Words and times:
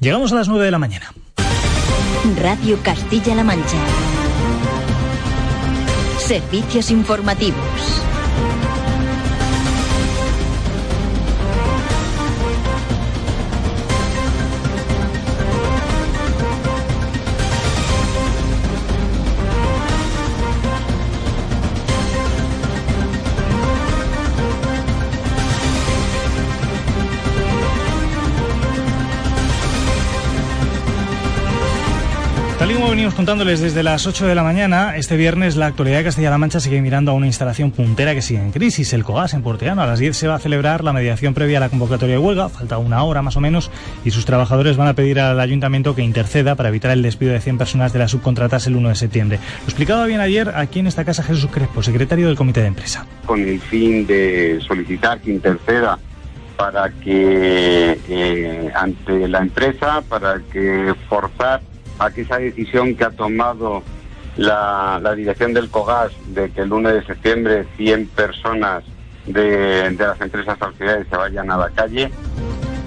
Llegamos 0.00 0.32
a 0.32 0.36
las 0.36 0.48
9 0.48 0.64
de 0.64 0.70
la 0.70 0.78
mañana. 0.78 1.12
Radio 2.40 2.78
Castilla-La 2.82 3.44
Mancha. 3.44 3.76
Servicios 6.18 6.90
informativos. 6.90 8.02
Tal 32.70 32.78
como 32.78 32.90
venimos 32.90 33.14
contándoles 33.14 33.58
desde 33.58 33.82
las 33.82 34.06
8 34.06 34.28
de 34.28 34.34
la 34.36 34.44
mañana, 34.44 34.96
este 34.96 35.16
viernes 35.16 35.56
la 35.56 35.66
actualidad 35.66 35.98
de 35.98 36.04
Castilla-La 36.04 36.38
Mancha 36.38 36.60
sigue 36.60 36.80
mirando 36.80 37.10
a 37.10 37.14
una 37.14 37.26
instalación 37.26 37.72
puntera 37.72 38.14
que 38.14 38.22
sigue 38.22 38.40
en 38.40 38.52
crisis, 38.52 38.92
el 38.92 39.02
COGAS 39.02 39.34
en 39.34 39.42
Porteano. 39.42 39.82
A 39.82 39.86
las 39.86 39.98
10 39.98 40.16
se 40.16 40.28
va 40.28 40.36
a 40.36 40.38
celebrar 40.38 40.84
la 40.84 40.92
mediación 40.92 41.34
previa 41.34 41.58
a 41.58 41.62
la 41.62 41.68
convocatoria 41.68 42.14
de 42.14 42.20
huelga, 42.20 42.48
falta 42.48 42.78
una 42.78 43.02
hora 43.02 43.22
más 43.22 43.36
o 43.36 43.40
menos, 43.40 43.72
y 44.04 44.12
sus 44.12 44.24
trabajadores 44.24 44.76
van 44.76 44.86
a 44.86 44.94
pedir 44.94 45.18
al 45.18 45.40
ayuntamiento 45.40 45.96
que 45.96 46.02
interceda 46.02 46.54
para 46.54 46.68
evitar 46.68 46.92
el 46.92 47.02
despido 47.02 47.32
de 47.32 47.40
100 47.40 47.58
personas 47.58 47.92
de 47.92 47.98
las 47.98 48.12
subcontratas 48.12 48.68
el 48.68 48.76
1 48.76 48.90
de 48.90 48.94
septiembre. 48.94 49.40
Lo 49.62 49.64
explicaba 49.64 50.06
bien 50.06 50.20
ayer 50.20 50.52
aquí 50.54 50.78
en 50.78 50.86
esta 50.86 51.04
casa 51.04 51.24
Jesús 51.24 51.50
Crespo, 51.50 51.82
secretario 51.82 52.28
del 52.28 52.36
Comité 52.36 52.60
de 52.60 52.68
Empresa. 52.68 53.04
Con 53.26 53.40
el 53.40 53.58
fin 53.58 54.06
de 54.06 54.60
solicitar 54.64 55.18
que 55.20 55.32
interceda 55.32 55.98
para 56.56 56.88
que 56.88 57.98
eh, 58.08 58.70
ante 58.76 59.26
la 59.26 59.40
empresa, 59.40 60.02
para 60.08 60.38
que 60.52 60.94
forzar 61.08 61.62
a 62.00 62.10
que 62.10 62.22
esa 62.22 62.38
decisión 62.38 62.94
que 62.96 63.04
ha 63.04 63.10
tomado 63.10 63.82
la, 64.36 64.98
la 65.02 65.14
dirección 65.14 65.52
del 65.52 65.68
COGAS 65.68 66.12
de 66.28 66.50
que 66.50 66.62
el 66.62 66.72
1 66.72 66.88
de 66.88 67.04
septiembre 67.04 67.66
100 67.76 68.06
personas 68.08 68.82
de, 69.26 69.90
de 69.90 70.06
las 70.06 70.20
empresas 70.20 70.56
auxiliares 70.60 71.06
se 71.08 71.16
vayan 71.16 71.50
a 71.50 71.58
la 71.58 71.70
calle. 71.70 72.10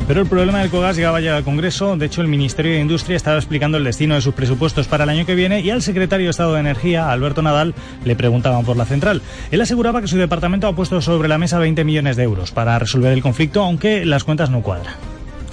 Pero 0.08 0.20
el 0.22 0.28
problema 0.28 0.59
del 0.59 0.70
COGAS 0.70 0.97
llegaba 0.97 1.22
ya 1.22 1.38
al 1.38 1.45
Congreso. 1.45 1.95
De 1.95 2.08
hecho, 2.08 2.22
el 2.22 2.28
Ministerio 2.28 2.73
de 2.73 2.80
Industria 2.80 3.16
estaba 3.16 3.38
explicando 3.38 3.78
el 3.78 3.86
destino 3.86 4.16
de 4.16 4.22
sus 4.22 4.33
presupuestos 4.33 4.88
para 4.88 5.05
el 5.05 5.09
año 5.09 5.25
que 5.25 5.33
viene 5.33 5.61
y 5.61 5.70
al 5.70 5.81
secretario 5.81 6.25
de 6.25 6.31
Estado 6.31 6.55
de 6.55 6.59
Energía, 6.59 7.09
Alberto 7.09 7.42
Nadal, 7.42 7.73
le 8.03 8.16
preguntaban 8.16 8.66
por 8.66 8.75
la 8.75 8.86
central. 8.86 9.22
Él 9.50 9.61
aseguraba 9.61 10.02
que 10.02 10.08
su 10.08 10.17
departamento 10.17 10.67
ha 10.67 10.75
puesto 10.75 11.02
sobre 11.02 11.30
la 11.30 11.38
mesa 11.38 11.58
20 11.58 11.86
millones 11.86 12.17
de 12.17 12.23
euros 12.23 12.52
para 12.52 12.77
resolver 12.80 13.14
el 13.14 13.22
conflicto, 13.22 13.64
aunque 13.64 14.05
las 14.05 14.25
cuentas 14.25 14.50
no 14.50 14.61
cuadran. 14.61 14.94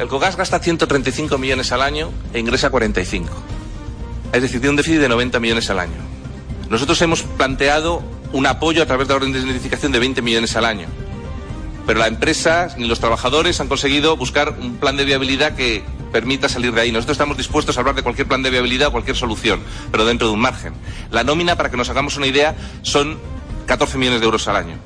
El 0.00 0.08
COGAS 0.08 0.36
gasta 0.36 0.58
135 0.58 1.38
millones 1.38 1.70
al 1.70 1.82
año 1.82 2.10
e 2.32 2.40
ingresa 2.40 2.70
45. 2.70 3.59
Es 4.32 4.42
decir, 4.42 4.60
tiene 4.60 4.70
un 4.70 4.76
déficit 4.76 5.00
de 5.00 5.08
90 5.08 5.40
millones 5.40 5.68
al 5.70 5.78
año. 5.80 5.98
Nosotros 6.68 7.00
hemos 7.02 7.22
planteado 7.22 8.02
un 8.32 8.46
apoyo 8.46 8.82
a 8.82 8.86
través 8.86 9.08
de 9.08 9.14
la 9.14 9.16
orden 9.16 9.32
de 9.32 9.40
indemnificación 9.40 9.90
de 9.90 9.98
20 9.98 10.22
millones 10.22 10.54
al 10.56 10.64
año. 10.64 10.86
Pero 11.86 11.98
la 11.98 12.06
empresa 12.06 12.68
ni 12.76 12.86
los 12.86 13.00
trabajadores 13.00 13.60
han 13.60 13.66
conseguido 13.66 14.16
buscar 14.16 14.56
un 14.60 14.76
plan 14.76 14.96
de 14.96 15.04
viabilidad 15.04 15.56
que 15.56 15.82
permita 16.12 16.48
salir 16.48 16.72
de 16.72 16.80
ahí. 16.80 16.92
Nosotros 16.92 17.16
estamos 17.16 17.36
dispuestos 17.36 17.76
a 17.76 17.80
hablar 17.80 17.96
de 17.96 18.02
cualquier 18.02 18.28
plan 18.28 18.42
de 18.42 18.50
viabilidad 18.50 18.88
o 18.88 18.92
cualquier 18.92 19.16
solución, 19.16 19.60
pero 19.90 20.04
dentro 20.04 20.28
de 20.28 20.34
un 20.34 20.40
margen. 20.40 20.74
La 21.10 21.24
nómina, 21.24 21.56
para 21.56 21.70
que 21.70 21.76
nos 21.76 21.88
hagamos 21.88 22.16
una 22.16 22.26
idea, 22.26 22.54
son 22.82 23.18
14 23.66 23.98
millones 23.98 24.20
de 24.20 24.26
euros 24.26 24.46
al 24.46 24.56
año. 24.56 24.76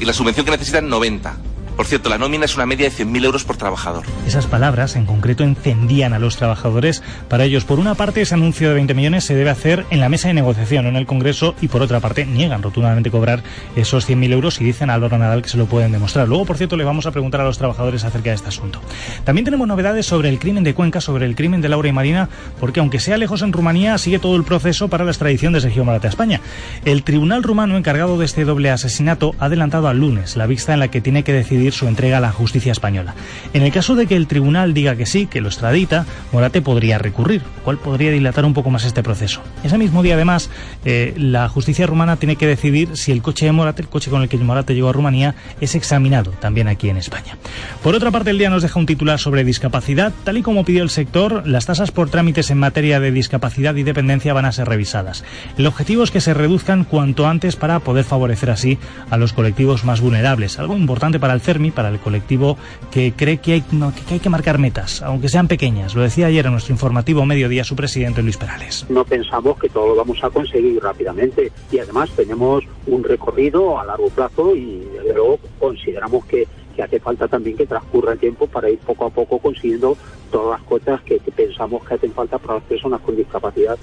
Y 0.00 0.06
la 0.06 0.12
subvención 0.12 0.46
que 0.46 0.52
necesitan, 0.52 0.88
90. 0.88 1.36
Por 1.78 1.86
cierto, 1.86 2.08
la 2.08 2.18
nómina 2.18 2.44
es 2.44 2.56
una 2.56 2.66
media 2.66 2.90
de 2.90 2.92
100.000 2.92 3.24
euros 3.24 3.44
por 3.44 3.56
trabajador. 3.56 4.04
Esas 4.26 4.46
palabras, 4.46 4.96
en 4.96 5.06
concreto, 5.06 5.44
encendían 5.44 6.12
a 6.12 6.18
los 6.18 6.36
trabajadores. 6.36 7.04
Para 7.28 7.44
ellos, 7.44 7.64
por 7.64 7.78
una 7.78 7.94
parte, 7.94 8.20
ese 8.20 8.34
anuncio 8.34 8.66
de 8.68 8.74
20 8.74 8.94
millones 8.94 9.22
se 9.22 9.36
debe 9.36 9.50
hacer 9.50 9.86
en 9.90 10.00
la 10.00 10.08
mesa 10.08 10.26
de 10.26 10.34
negociación, 10.34 10.82
no 10.82 10.88
en 10.88 10.96
el 10.96 11.06
Congreso, 11.06 11.54
y 11.60 11.68
por 11.68 11.80
otra 11.80 12.00
parte, 12.00 12.26
niegan 12.26 12.64
rotundamente 12.64 13.12
cobrar 13.12 13.44
esos 13.76 14.08
100.000 14.08 14.32
euros 14.32 14.60
y 14.60 14.64
dicen 14.64 14.90
a 14.90 14.94
Álvaro 14.94 15.18
Nadal 15.18 15.40
que 15.40 15.50
se 15.50 15.56
lo 15.56 15.66
pueden 15.66 15.92
demostrar. 15.92 16.26
Luego, 16.26 16.46
por 16.46 16.56
cierto, 16.56 16.76
le 16.76 16.82
vamos 16.82 17.06
a 17.06 17.12
preguntar 17.12 17.42
a 17.42 17.44
los 17.44 17.58
trabajadores 17.58 18.02
acerca 18.02 18.30
de 18.30 18.34
este 18.34 18.48
asunto. 18.48 18.80
También 19.22 19.44
tenemos 19.44 19.68
novedades 19.68 20.04
sobre 20.04 20.30
el 20.30 20.40
crimen 20.40 20.64
de 20.64 20.74
Cuenca, 20.74 21.00
sobre 21.00 21.26
el 21.26 21.36
crimen 21.36 21.60
de 21.60 21.68
Laura 21.68 21.88
y 21.88 21.92
Marina, 21.92 22.28
porque 22.58 22.80
aunque 22.80 22.98
sea 22.98 23.18
lejos 23.18 23.42
en 23.42 23.52
Rumanía, 23.52 23.96
sigue 23.98 24.18
todo 24.18 24.34
el 24.34 24.42
proceso 24.42 24.88
para 24.88 25.04
la 25.04 25.12
extradición 25.12 25.52
de 25.52 25.60
Sergio 25.60 25.84
Morata 25.84 26.08
España. 26.08 26.40
El 26.84 27.04
tribunal 27.04 27.44
rumano 27.44 27.76
encargado 27.76 28.18
de 28.18 28.24
este 28.24 28.44
doble 28.44 28.72
asesinato 28.72 29.36
ha 29.38 29.44
adelantado 29.44 29.86
al 29.86 30.00
lunes 30.00 30.36
la 30.36 30.46
vista 30.46 30.74
en 30.74 30.80
la 30.80 30.88
que 30.88 31.00
tiene 31.00 31.22
que 31.22 31.32
decidir 31.32 31.67
su 31.72 31.86
entrega 31.86 32.18
a 32.18 32.20
la 32.20 32.32
justicia 32.32 32.72
española. 32.72 33.14
En 33.52 33.62
el 33.62 33.72
caso 33.72 33.94
de 33.94 34.06
que 34.06 34.16
el 34.16 34.26
tribunal 34.26 34.74
diga 34.74 34.96
que 34.96 35.06
sí, 35.06 35.26
que 35.26 35.40
lo 35.40 35.48
extradita, 35.48 36.06
Morate 36.32 36.62
podría 36.62 36.98
recurrir, 36.98 37.42
lo 37.42 37.62
cual 37.62 37.78
podría 37.78 38.10
dilatar 38.10 38.44
un 38.44 38.54
poco 38.54 38.70
más 38.70 38.84
este 38.84 39.02
proceso. 39.02 39.42
Ese 39.62 39.78
mismo 39.78 40.02
día, 40.02 40.14
además, 40.14 40.50
eh, 40.84 41.14
la 41.16 41.48
justicia 41.48 41.86
rumana 41.86 42.16
tiene 42.16 42.36
que 42.36 42.46
decidir 42.46 42.96
si 42.96 43.12
el 43.12 43.22
coche 43.22 43.46
de 43.46 43.52
Morate, 43.52 43.82
el 43.82 43.88
coche 43.88 44.10
con 44.10 44.22
el 44.22 44.28
que 44.28 44.36
Morate 44.38 44.74
llegó 44.74 44.88
a 44.88 44.92
Rumanía, 44.92 45.34
es 45.60 45.74
examinado 45.74 46.30
también 46.32 46.68
aquí 46.68 46.88
en 46.88 46.96
España. 46.96 47.36
Por 47.82 47.94
otra 47.94 48.10
parte, 48.10 48.30
el 48.30 48.38
día 48.38 48.50
nos 48.50 48.62
deja 48.62 48.78
un 48.78 48.86
titular 48.86 49.18
sobre 49.18 49.44
discapacidad. 49.44 50.12
Tal 50.24 50.38
y 50.38 50.42
como 50.42 50.64
pidió 50.64 50.82
el 50.82 50.90
sector, 50.90 51.46
las 51.46 51.66
tasas 51.66 51.90
por 51.90 52.10
trámites 52.10 52.50
en 52.50 52.58
materia 52.58 53.00
de 53.00 53.10
discapacidad 53.10 53.74
y 53.76 53.82
dependencia 53.82 54.32
van 54.32 54.44
a 54.44 54.52
ser 54.52 54.68
revisadas. 54.68 55.24
El 55.56 55.66
objetivo 55.66 56.02
es 56.02 56.10
que 56.10 56.20
se 56.20 56.34
reduzcan 56.34 56.84
cuanto 56.84 57.26
antes 57.26 57.56
para 57.56 57.80
poder 57.80 58.04
favorecer 58.04 58.50
así 58.50 58.78
a 59.10 59.16
los 59.16 59.32
colectivos 59.32 59.84
más 59.84 60.00
vulnerables. 60.00 60.58
Algo 60.58 60.76
importante 60.76 61.20
para 61.20 61.34
el 61.34 61.40
Para 61.74 61.88
el 61.88 61.98
colectivo 61.98 62.56
que 62.92 63.12
cree 63.16 63.38
que 63.38 63.54
hay, 63.54 63.64
no, 63.72 63.92
que 63.92 64.14
hay 64.14 64.20
que 64.20 64.30
marcar 64.30 64.58
metas, 64.58 65.02
aunque 65.02 65.28
sean 65.28 65.48
pequeñas. 65.48 65.96
Lo 65.96 66.02
decía 66.02 66.26
ayer 66.26 66.46
en 66.46 66.52
nuestro 66.52 66.72
informativo 66.72 67.26
Mediodía 67.26 67.64
su 67.64 67.74
presidente 67.74 68.22
Luis 68.22 68.36
Perales. 68.36 68.86
No 68.88 69.04
pensamos 69.04 69.58
que 69.58 69.68
todo 69.68 69.88
lo 69.88 69.96
vamos 69.96 70.22
a 70.22 70.30
conseguir 70.30 70.80
rápidamente 70.80 71.50
y 71.72 71.80
además 71.80 72.10
tenemos 72.14 72.62
un 72.86 73.02
recorrido 73.02 73.78
a 73.78 73.84
largo 73.84 74.08
plazo 74.10 74.54
y 74.54 74.86
luego 75.12 75.40
consideramos 75.58 76.24
que, 76.26 76.46
que 76.76 76.82
hace 76.82 77.00
falta 77.00 77.26
también 77.26 77.56
que 77.56 77.66
transcurra 77.66 78.12
el 78.12 78.20
tiempo 78.20 78.46
para 78.46 78.70
ir 78.70 78.78
poco 78.78 79.06
a 79.06 79.10
poco 79.10 79.40
consiguiendo 79.40 79.96
todas 80.30 80.60
las 80.60 80.68
cosas 80.68 81.02
que, 81.02 81.18
que 81.18 81.32
pensamos 81.32 81.84
que 81.84 81.94
hacen 81.94 82.12
falta 82.12 82.38
para 82.38 82.54
las 82.54 82.62
personas 82.62 83.00
con 83.00 83.16
discapacidad. 83.16 83.76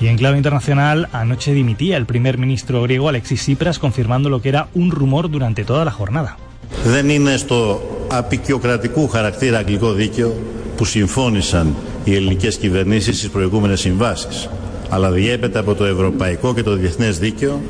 Y 0.00 0.08
en 0.08 0.18
clave 0.18 0.36
internacional, 0.36 1.08
anoche 1.12 1.54
dimitía 1.54 1.96
el 1.96 2.06
primer 2.06 2.36
ministro 2.36 2.82
griego 2.82 3.08
Alexis 3.08 3.40
Tsipras 3.40 3.78
confirmando 3.78 4.28
lo 4.28 4.42
que 4.42 4.48
era 4.48 4.68
un 4.74 4.90
rumor 4.90 5.30
durante 5.30 5.64
toda 5.64 5.84
la 5.84 5.92
jornada. 5.92 6.36
Δεν 6.84 7.08
είναι 7.08 7.36
στο 7.36 7.82
απεικιοκρατικού 8.08 9.08
χαρακτήρα 9.08 9.58
αγγλικό 9.58 9.92
δίκαιο 9.92 10.34
που 10.76 10.84
συμφώνησαν 10.84 11.74
οι 12.04 12.14
ελληνικές 12.14 12.56
κυβερνήσεις 12.56 13.16
στις 13.16 13.28
προηγούμενες 13.28 13.80
συμβάσεις, 13.80 14.48
αλλά 14.88 15.10
διέπεται 15.10 15.58
από 15.58 15.74
το 15.74 15.84
ευρωπαϊκό 15.84 16.54
και 16.54 16.62
το 16.62 16.74
διεθνές 16.76 17.18
δίκαιο 17.18 17.60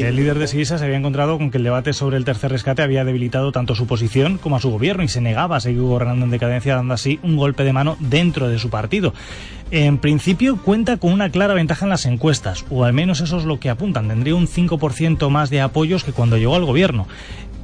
El 0.00 0.16
líder 0.16 0.38
de 0.38 0.46
Siriza 0.46 0.78
se 0.78 0.84
había 0.86 0.96
encontrado 0.96 1.36
con 1.36 1.50
que 1.50 1.58
el 1.58 1.64
debate 1.64 1.92
sobre 1.92 2.16
el 2.16 2.24
tercer 2.24 2.50
rescate 2.50 2.80
había 2.80 3.04
debilitado 3.04 3.52
tanto 3.52 3.74
su 3.74 3.86
posición 3.86 4.38
como 4.38 4.56
a 4.56 4.60
su 4.60 4.70
gobierno 4.70 5.02
y 5.02 5.08
se 5.08 5.20
negaba 5.20 5.56
a 5.56 5.60
seguir 5.60 5.82
gobernando 5.82 6.24
en 6.24 6.30
decadencia, 6.30 6.76
dando 6.76 6.94
así 6.94 7.20
un 7.22 7.36
golpe 7.36 7.62
de 7.62 7.74
mano 7.74 7.98
dentro 8.00 8.48
de 8.48 8.58
su 8.58 8.70
partido. 8.70 9.12
En 9.70 9.98
principio 9.98 10.56
cuenta 10.56 10.96
con 10.96 11.12
una 11.12 11.28
clara 11.30 11.52
ventaja 11.52 11.84
en 11.84 11.90
las 11.90 12.06
encuestas, 12.06 12.64
o 12.70 12.84
al 12.84 12.94
menos 12.94 13.20
eso 13.20 13.36
es 13.36 13.44
lo 13.44 13.60
que 13.60 13.68
apuntan. 13.68 14.08
Tendría 14.08 14.34
un 14.34 14.48
5% 14.48 15.28
más 15.28 15.50
de 15.50 15.60
apoyos 15.60 16.02
que 16.02 16.12
cuando 16.12 16.38
llegó 16.38 16.56
al 16.56 16.64
gobierno. 16.64 17.06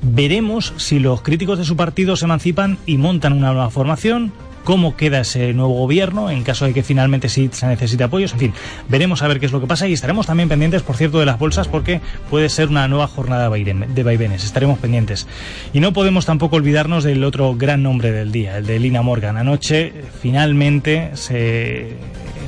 Veremos 0.02 0.75
si 0.76 0.99
los 0.99 1.23
críticos 1.23 1.58
de 1.58 1.64
su 1.64 1.76
partido 1.76 2.17
se 2.17 2.26
emancipan 2.26 2.76
y 2.85 2.99
montan 2.99 3.32
una 3.32 3.52
nueva 3.52 3.70
formación, 3.70 4.32
cómo 4.67 4.97
queda 4.97 5.21
ese 5.21 5.55
nuevo 5.55 5.75
gobierno 5.75 6.29
en 6.29 6.43
caso 6.43 6.65
de 6.65 6.75
que 6.75 6.83
finalmente 6.83 7.29
sí 7.29 7.49
se 7.53 7.69
necesite 7.69 8.03
apoyos. 8.03 8.33
En 8.33 8.41
fin, 8.41 8.53
veremos 8.89 9.23
a 9.23 9.29
ver 9.29 9.39
qué 9.39 9.47
es 9.47 9.53
lo 9.53 9.61
que 9.61 9.69
pasa 9.69 9.87
y 9.87 9.93
estaremos 9.93 10.27
también 10.27 10.49
pendientes, 10.49 10.83
por 10.83 10.97
cierto, 10.97 11.21
de 11.21 11.25
las 11.25 11.39
bolsas 11.39 11.69
porque 11.69 12.01
puede 12.29 12.49
ser 12.49 12.69
una 12.69 12.89
nueva 12.89 13.07
jornada 13.07 13.49
de 13.49 14.03
vaivenes. 14.03 14.45
Estaremos 14.45 14.81
pendientes. 14.81 15.29
Y 15.73 15.79
no 15.79 15.93
podemos 15.93 16.27
tampoco 16.27 16.57
olvidarnos 16.57 17.05
del 17.05 17.23
otro 17.23 17.55
gran 17.55 17.85
nombre 17.85 18.11
del 18.11 18.33
día, 18.33 18.59
el 18.59 18.67
de 18.67 18.81
Lina 18.81 19.03
Morgan. 19.03 19.37
Anoche 19.37 19.93
finalmente 20.21 21.13
se 21.15 21.97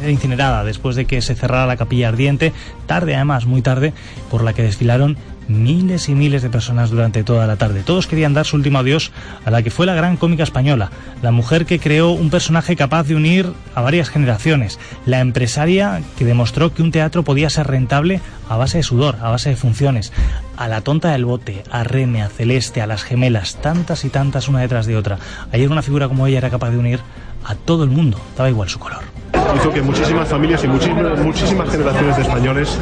incinerada 0.05 0.65
después 0.65 0.97
de 0.97 1.05
que 1.05 1.23
se 1.23 1.37
cerrara 1.37 1.67
la 1.67 1.77
capilla 1.77 2.09
ardiente, 2.09 2.53
tarde 2.87 3.15
además, 3.15 3.47
muy 3.47 3.63
tarde, 3.63 3.93
por 4.29 4.43
la 4.43 4.55
que 4.55 4.63
desfilaron 4.63 5.17
miles 5.49 6.09
y 6.09 6.15
miles 6.15 6.43
de 6.43 6.51
personas 6.51 6.91
durante 6.91 7.25
toda 7.25 7.47
la 7.47 7.57
tarde. 7.57 7.83
Todos 7.83 8.07
querían 8.07 8.35
dar 8.35 8.47
su 8.47 8.57
último 8.57 8.79
adiós 8.79 9.11
a 9.45 9.51
la 9.51 9.63
que 9.63 9.71
fue 9.71 9.87
la 9.87 9.95
gran 9.95 10.17
cómica 10.17 10.43
española, 10.43 10.91
la 11.23 11.33
mujer 11.33 11.67
que 11.67 11.79
creó 11.79 12.11
un 12.11 12.31
personaje 12.31 12.77
capaz 12.77 13.05
de 13.05 13.15
unir 13.17 13.53
a 13.75 13.81
varias 13.81 14.11
generaciones, 14.11 14.79
la 15.07 15.21
empresaria 15.21 16.03
que 16.17 16.25
demostró 16.25 16.73
que 16.73 16.83
un 16.83 16.93
teatro 16.93 17.23
podía 17.23 17.51
ser 17.51 17.67
rentable 17.67 18.21
a 18.49 18.57
base 18.57 18.79
de 18.79 18.85
sudor, 18.85 19.17
a 19.21 19.31
base 19.31 19.51
de 19.51 19.57
funciones, 19.57 20.13
a 20.57 20.69
la 20.69 20.83
tonta 20.83 21.13
del 21.13 21.25
bote, 21.25 21.65
a 21.71 21.85
Reme, 21.85 22.23
a 22.23 22.29
Celeste, 22.29 22.81
a 22.81 22.87
las 22.87 23.03
gemelas, 23.03 23.61
tantas 23.61 24.05
y 24.05 24.09
tantas 24.11 24.49
una 24.49 24.61
detrás 24.61 24.87
de 24.87 24.97
otra. 24.97 25.19
Ayer 25.53 25.71
una 25.71 25.83
figura 25.83 26.09
como 26.09 26.27
ella 26.27 26.39
era 26.39 26.51
capaz 26.51 26.71
de 26.71 26.79
unir 26.79 27.01
a 27.45 27.55
todo 27.55 27.85
el 27.85 27.91
mundo, 27.91 28.21
daba 28.37 28.51
igual 28.51 28.69
su 28.69 28.79
color 28.79 29.18
hizo 29.57 29.71
que 29.71 29.83
muchísimas 29.83 30.29
familias 30.29 30.63
y 30.65 30.69
muchísimas, 30.69 31.19
muchísimas 31.21 31.71
generaciones 31.71 32.17
de 32.17 32.23
españoles 32.23 32.79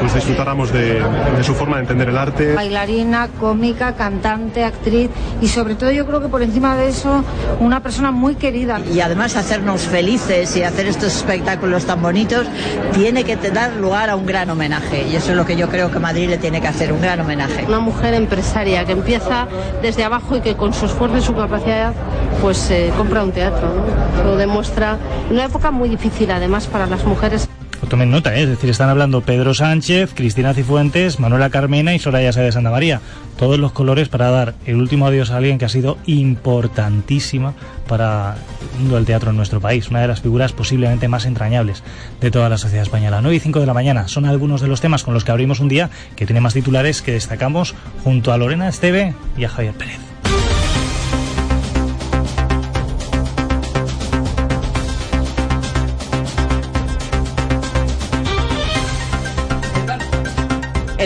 pues 0.00 0.14
disfrutáramos 0.14 0.72
de, 0.72 1.00
de, 1.36 1.44
su 1.44 1.54
forma 1.54 1.76
de 1.76 1.82
entender 1.82 2.08
el 2.08 2.18
arte. 2.18 2.54
Bailarina, 2.54 3.28
cómica, 3.40 3.94
cantante, 3.94 4.64
actriz 4.64 5.10
y 5.40 5.48
sobre 5.48 5.74
todo 5.74 5.90
yo 5.90 6.06
creo 6.06 6.20
que 6.20 6.28
por 6.28 6.42
encima 6.42 6.76
de 6.76 6.88
eso 6.88 7.24
una 7.60 7.80
persona 7.80 8.10
muy 8.10 8.34
querida. 8.34 8.80
Y 8.92 9.00
además 9.00 9.36
hacernos 9.36 9.82
felices 9.82 10.56
y 10.56 10.62
hacer 10.62 10.86
estos 10.86 11.16
espectáculos 11.16 11.84
tan 11.84 12.02
bonitos 12.02 12.46
tiene 12.94 13.24
que 13.24 13.36
dar 13.50 13.72
lugar 13.76 14.10
a 14.10 14.16
un 14.16 14.26
gran 14.26 14.50
homenaje 14.50 15.06
y 15.08 15.16
eso 15.16 15.30
es 15.30 15.36
lo 15.36 15.46
que 15.46 15.56
yo 15.56 15.68
creo 15.68 15.90
que 15.90 15.98
Madrid 15.98 16.28
le 16.28 16.38
tiene 16.38 16.60
que 16.60 16.68
hacer, 16.68 16.92
un 16.92 17.00
gran 17.00 17.20
homenaje. 17.20 17.64
Una 17.66 17.80
mujer 17.80 18.14
empresaria 18.14 18.84
que 18.84 18.92
empieza 18.92 19.46
desde 19.82 20.04
abajo 20.04 20.36
y 20.36 20.40
que 20.40 20.56
con 20.56 20.72
su 20.72 20.86
esfuerzo 20.86 21.18
y 21.18 21.22
su 21.22 21.34
capacidad 21.34 21.92
pues 22.40 22.70
eh, 22.70 22.92
compra 22.96 23.24
un 23.24 23.32
teatro, 23.32 23.68
¿no? 23.74 24.24
lo 24.24 24.36
demuestra. 24.36 24.96
Una 25.30 25.44
época 25.44 25.70
muy 25.70 25.87
difícil 25.88 26.30
además 26.30 26.66
para 26.66 26.86
las 26.86 27.04
mujeres. 27.04 27.48
Tomen 27.88 28.10
nota, 28.10 28.36
¿eh? 28.36 28.42
es 28.42 28.48
decir, 28.48 28.68
están 28.68 28.90
hablando 28.90 29.22
Pedro 29.22 29.54
Sánchez, 29.54 30.12
Cristina 30.14 30.52
Cifuentes, 30.52 31.20
Manuela 31.20 31.48
Carmena 31.48 31.94
y 31.94 31.98
Soraya 31.98 32.32
Sáez 32.32 32.46
de 32.46 32.52
Santa 32.52 32.70
María. 32.70 33.00
Todos 33.38 33.58
los 33.58 33.72
colores 33.72 34.08
para 34.08 34.30
dar 34.30 34.54
el 34.66 34.76
último 34.76 35.06
adiós 35.06 35.30
a 35.30 35.36
alguien 35.36 35.58
que 35.58 35.64
ha 35.64 35.70
sido 35.70 35.96
importantísima 36.04 37.54
para 37.86 38.36
el 38.74 38.80
mundo 38.80 38.96
del 38.96 39.06
teatro 39.06 39.30
en 39.30 39.36
nuestro 39.36 39.60
país, 39.60 39.88
una 39.88 40.00
de 40.00 40.08
las 40.08 40.20
figuras 40.20 40.52
posiblemente 40.52 41.08
más 41.08 41.24
entrañables 41.24 41.82
de 42.20 42.30
toda 42.30 42.48
la 42.48 42.58
sociedad 42.58 42.82
española. 42.82 43.20
9 43.22 43.36
y 43.36 43.40
5 43.40 43.60
de 43.60 43.66
la 43.66 43.74
mañana 43.74 44.08
son 44.08 44.26
algunos 44.26 44.60
de 44.60 44.68
los 44.68 44.80
temas 44.80 45.04
con 45.04 45.14
los 45.14 45.24
que 45.24 45.30
abrimos 45.30 45.60
un 45.60 45.68
día 45.68 45.88
que 46.16 46.26
tiene 46.26 46.40
más 46.40 46.54
titulares 46.54 47.00
que 47.00 47.12
destacamos 47.12 47.74
junto 48.02 48.32
a 48.32 48.38
Lorena 48.38 48.68
Esteve 48.68 49.14
y 49.36 49.44
a 49.44 49.48
Javier 49.48 49.74
Pérez. 49.74 50.07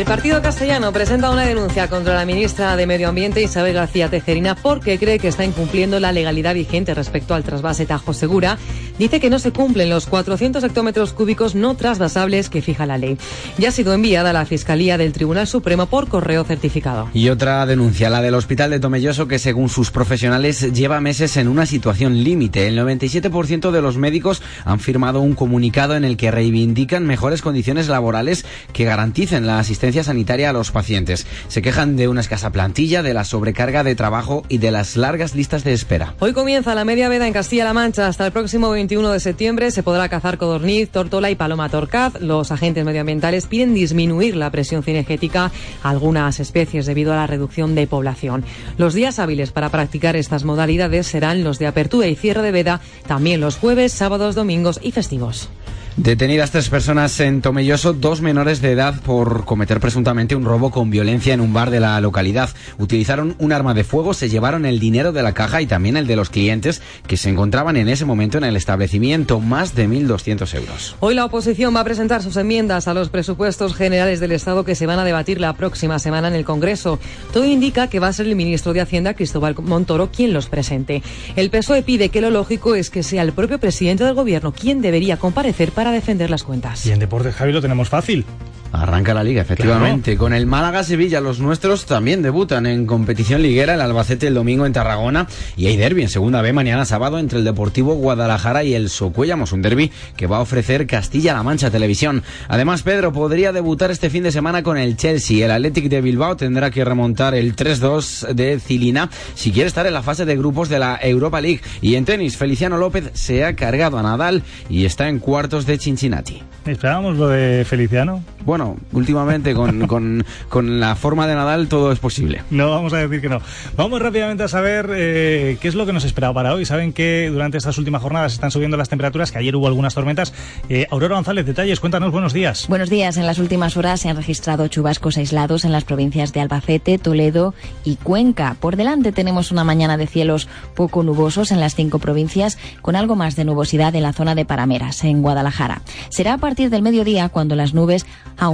El 0.02 0.08
Partido 0.08 0.42
Castellano 0.42 0.92
presenta 0.92 1.30
una 1.30 1.46
denuncia 1.46 1.86
contra 1.86 2.16
la 2.16 2.26
ministra 2.26 2.74
de 2.74 2.88
Medio 2.88 3.08
Ambiente 3.08 3.40
Isabel 3.40 3.74
García 3.74 4.10
Tejerina 4.10 4.56
porque 4.56 4.98
cree 4.98 5.20
que 5.20 5.28
está 5.28 5.44
incumpliendo 5.44 6.00
la 6.00 6.10
legalidad 6.10 6.54
vigente 6.54 6.92
respecto 6.92 7.34
al 7.34 7.44
trasvase 7.44 7.86
Tajo 7.86 8.12
Segura. 8.12 8.58
Dice 8.98 9.20
que 9.20 9.30
no 9.30 9.38
se 9.38 9.52
cumplen 9.52 9.90
los 9.90 10.06
400 10.06 10.64
hectómetros 10.64 11.12
cúbicos 11.12 11.54
no 11.54 11.76
trasvasables 11.76 12.50
que 12.50 12.62
fija 12.62 12.84
la 12.84 12.98
ley. 12.98 13.16
Ya 13.58 13.68
ha 13.68 13.72
sido 13.72 13.94
enviada 13.94 14.30
a 14.30 14.32
la 14.32 14.44
Fiscalía 14.44 14.98
del 14.98 15.12
Tribunal 15.12 15.46
Supremo 15.46 15.86
por 15.86 16.08
correo 16.08 16.42
certificado. 16.42 17.08
Y 17.14 17.28
otra 17.28 17.64
denuncia, 17.64 18.10
la 18.10 18.22
del 18.22 18.34
Hospital 18.34 18.70
de 18.70 18.80
Tomelloso, 18.80 19.28
que 19.28 19.38
según 19.38 19.68
sus 19.68 19.92
profesionales 19.92 20.72
lleva 20.72 21.00
meses 21.00 21.36
en 21.36 21.46
una 21.46 21.64
situación 21.64 22.24
límite. 22.24 22.66
El 22.66 22.76
97% 22.76 23.70
de 23.70 23.82
los 23.82 23.98
médicos 23.98 24.42
han 24.64 24.80
firmado 24.80 25.20
un 25.20 25.34
comunicado 25.34 25.94
en 25.94 26.04
el 26.04 26.16
que 26.16 26.32
reivindican 26.32 27.06
mejores 27.06 27.40
condiciones 27.40 27.86
laborales 27.86 28.44
que 28.72 28.84
garanticen 28.84 29.46
la 29.46 29.60
asistencia 29.60 29.91
sanitaria 30.00 30.50
a 30.50 30.52
los 30.52 30.70
pacientes. 30.70 31.26
Se 31.48 31.62
quejan 31.62 31.96
de 31.96 32.08
una 32.08 32.22
escasa 32.22 32.50
plantilla, 32.50 33.02
de 33.02 33.14
la 33.14 33.24
sobrecarga 33.24 33.84
de 33.84 33.94
trabajo 33.94 34.44
y 34.48 34.58
de 34.58 34.70
las 34.70 34.96
largas 34.96 35.34
listas 35.34 35.64
de 35.64 35.72
espera. 35.72 36.14
Hoy 36.20 36.32
comienza 36.32 36.74
la 36.74 36.84
media 36.84 37.08
veda 37.08 37.26
en 37.26 37.32
Castilla-La 37.32 37.74
Mancha. 37.74 38.06
Hasta 38.06 38.26
el 38.26 38.32
próximo 38.32 38.70
21 38.70 39.10
de 39.10 39.20
septiembre 39.20 39.70
se 39.70 39.82
podrá 39.82 40.08
cazar 40.08 40.38
codorniz, 40.38 40.88
tortola 40.90 41.30
y 41.30 41.34
paloma 41.34 41.68
torcaz. 41.68 42.20
Los 42.20 42.50
agentes 42.50 42.84
medioambientales 42.84 43.46
piden 43.46 43.74
disminuir 43.74 44.36
la 44.36 44.50
presión 44.50 44.82
cinegética 44.82 45.52
a 45.82 45.90
algunas 45.90 46.40
especies 46.40 46.86
debido 46.86 47.12
a 47.12 47.16
la 47.16 47.26
reducción 47.26 47.74
de 47.74 47.86
población. 47.86 48.44
Los 48.78 48.94
días 48.94 49.18
hábiles 49.18 49.52
para 49.52 49.70
practicar 49.70 50.16
estas 50.16 50.44
modalidades 50.44 51.06
serán 51.06 51.44
los 51.44 51.58
de 51.58 51.66
apertura 51.66 52.06
y 52.06 52.16
cierre 52.16 52.42
de 52.42 52.52
veda, 52.52 52.80
también 53.06 53.40
los 53.40 53.56
jueves, 53.56 53.92
sábados, 53.92 54.34
domingos 54.34 54.80
y 54.82 54.92
festivos. 54.92 55.48
Detenidas 55.96 56.50
tres 56.50 56.70
personas 56.70 57.20
en 57.20 57.42
Tomelloso, 57.42 57.92
dos 57.92 58.22
menores 58.22 58.62
de 58.62 58.72
edad 58.72 58.98
por 59.02 59.44
cometer 59.44 59.78
presuntamente 59.78 60.34
un 60.34 60.46
robo 60.46 60.70
con 60.70 60.88
violencia 60.88 61.34
en 61.34 61.42
un 61.42 61.52
bar 61.52 61.70
de 61.70 61.80
la 61.80 62.00
localidad. 62.00 62.48
Utilizaron 62.78 63.36
un 63.38 63.52
arma 63.52 63.74
de 63.74 63.84
fuego, 63.84 64.14
se 64.14 64.30
llevaron 64.30 64.64
el 64.64 64.80
dinero 64.80 65.12
de 65.12 65.22
la 65.22 65.34
caja 65.34 65.60
y 65.60 65.66
también 65.66 65.98
el 65.98 66.06
de 66.06 66.16
los 66.16 66.30
clientes 66.30 66.80
que 67.06 67.18
se 67.18 67.28
encontraban 67.28 67.76
en 67.76 67.90
ese 67.90 68.06
momento 68.06 68.38
en 68.38 68.44
el 68.44 68.56
establecimiento, 68.56 69.38
más 69.38 69.74
de 69.74 69.86
1.200 69.86 70.54
euros. 70.54 70.96
Hoy 71.00 71.14
la 71.14 71.26
oposición 71.26 71.76
va 71.76 71.80
a 71.80 71.84
presentar 71.84 72.22
sus 72.22 72.38
enmiendas 72.38 72.88
a 72.88 72.94
los 72.94 73.10
presupuestos 73.10 73.74
generales 73.74 74.18
del 74.18 74.32
Estado 74.32 74.64
que 74.64 74.74
se 74.74 74.86
van 74.86 74.98
a 74.98 75.04
debatir 75.04 75.42
la 75.42 75.52
próxima 75.52 75.98
semana 75.98 76.28
en 76.28 76.34
el 76.34 76.46
Congreso. 76.46 76.98
Todo 77.34 77.44
indica 77.44 77.88
que 77.88 78.00
va 78.00 78.08
a 78.08 78.12
ser 78.14 78.26
el 78.26 78.34
ministro 78.34 78.72
de 78.72 78.80
Hacienda, 78.80 79.12
Cristóbal 79.12 79.54
Montoro, 79.58 80.10
quien 80.10 80.32
los 80.32 80.46
presente. 80.46 81.02
El 81.36 81.50
PSOE 81.50 81.82
pide 81.82 82.08
que 82.08 82.22
lo 82.22 82.30
lógico 82.30 82.76
es 82.76 82.88
que 82.88 83.02
sea 83.02 83.22
el 83.22 83.34
propio 83.34 83.58
presidente 83.58 84.04
del 84.04 84.14
Gobierno 84.14 84.52
quien 84.52 84.80
debería 84.80 85.18
comparecer 85.18 85.70
para 85.70 85.81
para 85.82 85.90
defender 85.90 86.30
las 86.30 86.44
cuentas. 86.44 86.86
Y 86.86 86.92
en 86.92 87.00
Deportes, 87.00 87.34
Javi, 87.34 87.50
lo 87.50 87.60
tenemos 87.60 87.88
fácil. 87.88 88.24
Arranca 88.72 89.12
la 89.12 89.22
liga, 89.22 89.42
efectivamente. 89.42 90.16
Con 90.16 90.32
el 90.32 90.46
Málaga-Sevilla, 90.46 91.20
los 91.20 91.40
nuestros 91.40 91.84
también 91.84 92.22
debutan 92.22 92.64
en 92.64 92.86
competición 92.86 93.42
liguera, 93.42 93.74
el 93.74 93.80
Albacete 93.82 94.28
el 94.28 94.34
domingo 94.34 94.64
en 94.64 94.72
Tarragona 94.72 95.26
y 95.56 95.66
hay 95.66 95.76
derby 95.76 96.02
en 96.02 96.08
segunda 96.08 96.40
B 96.40 96.54
mañana 96.54 96.86
sábado 96.86 97.18
entre 97.18 97.38
el 97.38 97.44
Deportivo 97.44 97.94
Guadalajara 97.94 98.64
y 98.64 98.74
el 98.74 98.88
Socuellamos, 98.88 99.52
un 99.52 99.60
derby 99.60 99.92
que 100.16 100.26
va 100.26 100.38
a 100.38 100.40
ofrecer 100.40 100.86
Castilla-La 100.86 101.42
Mancha 101.42 101.70
Televisión. 101.70 102.22
Además, 102.48 102.82
Pedro 102.82 103.12
podría 103.12 103.52
debutar 103.52 103.90
este 103.90 104.08
fin 104.08 104.22
de 104.22 104.32
semana 104.32 104.62
con 104.62 104.78
el 104.78 104.96
Chelsea. 104.96 105.44
El 105.44 105.50
Athletic 105.50 105.90
de 105.90 106.00
Bilbao 106.00 106.36
tendrá 106.36 106.70
que 106.70 106.84
remontar 106.84 107.34
el 107.34 107.54
3-2 107.54 108.32
de 108.32 108.58
Cilina 108.58 109.10
si 109.34 109.52
quiere 109.52 109.68
estar 109.68 109.86
en 109.86 109.92
la 109.92 110.02
fase 110.02 110.24
de 110.24 110.36
grupos 110.36 110.70
de 110.70 110.78
la 110.78 110.98
Europa 111.02 111.42
League. 111.42 111.60
Y 111.82 111.96
en 111.96 112.06
tenis, 112.06 112.38
Feliciano 112.38 112.78
López 112.78 113.10
se 113.12 113.44
ha 113.44 113.54
cargado 113.54 113.98
a 113.98 114.02
Nadal 114.02 114.42
y 114.70 114.86
está 114.86 115.08
en 115.08 115.18
cuartos 115.18 115.66
de 115.66 115.78
Cincinnati. 115.78 116.42
¿Esperábamos 116.64 117.16
lo 117.16 117.28
de 117.28 117.64
Feliciano? 117.64 118.22
Bueno, 118.44 118.61
últimamente 118.92 119.54
con, 119.54 119.86
con, 119.86 120.24
con, 120.48 120.80
la 120.80 120.96
forma 120.96 121.26
de 121.26 121.34
Nadal 121.34 121.68
todo 121.68 121.92
es 121.92 121.98
posible. 121.98 122.42
No, 122.50 122.70
vamos 122.70 122.92
a 122.92 122.98
decir 122.98 123.20
que 123.20 123.28
no. 123.28 123.40
Vamos 123.76 124.00
rápidamente 124.00 124.42
a 124.42 124.48
saber 124.48 124.90
eh, 124.92 125.58
qué 125.60 125.68
es 125.68 125.74
lo 125.74 125.86
que 125.86 125.92
nos 125.92 126.04
esperaba 126.04 126.34
para 126.34 126.54
hoy. 126.54 126.64
Saben 126.64 126.92
que 126.92 127.28
durante 127.30 127.58
estas 127.58 127.78
últimas 127.78 128.02
jornadas 128.02 128.32
están 128.32 128.50
subiendo 128.50 128.76
las 128.76 128.88
temperaturas, 128.88 129.32
que 129.32 129.38
ayer 129.38 129.54
hubo 129.56 129.66
algunas 129.66 129.94
tormentas. 129.94 130.32
Eh, 130.68 130.86
Aurora 130.90 131.16
González, 131.16 131.46
detalles, 131.46 131.80
cuéntanos, 131.80 132.12
buenos 132.12 132.32
días. 132.32 132.66
Buenos 132.68 132.90
días. 132.90 133.16
En 133.16 133.26
las 133.26 133.38
últimas 133.38 133.76
horas 133.76 134.00
se 134.00 134.08
han 134.08 134.16
registrado 134.16 134.68
chubascos 134.68 135.16
aislados 135.16 135.64
en 135.64 135.72
las 135.72 135.84
provincias 135.84 136.32
de 136.32 136.40
Albacete, 136.40 136.98
Toledo 136.98 137.54
y 137.84 137.96
Cuenca. 137.96 138.56
Por 138.60 138.76
delante 138.76 139.12
tenemos 139.12 139.52
una 139.52 139.64
mañana 139.64 139.96
de 139.96 140.06
cielos 140.06 140.48
poco 140.74 141.02
nubosos 141.02 141.52
en 141.52 141.60
las 141.60 141.74
cinco 141.74 141.98
provincias, 141.98 142.58
con 142.80 142.96
algo 142.96 143.16
más 143.16 143.36
de 143.36 143.44
nubosidad 143.44 143.94
en 143.94 144.02
la 144.02 144.12
zona 144.12 144.34
de 144.34 144.44
Parameras, 144.44 145.04
en 145.04 145.22
Guadalajara. 145.22 145.82
Será 146.08 146.34
a 146.34 146.38
partir 146.38 146.70
del 146.70 146.82
mediodía 146.82 147.28
cuando 147.28 147.56
las 147.56 147.74
nubes 147.74 148.06
aumenten 148.38 148.51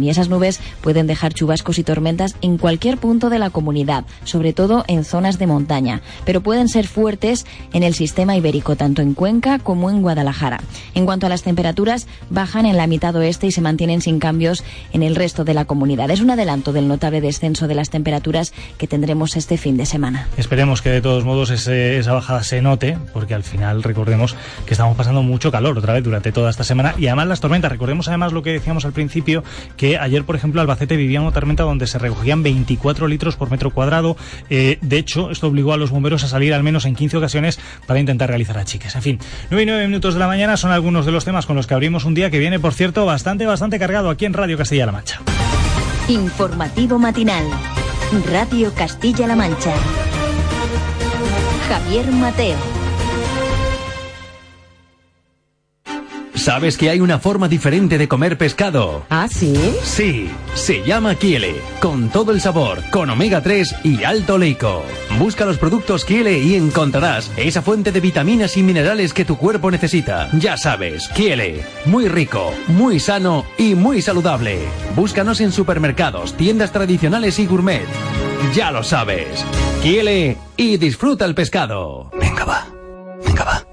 y 0.00 0.10
esas 0.10 0.28
nubes 0.28 0.60
pueden 0.80 1.06
dejar 1.06 1.34
chubascos 1.34 1.78
y 1.78 1.84
tormentas 1.84 2.36
en 2.42 2.58
cualquier 2.58 2.98
punto 2.98 3.30
de 3.30 3.38
la 3.38 3.50
comunidad, 3.50 4.04
sobre 4.24 4.52
todo 4.52 4.84
en 4.88 5.04
zonas 5.04 5.38
de 5.38 5.46
montaña, 5.46 6.02
pero 6.24 6.40
pueden 6.40 6.68
ser 6.68 6.86
fuertes 6.86 7.46
en 7.72 7.82
el 7.82 7.94
sistema 7.94 8.36
ibérico, 8.36 8.76
tanto 8.76 9.02
en 9.02 9.14
Cuenca 9.14 9.58
como 9.58 9.90
en 9.90 10.02
Guadalajara. 10.02 10.60
En 10.94 11.06
cuanto 11.06 11.26
a 11.26 11.28
las 11.28 11.42
temperaturas, 11.42 12.06
bajan 12.30 12.66
en 12.66 12.76
la 12.76 12.86
mitad 12.86 13.14
oeste 13.16 13.46
y 13.46 13.52
se 13.52 13.60
mantienen 13.60 14.00
sin 14.00 14.18
cambios 14.18 14.64
en 14.92 15.02
el 15.02 15.16
resto 15.16 15.44
de 15.44 15.54
la 15.54 15.64
comunidad. 15.64 16.10
Es 16.10 16.20
un 16.20 16.30
adelanto 16.30 16.72
del 16.72 16.88
notable 16.88 17.20
descenso 17.20 17.66
de 17.66 17.74
las 17.74 17.90
temperaturas 17.90 18.52
que 18.76 18.86
tendremos 18.86 19.36
este 19.36 19.56
fin 19.56 19.76
de 19.76 19.86
semana. 19.86 20.28
Esperemos 20.36 20.82
que 20.82 20.90
de 20.90 21.00
todos 21.00 21.24
modos 21.24 21.50
esa 21.50 22.12
bajada 22.12 22.42
se 22.42 22.62
note, 22.62 22.98
porque 23.12 23.34
al 23.34 23.42
final 23.42 23.82
recordemos 23.82 24.36
que 24.66 24.74
estamos 24.74 24.96
pasando 24.96 25.22
mucho 25.22 25.50
calor 25.50 25.78
otra 25.78 25.94
vez 25.94 26.04
durante 26.04 26.32
toda 26.32 26.50
esta 26.50 26.64
semana 26.64 26.94
y 26.98 27.06
además 27.06 27.28
las 27.28 27.40
tormentas. 27.40 27.72
Recordemos 27.72 28.08
además 28.08 28.32
lo 28.32 28.42
que 28.42 28.52
decíamos 28.52 28.84
al 28.84 28.92
principio, 28.92 29.37
que 29.76 29.98
ayer, 29.98 30.24
por 30.24 30.36
ejemplo, 30.36 30.60
Albacete 30.60 30.96
vivía 30.96 31.20
una 31.20 31.32
tormenta 31.32 31.62
donde 31.62 31.86
se 31.86 31.98
recogían 31.98 32.42
24 32.42 33.08
litros 33.08 33.36
por 33.36 33.50
metro 33.50 33.70
cuadrado. 33.70 34.16
Eh, 34.50 34.78
de 34.80 34.98
hecho, 34.98 35.30
esto 35.30 35.46
obligó 35.46 35.72
a 35.72 35.76
los 35.76 35.90
bomberos 35.90 36.24
a 36.24 36.28
salir 36.28 36.54
al 36.54 36.62
menos 36.62 36.84
en 36.84 36.94
15 36.94 37.16
ocasiones 37.16 37.58
para 37.86 38.00
intentar 38.00 38.28
realizar 38.28 38.58
achiques. 38.58 38.94
En 38.94 39.02
fin, 39.02 39.18
9 39.50 39.62
y 39.62 39.66
9 39.66 39.86
minutos 39.86 40.14
de 40.14 40.20
la 40.20 40.26
mañana 40.26 40.56
son 40.56 40.70
algunos 40.70 41.06
de 41.06 41.12
los 41.12 41.24
temas 41.24 41.46
con 41.46 41.56
los 41.56 41.66
que 41.66 41.74
abrimos 41.74 42.04
un 42.04 42.14
día 42.14 42.30
que 42.30 42.38
viene, 42.38 42.58
por 42.58 42.74
cierto, 42.74 43.06
bastante, 43.06 43.46
bastante 43.46 43.78
cargado 43.78 44.10
aquí 44.10 44.24
en 44.24 44.34
Radio 44.34 44.56
Castilla-La 44.56 44.92
Mancha. 44.92 45.20
Informativo 46.08 46.98
matinal. 46.98 47.44
Radio 48.30 48.72
Castilla-La 48.74 49.36
Mancha. 49.36 49.74
Javier 51.68 52.10
Mateo. 52.12 52.77
¿Sabes 56.48 56.78
que 56.78 56.88
hay 56.88 57.00
una 57.00 57.18
forma 57.18 57.46
diferente 57.46 57.98
de 57.98 58.08
comer 58.08 58.38
pescado? 58.38 59.04
¿Ah, 59.10 59.28
sí? 59.30 59.54
Sí, 59.82 60.30
se 60.54 60.82
llama 60.82 61.14
Kiele, 61.14 61.60
con 61.78 62.08
todo 62.08 62.32
el 62.32 62.40
sabor, 62.40 62.82
con 62.90 63.10
omega 63.10 63.42
3 63.42 63.84
y 63.84 64.02
alto 64.02 64.36
oleico. 64.36 64.82
Busca 65.18 65.44
los 65.44 65.58
productos 65.58 66.06
Kiele 66.06 66.38
y 66.38 66.54
encontrarás 66.54 67.30
esa 67.36 67.60
fuente 67.60 67.92
de 67.92 68.00
vitaminas 68.00 68.56
y 68.56 68.62
minerales 68.62 69.12
que 69.12 69.26
tu 69.26 69.36
cuerpo 69.36 69.70
necesita. 69.70 70.30
Ya 70.38 70.56
sabes, 70.56 71.08
Kiele, 71.08 71.66
muy 71.84 72.08
rico, 72.08 72.54
muy 72.68 72.98
sano 72.98 73.44
y 73.58 73.74
muy 73.74 74.00
saludable. 74.00 74.58
Búscanos 74.96 75.42
en 75.42 75.52
supermercados, 75.52 76.32
tiendas 76.32 76.72
tradicionales 76.72 77.38
y 77.40 77.44
gourmet. 77.44 77.84
Ya 78.54 78.70
lo 78.70 78.82
sabes. 78.82 79.44
Kiele 79.82 80.38
y 80.56 80.78
disfruta 80.78 81.26
el 81.26 81.34
pescado. 81.34 82.10
Venga 82.18 82.46
va, 82.46 82.66
venga 83.22 83.44
va, 83.44 83.66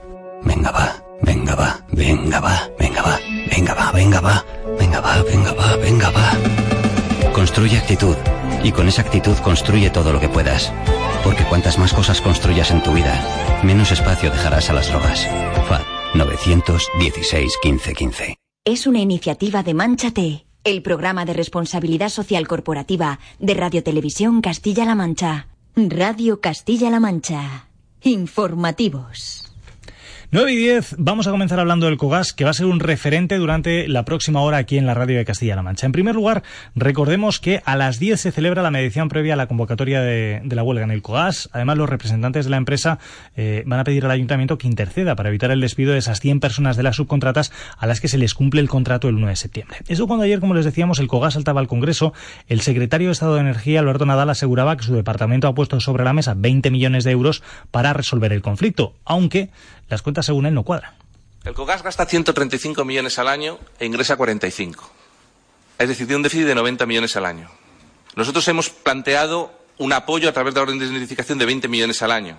venga 0.44 0.72
va. 0.72 1.05
Venga 1.26 1.56
va, 1.56 1.80
venga 1.92 2.40
va, 2.40 2.70
venga 2.78 3.02
va, 3.02 3.20
venga 3.50 3.74
va, 3.74 3.92
venga 3.92 4.22
va, 4.22 4.46
venga 4.78 5.02
va, 5.02 5.24
venga 5.24 5.54
va, 5.54 5.76
venga 5.78 6.10
va. 6.12 7.34
Construye 7.34 7.78
actitud 7.80 8.16
y 8.64 8.72
con 8.72 8.88
esa 8.88 9.02
actitud 9.02 9.36
construye 9.40 9.90
todo 9.90 10.14
lo 10.14 10.20
que 10.20 10.30
puedas. 10.30 10.72
Porque 11.24 11.44
cuantas 11.46 11.80
más 11.80 11.94
cosas 11.94 12.22
construyas 12.22 12.70
en 12.70 12.84
tu 12.84 12.94
vida, 12.94 13.14
menos 13.64 13.92
espacio 13.92 14.30
dejarás 14.30 14.70
a 14.70 14.74
las 14.74 14.88
drogas. 14.88 15.28
FAD 15.68 15.82
916 16.14 17.54
1515. 17.64 18.36
Es 18.64 18.86
una 18.86 19.00
iniciativa 19.00 19.64
de 19.64 19.74
Manchate, 19.74 20.46
el 20.64 20.84
programa 20.84 21.26
de 21.26 21.34
responsabilidad 21.34 22.10
social 22.10 22.48
corporativa 22.48 23.20
de 23.40 23.56
Radio 23.56 23.84
Televisión 23.84 24.42
Castilla-La 24.42 24.94
Mancha. 24.94 25.48
Radio 25.76 26.40
Castilla-La 26.40 27.00
Mancha. 27.00 27.68
Informativos. 28.04 29.45
9 30.36 30.52
y 30.52 30.58
10, 30.58 30.96
vamos 30.98 31.28
a 31.28 31.32
comenzar 31.32 31.62
hablando 31.62 31.86
del 31.86 31.96
COGAS, 31.96 32.34
que 32.34 32.44
va 32.44 32.50
a 32.50 32.54
ser 32.54 32.66
un 32.66 32.82
referente 32.82 33.38
durante 33.38 33.88
la 33.88 34.04
próxima 34.04 34.42
hora 34.42 34.58
aquí 34.58 34.78
en 34.78 34.86
la 34.86 34.94
radio 34.94 35.16
de 35.18 35.24
Castilla-La 35.24 35.62
Mancha. 35.62 35.86
En 35.86 35.94
primer 35.94 36.14
lugar, 36.14 36.44
recordemos 36.76 37.40
que 37.40 37.62
a 37.64 37.78
las 37.78 38.00
10 38.00 38.20
se 38.20 38.32
celebra 38.34 38.62
la 38.62 38.70
medición 38.70 39.08
previa 39.08 39.36
a 39.36 39.38
la 39.38 39.48
convocatoria 39.48 40.02
de, 40.02 40.42
la 40.44 40.62
huelga 40.62 40.84
en 40.84 40.92
el 40.92 41.02
COGAS. 41.02 41.48
Además, 41.54 41.78
los 41.78 41.90
representantes 41.90 42.44
de 42.44 42.52
la 42.52 42.58
empresa 42.58 43.00
eh, 43.38 43.64
van 43.66 43.80
a 43.80 43.86
pedir 43.86 44.04
al 44.04 44.12
ayuntamiento 44.12 44.58
que 44.58 44.68
interceda 44.68 45.16
para 45.16 45.30
evitar 45.30 45.52
el 45.52 45.62
despido 45.62 45.94
de 45.94 46.00
esas 46.00 46.20
100 46.20 46.42
personas 46.42 46.76
de 46.76 46.84
las 46.84 46.98
subcontratas 46.98 47.54
a 47.78 47.88
las 47.88 48.02
que 48.02 48.10
se 48.10 48.18
les 48.18 48.34
cumple 48.34 48.60
el 48.60 48.68
contrato 48.68 49.08
el 49.08 49.16
1 49.16 49.28
de 49.28 49.38
septiembre. 49.38 49.78
Eso 49.88 50.06
cuando 50.06 50.26
ayer, 50.26 50.42
como 50.42 50.54
les 50.54 50.66
decíamos, 50.66 51.00
el 51.00 51.08
COGAS 51.08 51.36
saltaba 51.36 51.62
al 51.62 51.70
Congreso, 51.70 52.12
el 52.50 52.60
secretario 52.60 53.08
de 53.08 53.14
Estado 53.14 53.36
de 53.36 53.40
Energía, 53.40 53.80
Alberto 53.80 54.06
Nadal, 54.06 54.30
aseguraba 54.30 54.76
que 54.76 54.84
su 54.84 54.96
departamento 54.96 55.48
ha 55.48 55.56
puesto 55.56 55.80
sobre 55.80 56.04
la 56.04 56.12
mesa 56.12 56.34
20 56.36 56.72
millones 56.72 57.06
de 57.06 57.12
euros 57.12 57.42
para 57.72 57.94
resolver 57.94 58.34
el 58.34 58.42
conflicto, 58.42 58.96
aunque 59.06 59.50
las 59.90 60.02
cuentas 60.02 60.26
según 60.26 60.46
él 60.46 60.54
no 60.54 60.64
cuadran. 60.64 60.94
El 61.44 61.54
COGAS 61.54 61.84
gasta 61.84 62.06
135 62.06 62.84
millones 62.86 63.20
al 63.20 63.28
año 63.28 63.60
e 63.80 63.86
ingresa 63.86 64.18
45. 64.18 64.90
Es 65.78 65.88
decir, 65.88 66.08
tiene 66.08 66.18
un 66.18 66.24
déficit 66.24 66.48
de 66.48 66.56
90 66.56 66.86
millones 66.86 67.16
al 67.16 67.26
año. 67.26 67.50
Nosotros 68.16 68.48
hemos 68.48 68.70
planteado 68.70 69.52
un 69.78 69.94
apoyo 69.94 70.30
a 70.30 70.32
través 70.32 70.54
de 70.54 70.60
la 70.60 70.64
orden 70.64 70.80
de 70.80 70.86
indemnificación 70.86 71.38
de 71.38 71.46
20 71.46 71.68
millones 71.68 72.02
al 72.02 72.12
año. 72.12 72.38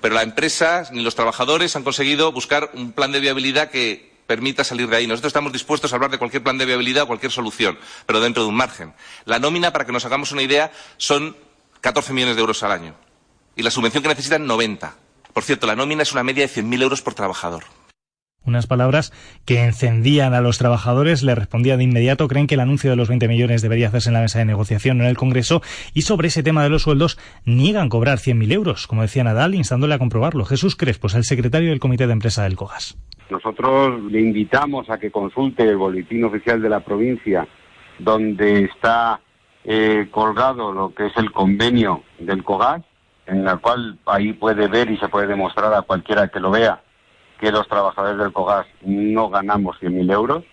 Pero 0.00 0.14
la 0.14 0.22
empresa 0.22 0.88
ni 0.92 1.02
los 1.02 1.14
trabajadores 1.14 1.74
han 1.74 1.82
conseguido 1.82 2.30
buscar 2.30 2.70
un 2.74 2.92
plan 2.92 3.10
de 3.10 3.20
viabilidad 3.20 3.70
que 3.70 4.14
permita 4.26 4.62
salir 4.62 4.88
de 4.88 4.96
ahí. 4.96 5.06
Nosotros 5.06 5.30
estamos 5.30 5.52
dispuestos 5.52 5.92
a 5.92 5.96
hablar 5.96 6.10
de 6.10 6.18
cualquier 6.18 6.42
plan 6.42 6.58
de 6.58 6.66
viabilidad 6.66 7.04
o 7.04 7.06
cualquier 7.06 7.32
solución, 7.32 7.78
pero 8.06 8.20
dentro 8.20 8.42
de 8.42 8.48
un 8.48 8.54
margen. 8.54 8.94
La 9.24 9.38
nómina, 9.38 9.72
para 9.72 9.86
que 9.86 9.92
nos 9.92 10.04
hagamos 10.04 10.32
una 10.32 10.42
idea, 10.42 10.70
son 10.98 11.36
14 11.80 12.12
millones 12.12 12.36
de 12.36 12.40
euros 12.40 12.62
al 12.62 12.72
año. 12.72 12.94
Y 13.56 13.62
la 13.62 13.70
subvención 13.70 14.02
que 14.02 14.08
necesitan, 14.08 14.46
90. 14.46 14.94
Por 15.34 15.42
cierto, 15.42 15.66
la 15.66 15.74
nómina 15.74 16.02
es 16.02 16.12
una 16.12 16.22
media 16.22 16.46
de 16.46 16.52
100.000 16.52 16.82
euros 16.82 17.02
por 17.02 17.14
trabajador. 17.14 17.64
Unas 18.46 18.66
palabras 18.66 19.12
que 19.46 19.64
encendían 19.64 20.32
a 20.32 20.40
los 20.40 20.58
trabajadores, 20.58 21.22
le 21.22 21.34
respondía 21.34 21.76
de 21.76 21.82
inmediato, 21.82 22.28
creen 22.28 22.46
que 22.46 22.54
el 22.54 22.60
anuncio 22.60 22.90
de 22.90 22.96
los 22.96 23.08
20 23.08 23.26
millones 23.26 23.62
debería 23.62 23.88
hacerse 23.88 24.10
en 24.10 24.14
la 24.14 24.20
mesa 24.20 24.38
de 24.38 24.44
negociación 24.44 25.00
en 25.00 25.06
el 25.06 25.16
Congreso 25.16 25.62
y 25.92 26.02
sobre 26.02 26.28
ese 26.28 26.42
tema 26.42 26.62
de 26.62 26.68
los 26.68 26.82
sueldos 26.82 27.18
niegan 27.46 27.88
cobrar 27.88 28.18
100.000 28.18 28.52
euros, 28.52 28.86
como 28.86 29.02
decía 29.02 29.24
Nadal, 29.24 29.54
instándole 29.54 29.94
a 29.94 29.98
comprobarlo. 29.98 30.44
Jesús 30.44 30.76
Crespo 30.76 31.08
es 31.08 31.14
el 31.14 31.24
secretario 31.24 31.70
del 31.70 31.80
Comité 31.80 32.06
de 32.06 32.12
Empresa 32.12 32.44
del 32.44 32.54
COGAS. 32.54 32.96
Nosotros 33.30 34.02
le 34.12 34.20
invitamos 34.20 34.88
a 34.90 34.98
que 34.98 35.10
consulte 35.10 35.64
el 35.64 35.78
boletín 35.78 36.24
oficial 36.24 36.60
de 36.60 36.68
la 36.68 36.80
provincia, 36.80 37.48
donde 37.98 38.64
está 38.64 39.20
eh, 39.64 40.06
colgado 40.10 40.70
lo 40.70 40.94
que 40.94 41.06
es 41.06 41.16
el 41.16 41.32
convenio 41.32 42.02
del 42.18 42.44
COGAS, 42.44 42.82
en 43.26 43.44
la 43.44 43.56
cual 43.56 43.98
ahí 44.06 44.32
puede 44.32 44.68
ver 44.68 44.90
y 44.90 44.98
se 44.98 45.08
puede 45.08 45.26
demostrar 45.26 45.72
a 45.74 45.82
cualquiera 45.82 46.28
que 46.28 46.40
lo 46.40 46.50
vea 46.50 46.80
que 47.40 47.50
los 47.50 47.68
trabajadores 47.68 48.18
del 48.18 48.32
COGAS 48.32 48.66
no 48.82 49.28
ganamos 49.28 49.76
100.000 49.80 50.12
euros. 50.12 50.44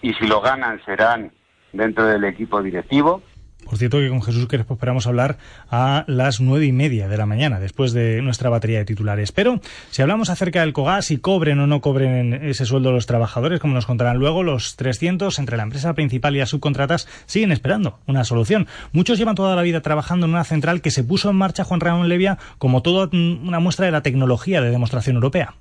Y 0.00 0.14
si 0.14 0.26
lo 0.26 0.40
ganan 0.40 0.82
serán 0.84 1.32
dentro 1.72 2.06
del 2.06 2.24
equipo 2.24 2.62
directivo 2.62 3.22
por 3.64 3.78
cierto 3.78 3.98
que 3.98 4.08
con 4.08 4.22
Jesús 4.22 4.46
Crespo 4.48 4.74
esperamos 4.74 5.06
hablar 5.06 5.38
a 5.70 6.04
las 6.06 6.40
nueve 6.40 6.66
y 6.66 6.72
media 6.72 7.08
de 7.08 7.16
la 7.16 7.26
mañana, 7.26 7.60
después 7.60 7.92
de 7.92 8.22
nuestra 8.22 8.50
batería 8.50 8.78
de 8.78 8.84
titulares. 8.84 9.32
Pero 9.32 9.60
si 9.90 10.02
hablamos 10.02 10.30
acerca 10.30 10.60
del 10.60 10.72
COGAS, 10.72 11.06
si 11.06 11.18
cobren 11.18 11.58
o 11.60 11.66
no 11.66 11.80
cobren 11.80 12.34
ese 12.34 12.66
sueldo 12.66 12.92
los 12.92 13.06
trabajadores, 13.06 13.60
como 13.60 13.74
nos 13.74 13.86
contarán 13.86 14.18
luego, 14.18 14.42
los 14.42 14.76
300 14.76 15.38
entre 15.38 15.56
la 15.56 15.62
empresa 15.62 15.94
principal 15.94 16.36
y 16.36 16.40
las 16.40 16.50
subcontratas 16.50 17.08
siguen 17.26 17.52
esperando 17.52 17.98
una 18.06 18.24
solución. 18.24 18.66
Muchos 18.92 19.18
llevan 19.18 19.34
toda 19.34 19.56
la 19.56 19.62
vida 19.62 19.80
trabajando 19.80 20.26
en 20.26 20.32
una 20.32 20.44
central 20.44 20.80
que 20.80 20.90
se 20.90 21.04
puso 21.04 21.30
en 21.30 21.36
marcha 21.36 21.64
Juan 21.64 21.80
Ramón 21.80 22.08
Levia 22.08 22.38
como 22.58 22.82
toda 22.82 23.08
una 23.12 23.60
muestra 23.60 23.86
de 23.86 23.92
la 23.92 24.02
tecnología 24.02 24.60
de 24.60 24.70
demostración 24.70 25.16
europea. 25.16 25.54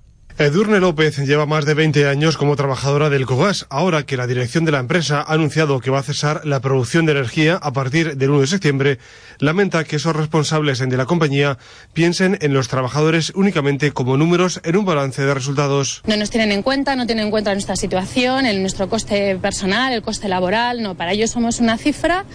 Edurne 0.45 0.79
López 0.79 1.17
lleva 1.19 1.45
más 1.45 1.65
de 1.65 1.75
20 1.75 2.07
años 2.07 2.35
como 2.35 2.55
trabajadora 2.55 3.09
del 3.09 3.27
COGAS. 3.27 3.67
Ahora 3.69 4.07
que 4.07 4.17
la 4.17 4.25
dirección 4.25 4.65
de 4.65 4.71
la 4.71 4.79
empresa 4.79 5.21
ha 5.21 5.33
anunciado 5.33 5.79
que 5.79 5.91
va 5.91 5.99
a 5.99 6.03
cesar 6.03 6.41
la 6.45 6.59
producción 6.61 7.05
de 7.05 7.11
energía 7.11 7.57
a 7.61 7.73
partir 7.73 8.17
del 8.17 8.31
1 8.31 8.41
de 8.41 8.47
septiembre, 8.47 8.99
lamenta 9.37 9.83
que 9.83 9.97
esos 9.97 10.15
responsables 10.15 10.79
de 10.79 10.97
la 10.97 11.05
compañía 11.05 11.59
piensen 11.93 12.39
en 12.41 12.53
los 12.53 12.69
trabajadores 12.69 13.31
únicamente 13.35 13.91
como 13.91 14.17
números 14.17 14.61
en 14.63 14.77
un 14.77 14.85
balance 14.85 15.21
de 15.21 15.33
resultados. 15.33 16.01
No 16.07 16.17
nos 16.17 16.31
tienen 16.31 16.51
en 16.51 16.63
cuenta, 16.63 16.95
no 16.95 17.05
tienen 17.05 17.25
en 17.25 17.31
cuenta 17.31 17.53
nuestra 17.53 17.75
situación, 17.75 18.47
el, 18.47 18.61
nuestro 18.61 18.89
coste 18.89 19.35
personal, 19.35 19.93
el 19.93 20.01
coste 20.01 20.27
laboral. 20.27 20.81
No, 20.81 20.95
para 20.95 21.11
ellos 21.11 21.29
somos 21.29 21.59
una 21.59 21.77
cifra 21.77 22.25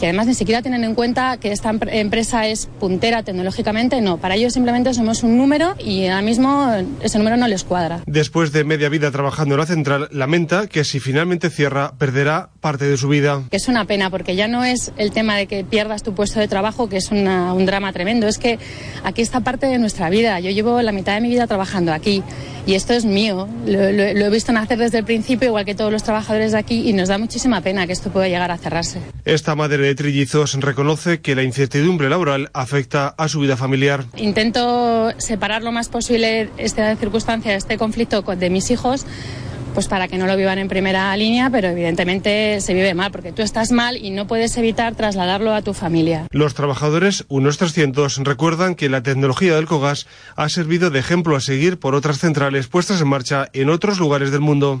que 0.00 0.06
además 0.06 0.26
ni 0.26 0.34
siquiera 0.34 0.62
tienen 0.62 0.82
en 0.82 0.94
cuenta 0.94 1.36
que 1.36 1.52
esta 1.52 1.70
empresa 1.70 2.46
es 2.46 2.70
puntera 2.80 3.22
tecnológicamente, 3.22 4.00
no, 4.00 4.16
para 4.16 4.34
ellos 4.34 4.54
simplemente 4.54 4.94
somos 4.94 5.22
un 5.22 5.36
número 5.36 5.74
y 5.78 6.06
ahora 6.06 6.22
mismo 6.22 6.72
ese 7.02 7.18
número 7.18 7.36
no 7.36 7.46
les 7.46 7.64
cuadra. 7.64 8.00
Después 8.06 8.50
de 8.50 8.64
media 8.64 8.88
vida 8.88 9.10
trabajando 9.10 9.54
en 9.54 9.60
la 9.60 9.66
central, 9.66 10.08
lamenta 10.10 10.68
que 10.68 10.84
si 10.84 11.00
finalmente 11.00 11.50
cierra, 11.50 11.92
perderá 11.98 12.48
parte 12.60 12.84
de 12.84 12.96
su 12.96 13.08
vida. 13.08 13.42
Es 13.50 13.68
una 13.68 13.84
pena 13.84 14.10
porque 14.10 14.36
ya 14.36 14.48
no 14.48 14.64
es 14.64 14.92
el 14.96 15.10
tema 15.12 15.36
de 15.36 15.46
que 15.46 15.64
pierdas 15.64 16.02
tu 16.02 16.14
puesto 16.14 16.40
de 16.40 16.48
trabajo, 16.48 16.88
que 16.88 16.98
es 16.98 17.10
un 17.10 17.66
drama 17.66 17.92
tremendo, 17.92 18.28
es 18.28 18.38
que 18.38 18.58
aquí 19.04 19.22
está 19.22 19.40
parte 19.40 19.66
de 19.66 19.78
nuestra 19.78 20.10
vida. 20.10 20.38
Yo 20.40 20.50
llevo 20.50 20.80
la 20.82 20.92
mitad 20.92 21.14
de 21.14 21.20
mi 21.20 21.28
vida 21.28 21.46
trabajando 21.46 21.92
aquí 21.92 22.22
y 22.66 22.74
esto 22.74 22.92
es 22.92 23.04
mío. 23.04 23.48
Lo, 23.66 23.80
he 23.80 24.30
visto 24.30 24.52
nacer 24.52 24.78
desde 24.78 24.98
el 24.98 25.04
principio, 25.04 25.48
igual 25.48 25.64
que 25.64 25.74
todos 25.74 25.92
los 25.92 26.02
trabajadores 26.02 26.52
de 26.52 26.58
aquí, 26.58 26.88
y 26.88 26.92
nos 26.92 27.08
da 27.08 27.18
muchísima 27.18 27.60
pena 27.60 27.86
que 27.86 27.92
esto 27.92 28.10
pueda 28.10 28.28
llegar 28.28 28.50
a 28.50 28.58
cerrarse. 28.58 29.00
Esta 29.24 29.54
madre 29.54 29.78
de 29.78 29.94
trillizos 29.94 30.54
reconoce 30.60 31.20
que 31.20 31.34
la 31.34 31.42
incertidumbre 31.42 32.08
laboral 32.08 32.50
afecta 32.52 33.08
a 33.08 33.28
su 33.28 33.40
vida 33.40 33.56
familiar. 33.56 34.04
Intento 34.16 35.12
separar 35.18 35.62
lo 35.62 35.72
más 35.72 35.88
posible 35.88 36.50
esta 36.58 36.94
circunstancia, 36.96 37.54
este 37.54 37.78
conflicto 37.78 38.22
de 38.22 38.50
mis 38.50 38.70
hijos 38.70 39.06
pues 39.74 39.88
para 39.88 40.08
que 40.08 40.18
no 40.18 40.26
lo 40.26 40.36
vivan 40.36 40.58
en 40.58 40.68
primera 40.68 41.16
línea, 41.16 41.50
pero 41.50 41.68
evidentemente 41.68 42.60
se 42.60 42.74
vive 42.74 42.94
mal, 42.94 43.10
porque 43.10 43.32
tú 43.32 43.42
estás 43.42 43.72
mal 43.72 43.96
y 43.96 44.10
no 44.10 44.26
puedes 44.26 44.56
evitar 44.56 44.94
trasladarlo 44.94 45.54
a 45.54 45.62
tu 45.62 45.74
familia. 45.74 46.26
Los 46.30 46.54
trabajadores, 46.54 47.24
unos 47.28 47.58
300, 47.58 48.18
recuerdan 48.18 48.74
que 48.74 48.88
la 48.88 49.02
tecnología 49.02 49.54
del 49.54 49.66
COGAS 49.66 50.06
ha 50.36 50.48
servido 50.48 50.90
de 50.90 50.98
ejemplo 50.98 51.36
a 51.36 51.40
seguir 51.40 51.78
por 51.78 51.94
otras 51.94 52.18
centrales 52.18 52.68
puestas 52.68 53.00
en 53.00 53.08
marcha 53.08 53.48
en 53.52 53.70
otros 53.70 53.98
lugares 53.98 54.30
del 54.30 54.40
mundo. 54.40 54.80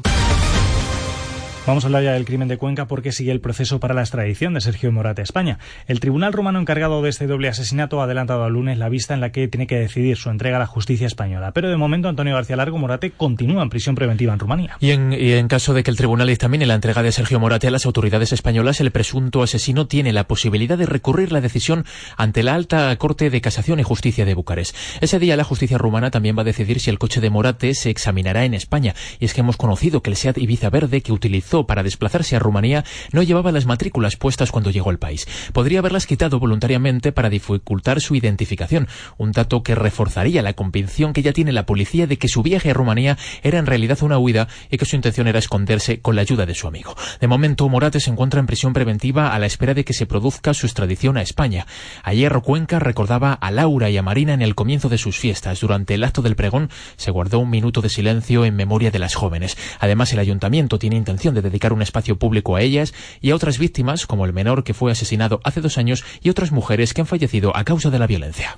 Vamos 1.66 1.84
a 1.84 1.88
hablar 1.88 2.02
ya 2.02 2.12
del 2.14 2.24
crimen 2.24 2.48
de 2.48 2.56
Cuenca 2.56 2.86
porque 2.86 3.12
sigue 3.12 3.30
el 3.32 3.40
proceso 3.40 3.80
para 3.80 3.92
la 3.92 4.00
extradición 4.00 4.54
de 4.54 4.62
Sergio 4.62 4.90
Morate 4.90 5.20
a 5.20 5.24
España. 5.24 5.58
El 5.86 6.00
tribunal 6.00 6.32
romano 6.32 6.58
encargado 6.58 7.02
de 7.02 7.10
este 7.10 7.26
doble 7.26 7.48
asesinato 7.48 8.00
ha 8.00 8.04
adelantado 8.04 8.44
al 8.44 8.54
lunes 8.54 8.78
la 8.78 8.88
vista 8.88 9.12
en 9.12 9.20
la 9.20 9.30
que 9.30 9.46
tiene 9.46 9.66
que 9.66 9.78
decidir 9.78 10.16
su 10.16 10.30
entrega 10.30 10.56
a 10.56 10.60
la 10.60 10.66
justicia 10.66 11.06
española. 11.06 11.52
Pero 11.52 11.68
de 11.68 11.76
momento 11.76 12.08
Antonio 12.08 12.34
García 12.34 12.56
Largo 12.56 12.78
Morate 12.78 13.10
continúa 13.10 13.62
en 13.62 13.68
prisión 13.68 13.94
preventiva 13.94 14.32
en 14.32 14.38
Rumanía. 14.38 14.78
Y 14.80 14.90
en, 14.90 15.48
caso 15.48 15.74
de 15.74 15.82
que 15.82 15.90
el 15.90 15.98
tribunal 15.98 16.28
dictamine 16.28 16.64
la 16.64 16.74
entrega 16.74 17.02
de 17.02 17.12
Sergio 17.12 17.38
Morate 17.38 17.68
a 17.68 17.70
las 17.70 17.84
autoridades 17.84 18.32
españolas, 18.32 18.80
el 18.80 18.90
presunto 18.90 19.42
asesino 19.42 19.86
tiene 19.86 20.14
la 20.14 20.26
posibilidad 20.26 20.78
de 20.78 20.86
recurrir 20.86 21.30
la 21.30 21.42
decisión 21.42 21.84
ante 22.16 22.42
la 22.42 22.54
alta 22.54 22.96
Corte 22.96 23.28
de 23.28 23.40
Casación 23.42 23.78
y 23.80 23.82
Justicia 23.82 24.24
de 24.24 24.34
Bucarest. 24.34 24.74
Ese 25.02 25.18
día 25.18 25.36
la 25.36 25.44
justicia 25.44 25.76
rumana 25.76 26.10
también 26.10 26.36
va 26.38 26.42
a 26.42 26.46
decidir 26.46 26.80
si 26.80 26.88
el 26.88 26.98
coche 26.98 27.20
de 27.20 27.28
Morate 27.28 27.74
se 27.74 27.90
examinará 27.90 28.46
en 28.46 28.54
España. 28.54 28.94
Y 29.18 29.26
es 29.26 29.34
que 29.34 29.42
hemos 29.42 29.58
conocido 29.58 30.02
que 30.02 30.08
el 30.08 30.16
SEAT 30.16 30.38
Ibiza 30.38 30.70
Verde 30.70 31.02
que 31.02 31.12
utilizó 31.12 31.49
para 31.50 31.82
desplazarse 31.82 32.36
a 32.36 32.38
Rumanía 32.38 32.84
no 33.12 33.22
llevaba 33.22 33.52
las 33.52 33.66
matrículas 33.66 34.16
puestas 34.16 34.52
cuando 34.52 34.70
llegó 34.70 34.90
al 34.90 34.98
país. 34.98 35.26
Podría 35.52 35.80
haberlas 35.80 36.06
quitado 36.06 36.38
voluntariamente 36.38 37.12
para 37.12 37.28
dificultar 37.28 38.00
su 38.00 38.14
identificación, 38.14 38.88
un 39.18 39.32
dato 39.32 39.62
que 39.62 39.74
reforzaría 39.74 40.42
la 40.42 40.52
convicción 40.52 41.12
que 41.12 41.22
ya 41.22 41.32
tiene 41.32 41.52
la 41.52 41.66
policía 41.66 42.06
de 42.06 42.18
que 42.18 42.28
su 42.28 42.42
viaje 42.42 42.70
a 42.70 42.74
Rumanía 42.74 43.18
era 43.42 43.58
en 43.58 43.66
realidad 43.66 43.98
una 44.02 44.18
huida 44.18 44.48
y 44.70 44.78
que 44.78 44.84
su 44.84 44.96
intención 44.96 45.26
era 45.26 45.38
esconderse 45.38 46.00
con 46.00 46.14
la 46.14 46.22
ayuda 46.22 46.46
de 46.46 46.54
su 46.54 46.68
amigo. 46.68 46.94
De 47.20 47.26
momento, 47.26 47.68
Morate 47.68 48.00
se 48.00 48.10
encuentra 48.10 48.40
en 48.40 48.46
prisión 48.46 48.72
preventiva 48.72 49.34
a 49.34 49.38
la 49.38 49.46
espera 49.46 49.74
de 49.74 49.84
que 49.84 49.92
se 49.92 50.06
produzca 50.06 50.54
su 50.54 50.66
extradición 50.66 51.16
a 51.16 51.22
España. 51.22 51.66
Ayer 52.04 52.32
Cuenca 52.42 52.78
recordaba 52.78 53.32
a 53.32 53.50
Laura 53.50 53.90
y 53.90 53.96
a 53.96 54.02
Marina 54.02 54.34
en 54.34 54.42
el 54.42 54.54
comienzo 54.54 54.88
de 54.88 54.98
sus 54.98 55.18
fiestas. 55.18 55.60
Durante 55.60 55.94
el 55.94 56.04
acto 56.04 56.22
del 56.22 56.36
pregón 56.36 56.70
se 56.96 57.10
guardó 57.10 57.40
un 57.40 57.50
minuto 57.50 57.80
de 57.80 57.88
silencio 57.88 58.44
en 58.44 58.56
memoria 58.56 58.90
de 58.90 58.98
las 58.98 59.14
jóvenes. 59.14 59.56
Además, 59.78 60.12
el 60.12 60.18
ayuntamiento 60.18 60.78
tiene 60.78 60.96
intención 60.96 61.34
de 61.34 61.39
dedicar 61.42 61.72
un 61.72 61.82
espacio 61.82 62.16
público 62.16 62.56
a 62.56 62.62
ellas 62.62 62.94
y 63.20 63.30
a 63.30 63.34
otras 63.34 63.58
víctimas, 63.58 64.06
como 64.06 64.24
el 64.24 64.32
menor 64.32 64.64
que 64.64 64.74
fue 64.74 64.92
asesinado 64.92 65.40
hace 65.44 65.60
dos 65.60 65.78
años 65.78 66.04
y 66.22 66.30
otras 66.30 66.52
mujeres 66.52 66.94
que 66.94 67.00
han 67.00 67.06
fallecido 67.06 67.56
a 67.56 67.64
causa 67.64 67.90
de 67.90 67.98
la 67.98 68.06
violencia. 68.06 68.56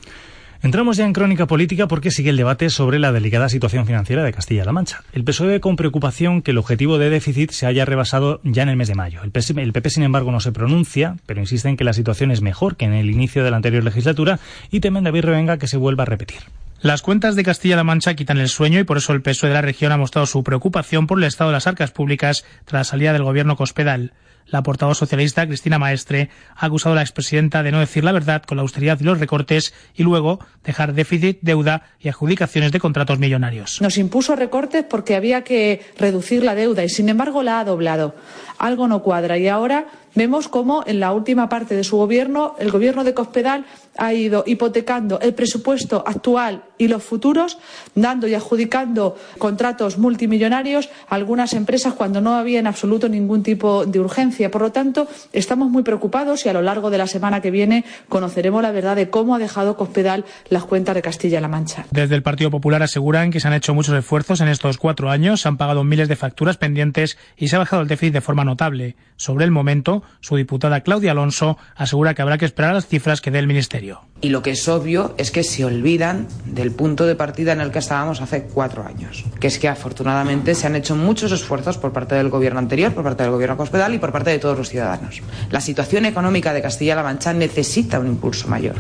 Entramos 0.63 0.97
ya 0.97 1.05
en 1.05 1.13
crónica 1.13 1.49
política 1.49 1.89
porque 1.89 2.13
sigue 2.13 2.31
el 2.31 2.37
debate 2.37 2.71
sobre 2.71 3.01
la 3.01 3.11
delicada 3.11 3.49
situación 3.49 3.85
financiera 3.85 4.23
de 4.23 4.33
Castilla-La 4.33 4.71
Mancha. 4.71 5.03
El 5.13 5.25
PSOE 5.25 5.49
ve 5.49 5.61
con 5.61 5.75
preocupación 5.75 6.41
que 6.41 6.53
el 6.53 6.59
objetivo 6.59 6.99
de 6.99 7.11
déficit 7.11 7.51
se 7.51 7.67
haya 7.67 7.85
rebasado 7.85 8.41
ya 8.45 8.63
en 8.63 8.69
el 8.69 8.77
mes 8.77 8.87
de 8.87 8.95
mayo. 8.95 9.23
El 9.25 9.33
PP, 9.33 9.91
sin 9.91 10.05
embargo, 10.05 10.31
no 10.31 10.39
se 10.39 10.53
pronuncia, 10.53 11.17
pero 11.27 11.41
insiste 11.41 11.69
en 11.69 11.77
que 11.77 11.83
la 11.83 11.93
situación 11.93 12.31
es 12.31 12.43
mejor 12.43 12.77
que 12.77 12.85
en 12.85 12.93
el 12.93 13.11
inicio 13.11 13.43
de 13.43 13.51
la 13.51 13.57
anterior 13.57 13.83
legislatura 13.83 14.39
y 14.71 14.79
temen 14.79 15.03
David 15.03 15.23
Revenga 15.23 15.59
que 15.59 15.67
se 15.67 15.79
vuelva 15.79 16.05
a 16.05 16.07
repetir. 16.07 16.43
Las 16.83 17.01
cuentas 17.01 17.37
de 17.37 17.45
Castilla-La 17.45 17.85
Mancha 17.85 18.15
quitan 18.15 18.39
el 18.39 18.49
sueño 18.49 18.81
y 18.81 18.85
por 18.85 18.97
eso 18.97 19.13
el 19.13 19.23
PSOE 19.23 19.51
de 19.51 19.55
la 19.55 19.63
región 19.63 19.93
ha 19.93 19.97
mostrado 19.97 20.27
su 20.27 20.43
preocupación 20.43 21.07
por 21.07 21.17
el 21.17 21.25
estado 21.25 21.51
de 21.51 21.55
las 21.55 21.69
arcas 21.69 21.93
públicas 21.93 22.45
tras 22.65 22.81
la 22.81 22.85
salida 22.85 23.13
del 23.13 23.23
gobierno 23.23 23.55
Cospedal. 23.55 24.15
La 24.47 24.63
portavoz 24.63 24.99
socialista, 24.99 25.47
Cristina 25.47 25.79
Maestre, 25.79 26.29
ha 26.57 26.67
acusado 26.67 26.93
a 26.93 26.97
la 26.97 27.03
expresidenta 27.03 27.63
de 27.63 27.73
no 27.73 27.81
decir 27.81 28.05
la 28.05 28.13
verdad 28.13 28.43
con 28.43 28.57
la 28.57 28.63
austeridad 28.63 28.99
y 29.01 29.05
los 29.05 29.19
recortes 29.19 29.73
y 29.95 30.03
luego 30.03 30.41
dejar 30.65 30.95
déficit, 30.95 31.39
deuda 31.43 31.83
y 32.01 32.09
adjudicaciones 32.09 32.73
de 32.73 32.81
contratos 32.81 33.19
millonarios. 33.19 33.81
Nos 33.81 33.99
impuso 33.99 34.37
recortes 34.37 34.85
porque 34.85 35.17
había 35.17 35.43
que 35.43 35.81
reducir 35.99 36.43
la 36.43 36.55
deuda 36.55 36.85
y, 36.85 36.89
sin 36.89 37.09
embargo, 37.09 37.43
la 37.43 37.61
ha 37.61 37.65
doblado. 37.65 38.15
Algo 38.59 38.89
no 38.89 39.03
cuadra 39.03 39.39
y 39.39 39.49
ahora 39.49 39.87
vemos 40.15 40.49
cómo 40.49 40.85
en 40.87 41.01
la 41.01 41.13
última 41.13 41.49
parte 41.49 41.75
de 41.75 41.85
su 41.85 41.97
gobierno, 41.97 42.55
el 42.59 42.71
gobierno 42.71 43.05
de 43.05 43.15
Cospedal 43.15 43.65
ha 43.97 44.13
ido 44.13 44.45
hipotecando 44.47 45.21
el 45.21 45.35
presupuesto 45.35 46.05
actual 46.07 46.65
y 46.79 46.89
los 46.89 47.03
futuros, 47.03 47.59
dando 47.95 48.27
y 48.27 48.35
adjudicando 48.35 49.17
contratos 49.39 49.99
multimillonarios 49.99 50.91
a 51.09 51.15
algunas 51.15 51.55
empresas 51.55 51.95
cuando 51.95 52.21
no 52.21 52.35
había 52.35 52.61
en 52.61 52.67
absoluto 52.67 53.09
ningún 53.09 53.43
tipo 53.43 53.87
de 53.87 54.01
urgencia. 54.01 54.32
Por 54.51 54.63
lo 54.63 54.73
tanto, 54.73 55.09
estamos 55.33 55.71
muy 55.71 55.83
preocupados 55.83 56.45
y 56.47 56.49
a 56.49 56.53
lo 56.53 56.63
largo 56.63 56.91
de 56.91 56.99
la 56.99 57.07
semana 57.07 57.41
que 57.41 57.51
viene 57.51 57.85
conoceremos 58.09 58.63
la 58.63 58.71
verdad 58.71 58.97
de 58.97 59.11
cómo 59.11 59.35
ha 59.35 59.39
dejado 59.39 59.77
Cospedal 59.77 60.25
las 60.49 60.65
cuentas 60.65 60.95
de 60.95 61.03
Castilla-La 61.03 61.49
Mancha. 61.49 61.87
Desde 61.91 62.15
el 62.15 62.23
Partido 62.23 62.51
Popular 62.51 62.83
aseguran 62.83 63.31
que 63.31 63.41
se 63.41 63.49
han 63.49 63.55
hecho 63.55 63.75
muchos 63.75 63.95
esfuerzos 63.95 64.41
en 64.41 64.49
estos 64.49 64.79
cuatro 64.79 65.11
años, 65.11 65.41
se 65.43 65.49
han 65.49 65.57
pagado 65.57 65.85
miles 65.85 66.09
de 66.09 66.17
facturas 66.17 66.57
pendientes 66.57 67.19
y 67.37 67.49
se 67.49 67.57
ha 67.57 67.59
bajado 67.59 67.83
el 67.83 67.89
déficit 67.89 68.15
de 68.15 68.21
forma 68.21 68.45
notable. 68.45 68.97
Sobre 69.17 69.45
el 69.45 69.51
momento, 69.51 70.03
su 70.21 70.37
diputada 70.37 70.81
Claudia 70.81 71.13
Alonso 71.13 71.59
asegura 71.77 72.15
que 72.15 72.23
habrá 72.23 72.39
que 72.39 72.45
esperar 72.45 72.73
a 72.73 72.75
las 72.75 72.87
cifras 72.87 73.21
que 73.21 73.31
dé 73.31 73.39
el 73.39 73.47
Ministerio. 73.47 74.03
Y 74.21 74.29
lo 74.29 74.43
que 74.43 74.51
es 74.53 74.69
obvio 74.69 75.15
es 75.19 75.31
que 75.31 75.43
se 75.43 75.65
olvidan 75.65 76.29
del 76.47 76.71
punto 76.73 77.07
de 77.07 77.17
partida 77.17 77.53
en 77.53 77.61
el 77.61 77.71
que 77.71 77.81
estábamos 77.81 78.21
hace 78.21 78.45
cuatro 78.45 78.85
años, 78.85 79.25
que 79.41 79.49
es 79.49 79.59
que 79.59 79.69
afortunadamente 79.69 80.55
se 80.55 80.67
han 80.67 80.77
hecho 80.77 80.95
muchos 80.95 81.33
esfuerzos 81.33 81.77
por 81.77 81.93
parte 81.93 82.15
del 82.15 82.29
gobierno 82.29 82.59
anterior, 82.61 82.93
por 82.93 83.05
parte 83.05 83.25
del 83.25 83.33
gobierno 83.33 83.57
Cospedal 83.57 83.95
y 83.95 83.99
por 83.99 84.13
parte 84.13 84.22
de 84.31 84.39
todos 84.39 84.57
los 84.57 84.69
ciudadanos. 84.69 85.23
La 85.51 85.61
situación 85.61 86.05
económica 86.05 86.53
de 86.53 86.63
Castilla-La 86.63 87.03
Mancha 87.03 87.33
necesita 87.33 87.99
un 87.99 88.07
impulso 88.07 88.49
mayor. 88.49 88.77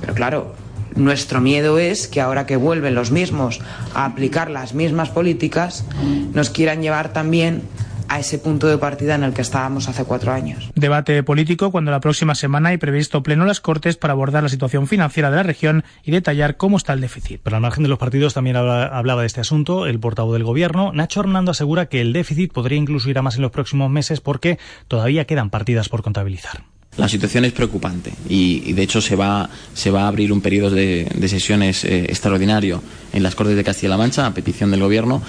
Pero 0.00 0.14
claro, 0.14 0.54
nuestro 0.94 1.40
miedo 1.40 1.78
es 1.78 2.08
que 2.08 2.20
ahora 2.20 2.46
que 2.46 2.56
vuelven 2.56 2.94
los 2.94 3.10
mismos 3.10 3.60
a 3.94 4.04
aplicar 4.04 4.50
las 4.50 4.74
mismas 4.74 5.10
políticas, 5.10 5.84
nos 6.32 6.50
quieran 6.50 6.82
llevar 6.82 7.12
también 7.12 7.62
a 8.08 8.18
ese 8.18 8.38
punto 8.38 8.66
de 8.66 8.78
partida 8.78 9.14
en 9.14 9.22
el 9.22 9.32
que 9.32 9.42
estábamos 9.42 9.88
hace 9.88 10.04
cuatro 10.04 10.32
años. 10.32 10.70
Debate 10.74 11.22
político 11.22 11.70
cuando 11.70 11.90
la 11.90 12.00
próxima 12.00 12.34
semana 12.34 12.70
hay 12.70 12.78
previsto 12.78 13.22
pleno 13.22 13.44
las 13.44 13.60
Cortes 13.60 13.96
para 13.96 14.12
abordar 14.12 14.42
la 14.42 14.48
situación 14.48 14.86
financiera 14.86 15.30
de 15.30 15.36
la 15.36 15.42
región 15.42 15.84
y 16.04 16.10
detallar 16.10 16.56
cómo 16.56 16.76
está 16.76 16.92
el 16.92 17.00
déficit. 17.00 17.40
Pero 17.42 17.56
al 17.56 17.62
margen 17.62 17.82
de 17.82 17.88
los 17.88 17.98
partidos 17.98 18.34
también 18.34 18.56
hablaba 18.56 19.20
de 19.22 19.26
este 19.26 19.40
asunto 19.40 19.86
el 19.86 20.00
portavoz 20.00 20.32
del 20.32 20.44
Gobierno. 20.44 20.92
Nacho 20.92 21.20
Hernando 21.20 21.50
asegura 21.50 21.86
que 21.86 22.00
el 22.00 22.12
déficit 22.12 22.52
podría 22.52 22.78
incluso 22.78 23.10
ir 23.10 23.18
a 23.18 23.22
más 23.22 23.36
en 23.36 23.42
los 23.42 23.50
próximos 23.50 23.90
meses 23.90 24.20
porque 24.20 24.58
todavía 24.88 25.26
quedan 25.26 25.50
partidas 25.50 25.88
por 25.88 26.02
contabilizar. 26.02 26.62
La 26.96 27.08
situación 27.08 27.44
es 27.44 27.52
preocupante 27.52 28.12
y, 28.28 28.72
de 28.72 28.82
hecho 28.82 29.00
se 29.00 29.14
va, 29.14 29.48
se 29.72 29.92
va 29.92 30.02
a 30.02 30.08
abrir 30.08 30.32
un 30.32 30.40
periodo 30.40 30.70
de, 30.70 31.28
sesiones 31.28 31.84
eh, 31.84 32.06
extraordinario 32.08 32.82
en 33.12 33.22
las 33.22 33.36
Cortes 33.36 33.54
de 33.54 33.62
Castilla-La 33.62 33.96
Mancha 33.96 34.26
a 34.26 34.34
petición 34.34 34.72
del 34.72 34.80
Gobierno 34.80 35.22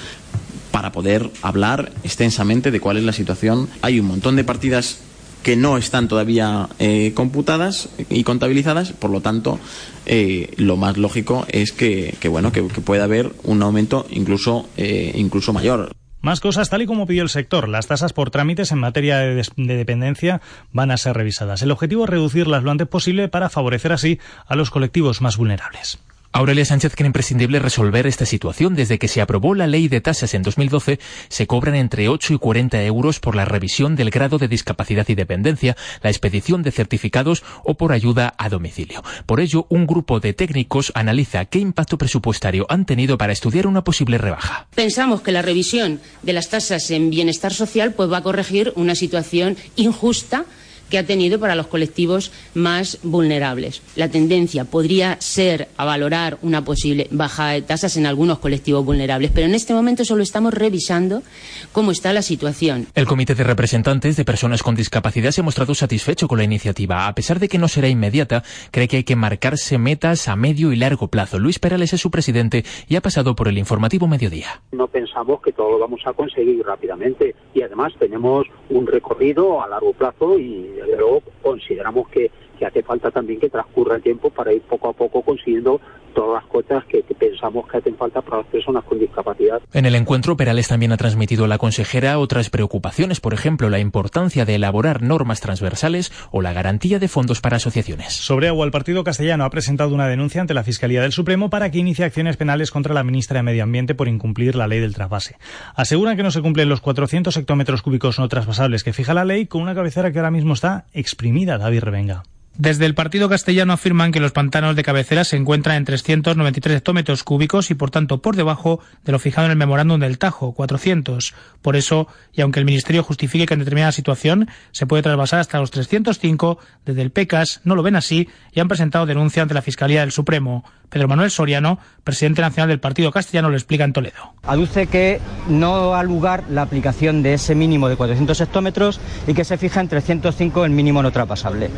para 0.71 0.91
poder 0.91 1.29
hablar 1.41 1.91
extensamente 2.03 2.71
de 2.71 2.79
cuál 2.79 2.97
es 2.97 3.03
la 3.03 3.13
situación. 3.13 3.69
Hay 3.81 3.99
un 3.99 4.07
montón 4.07 4.35
de 4.35 4.43
partidas 4.43 4.99
que 5.43 5.55
no 5.55 5.77
están 5.77 6.07
todavía 6.07 6.67
eh, 6.79 7.13
computadas 7.13 7.89
y 8.09 8.23
contabilizadas, 8.23 8.91
por 8.91 9.09
lo 9.09 9.21
tanto, 9.21 9.59
eh, 10.05 10.53
lo 10.57 10.75
más 10.77 10.97
lógico 10.97 11.45
es 11.49 11.71
que, 11.71 12.17
bueno, 12.29 12.51
que, 12.51 12.63
pueda 12.63 13.05
haber 13.05 13.31
un 13.43 13.61
aumento 13.61 14.05
incluso, 14.09 14.67
eh, 14.77 15.13
incluso 15.15 15.53
mayor. 15.53 15.91
Más 16.21 16.41
cosas, 16.41 16.69
tal 16.69 16.81
y 16.81 16.85
como 16.85 17.07
pidió 17.07 17.23
el 17.23 17.29
sector, 17.29 17.69
las 17.69 17.87
tasas 17.87 18.11
por 18.11 18.29
trámites 18.29 18.73
en 18.73 18.79
materia 18.79 19.19
de, 19.19 19.35
de, 19.55 19.75
dependencia 19.77 20.41
van 20.73 20.91
a 20.91 20.97
ser 20.97 21.15
revisadas. 21.15 21.61
El 21.61 21.71
objetivo 21.71 22.03
es 22.03 22.09
reducirlas 22.09 22.63
lo 22.63 22.71
antes 22.71 22.87
posible 22.87 23.29
para 23.29 23.49
favorecer 23.49 23.93
así 23.93 24.19
a 24.45 24.55
los 24.55 24.69
colectivos 24.69 25.21
más 25.21 25.37
vulnerables. 25.37 25.99
Aurelia 26.31 26.63
Sánchez 26.63 26.93
cree 26.95 27.07
imprescindible 27.07 27.57
resolver 27.57 28.05
esta 28.05 28.25
situación. 28.25 28.75
Desde 28.75 28.99
que 28.99 29.07
se 29.07 29.19
aprobó 29.19 29.55
la 29.55 29.65
ley 29.65 29.87
de 29.87 29.99
tasas 29.99 30.35
en 30.35 30.43
2012, 30.43 30.99
se 31.27 31.47
cobran 31.47 31.73
entre 31.73 32.07
8 32.07 32.35
y 32.35 32.37
40 32.37 32.83
euros 32.83 33.19
por 33.19 33.35
la 33.35 33.45
revisión 33.45 33.95
del 33.95 34.11
grado 34.11 34.37
de 34.37 34.47
discapacidad 34.47 35.09
y 35.09 35.15
dependencia, 35.15 35.75
la 36.03 36.11
expedición 36.11 36.61
de 36.61 36.71
certificados 36.71 37.43
o 37.63 37.77
por 37.77 37.93
ayuda 37.93 38.35
a 38.37 38.47
domicilio. 38.47 39.03
Por 39.25 39.39
ello, 39.39 39.65
un 39.69 39.87
grupo 39.87 40.19
de 40.19 40.33
técnicos 40.33 40.91
analiza 40.93 41.45
qué 41.45 41.57
impacto 41.57 41.97
presupuestario 41.97 42.67
han 42.69 42.85
tenido 42.85 43.17
para 43.17 43.33
estudiar 43.33 43.65
una 43.65 43.83
posible 43.83 44.19
rebaja. 44.19 44.67
Pensamos 44.75 45.21
que 45.21 45.31
la 45.31 45.41
revisión 45.41 45.99
de 46.21 46.33
las 46.33 46.49
tasas 46.49 46.91
en 46.91 47.09
bienestar 47.09 47.53
social 47.53 47.93
pues, 47.93 48.11
va 48.11 48.17
a 48.17 48.23
corregir 48.23 48.71
una 48.75 48.93
situación 48.93 49.57
injusta 49.75 50.45
que 50.89 50.97
ha 50.97 51.05
tenido 51.05 51.39
para 51.39 51.55
los 51.55 51.67
colectivos 51.67 52.31
más 52.53 52.99
vulnerables. 53.03 53.81
La 53.95 54.09
tendencia 54.09 54.65
podría 54.65 55.17
ser 55.19 55.69
a 55.77 55.85
valorar 55.85 56.37
una 56.41 56.63
posible 56.63 57.07
baja 57.11 57.49
de 57.49 57.61
tasas 57.61 57.97
en 57.97 58.05
algunos 58.05 58.39
colectivos 58.39 58.85
vulnerables, 58.85 59.31
pero 59.33 59.47
en 59.47 59.55
este 59.55 59.73
momento 59.73 60.05
solo 60.05 60.23
estamos 60.23 60.53
revisando 60.53 61.23
cómo 61.71 61.91
está 61.91 62.13
la 62.13 62.21
situación. 62.21 62.87
El 62.95 63.05
Comité 63.05 63.35
de 63.35 63.43
Representantes 63.43 64.15
de 64.15 64.25
Personas 64.25 64.63
con 64.63 64.75
Discapacidad 64.75 65.31
se 65.31 65.41
ha 65.41 65.43
mostrado 65.43 65.75
satisfecho 65.75 66.27
con 66.27 66.37
la 66.37 66.43
iniciativa. 66.43 67.07
A 67.07 67.15
pesar 67.15 67.39
de 67.39 67.47
que 67.47 67.57
no 67.57 67.67
será 67.67 67.87
inmediata, 67.87 68.43
cree 68.71 68.87
que 68.87 68.97
hay 68.97 69.03
que 69.03 69.15
marcarse 69.15 69.77
metas 69.77 70.27
a 70.27 70.35
medio 70.35 70.71
y 70.71 70.75
largo 70.75 71.07
plazo. 71.07 71.39
Luis 71.39 71.59
Perales 71.59 71.93
es 71.93 72.01
su 72.01 72.11
presidente 72.11 72.63
y 72.87 72.95
ha 72.95 73.01
pasado 73.01 73.35
por 73.35 73.47
el 73.47 73.57
informativo 73.57 74.07
mediodía. 74.07 74.61
No 74.71 74.87
pensamos 74.87 75.41
que 75.41 75.51
todo 75.51 75.71
lo 75.71 75.79
vamos 75.79 76.01
a 76.05 76.13
conseguir 76.13 76.65
rápidamente 76.65 77.35
y 77.53 77.61
además 77.61 77.93
tenemos 77.99 78.47
un 78.69 78.87
recorrido 78.87 79.61
a 79.61 79.67
largo 79.67 79.93
plazo 79.93 80.37
y 80.39 80.78
desde 80.79 80.97
luego 80.97 81.21
consideramos 81.41 82.09
que, 82.09 82.31
que 82.57 82.65
hace 82.65 82.83
falta 82.83 83.11
también 83.11 83.39
que 83.39 83.49
transcurra 83.49 83.95
el 83.95 84.01
tiempo 84.01 84.29
para 84.29 84.53
ir 84.53 84.61
poco 84.61 84.89
a 84.89 84.93
poco 84.93 85.21
consiguiendo 85.21 85.79
todas 86.13 86.41
las 86.41 86.51
cosas 86.51 86.83
que, 86.85 87.03
pensamos 87.17 87.67
que 87.67 87.77
hacen 87.77 87.95
falta 87.95 88.21
para 88.21 88.37
las 88.37 88.47
personas 88.47 88.83
con 88.83 88.99
discapacidad. 88.99 89.61
En 89.73 89.85
el 89.85 89.95
encuentro, 89.95 90.37
Perales 90.37 90.67
también 90.67 90.91
ha 90.91 90.97
transmitido 90.97 91.45
a 91.45 91.47
la 91.47 91.57
consejera 91.57 92.19
otras 92.19 92.49
preocupaciones, 92.49 93.19
por 93.19 93.33
ejemplo, 93.33 93.69
la 93.69 93.79
importancia 93.79 94.45
de 94.45 94.55
elaborar 94.55 95.01
normas 95.01 95.41
transversales 95.41 96.11
o 96.31 96.41
la 96.41 96.53
garantía 96.53 96.99
de 96.99 97.07
fondos 97.07 97.41
para 97.41 97.57
asociaciones. 97.57 98.13
Sobre 98.13 98.47
agua, 98.47 98.65
el 98.65 98.71
Partido 98.71 99.03
Castellano 99.03 99.43
ha 99.43 99.49
presentado 99.49 99.93
una 99.93 100.07
denuncia 100.07 100.41
ante 100.41 100.53
la 100.53 100.63
Fiscalía 100.63 101.01
del 101.01 101.11
Supremo 101.11 101.49
para 101.49 101.71
que 101.71 101.79
inicie 101.79 102.05
acciones 102.05 102.37
penales 102.37 102.71
contra 102.71 102.93
la 102.93 103.03
ministra 103.03 103.37
de 103.37 103.43
Medio 103.43 103.63
Ambiente 103.63 103.95
por 103.95 104.07
incumplir 104.07 104.55
la 104.55 104.67
ley 104.67 104.79
del 104.79 104.95
trasvase. 104.95 105.37
Aseguran 105.75 106.15
que 106.15 106.23
no 106.23 106.31
se 106.31 106.41
cumplen 106.41 106.69
los 106.69 106.81
400 106.81 107.35
hectómetros 107.37 107.81
cúbicos 107.81 108.19
no 108.19 108.27
trasvasables 108.27 108.83
que 108.83 108.93
fija 108.93 109.13
la 109.13 109.25
ley 109.25 109.45
con 109.45 109.61
una 109.61 109.75
cabecera 109.75 110.11
que 110.11 110.19
ahora 110.19 110.31
mismo 110.31 110.53
está 110.53 110.85
exprimida, 110.93 111.57
David 111.57 111.81
Revenga. 111.81 112.23
Desde 112.59 112.85
el 112.85 112.93
partido 112.93 113.29
castellano 113.29 113.71
afirman 113.71 114.11
que 114.11 114.19
los 114.19 114.33
pantanos 114.33 114.75
de 114.75 114.83
cabecera 114.83 115.23
se 115.23 115.37
encuentran 115.37 115.77
en 115.77 115.85
393 115.85 116.75
hectómetros 116.75 117.23
cúbicos 117.23 117.71
y 117.71 117.73
por 117.73 117.89
tanto 117.89 118.21
por 118.21 118.35
debajo 118.35 118.81
de 119.05 119.13
lo 119.13 119.19
fijado 119.19 119.45
en 119.45 119.51
el 119.51 119.57
memorándum 119.57 119.97
del 119.97 120.19
Tajo, 120.19 120.51
400. 120.51 121.33
Por 121.61 121.77
eso, 121.77 122.09
y 122.33 122.41
aunque 122.41 122.59
el 122.59 122.65
Ministerio 122.65 123.01
justifique 123.01 123.45
que 123.45 123.53
en 123.53 123.61
determinada 123.61 123.93
situación 123.93 124.49
se 124.71 124.85
puede 124.85 125.03
trasvasar 125.03 125.39
hasta 125.39 125.57
los 125.57 125.71
305, 125.71 126.59
desde 126.85 127.01
el 127.01 127.11
PECAS 127.11 127.61
no 127.63 127.75
lo 127.75 127.81
ven 127.81 127.95
así 127.95 128.27
y 128.51 128.59
han 128.59 128.67
presentado 128.67 129.05
denuncia 129.05 129.41
ante 129.41 129.53
la 129.53 129.61
Fiscalía 129.61 130.01
del 130.01 130.11
Supremo. 130.11 130.65
Pedro 130.89 131.07
Manuel 131.07 131.31
Soriano, 131.31 131.79
presidente 132.03 132.41
nacional 132.41 132.67
del 132.67 132.79
Partido 132.79 133.11
Castellano, 133.11 133.49
lo 133.49 133.55
explica 133.55 133.83
en 133.83 133.93
Toledo. 133.93 134.33
Aduce 134.43 134.87
que 134.87 135.21
no 135.47 135.93
ha 135.95 136.03
lugar 136.03 136.43
la 136.49 136.63
aplicación 136.63 137.21
de 137.21 137.35
ese 137.35 137.55
mínimo 137.55 137.87
de 137.87 137.95
400 137.95 138.41
hectómetros 138.41 138.99
y 139.27 139.33
que 139.33 139.45
se 139.45 139.57
fija 139.57 139.79
en 139.79 139.87
305 139.87 140.65
el 140.65 140.71
mínimo 140.71 141.01
no 141.03 141.11
traspasable. 141.11 141.69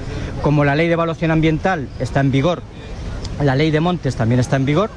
Como 0.41 0.63
ley 0.75 0.87
de 0.87 0.93
evaluación 0.93 1.31
ambiental 1.31 1.87
está 1.99 2.19
en 2.19 2.31
vigor, 2.31 2.61
la 3.41 3.55
ley 3.55 3.71
de 3.71 3.79
montes 3.79 4.15
también 4.15 4.39
está 4.39 4.55
en 4.55 4.65
vigor, 4.65 4.89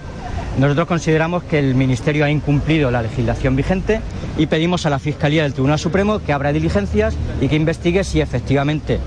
nosotros 0.58 0.86
consideramos 0.86 1.42
que 1.42 1.58
el 1.58 1.74
Ministerio 1.74 2.24
ha 2.24 2.30
incumplido 2.30 2.90
la 2.90 3.02
legislación 3.02 3.56
vigente 3.56 4.00
y 4.38 4.46
pedimos 4.46 4.86
a 4.86 4.90
la 4.90 5.00
Fiscalía 5.00 5.42
del 5.42 5.52
Tribunal 5.52 5.78
Supremo 5.80 6.20
que 6.20 6.32
abra 6.32 6.52
diligencias 6.52 7.16
y 7.40 7.48
que 7.48 7.56
investigue 7.56 8.04
si 8.04 8.20
efectivamente 8.20 9.00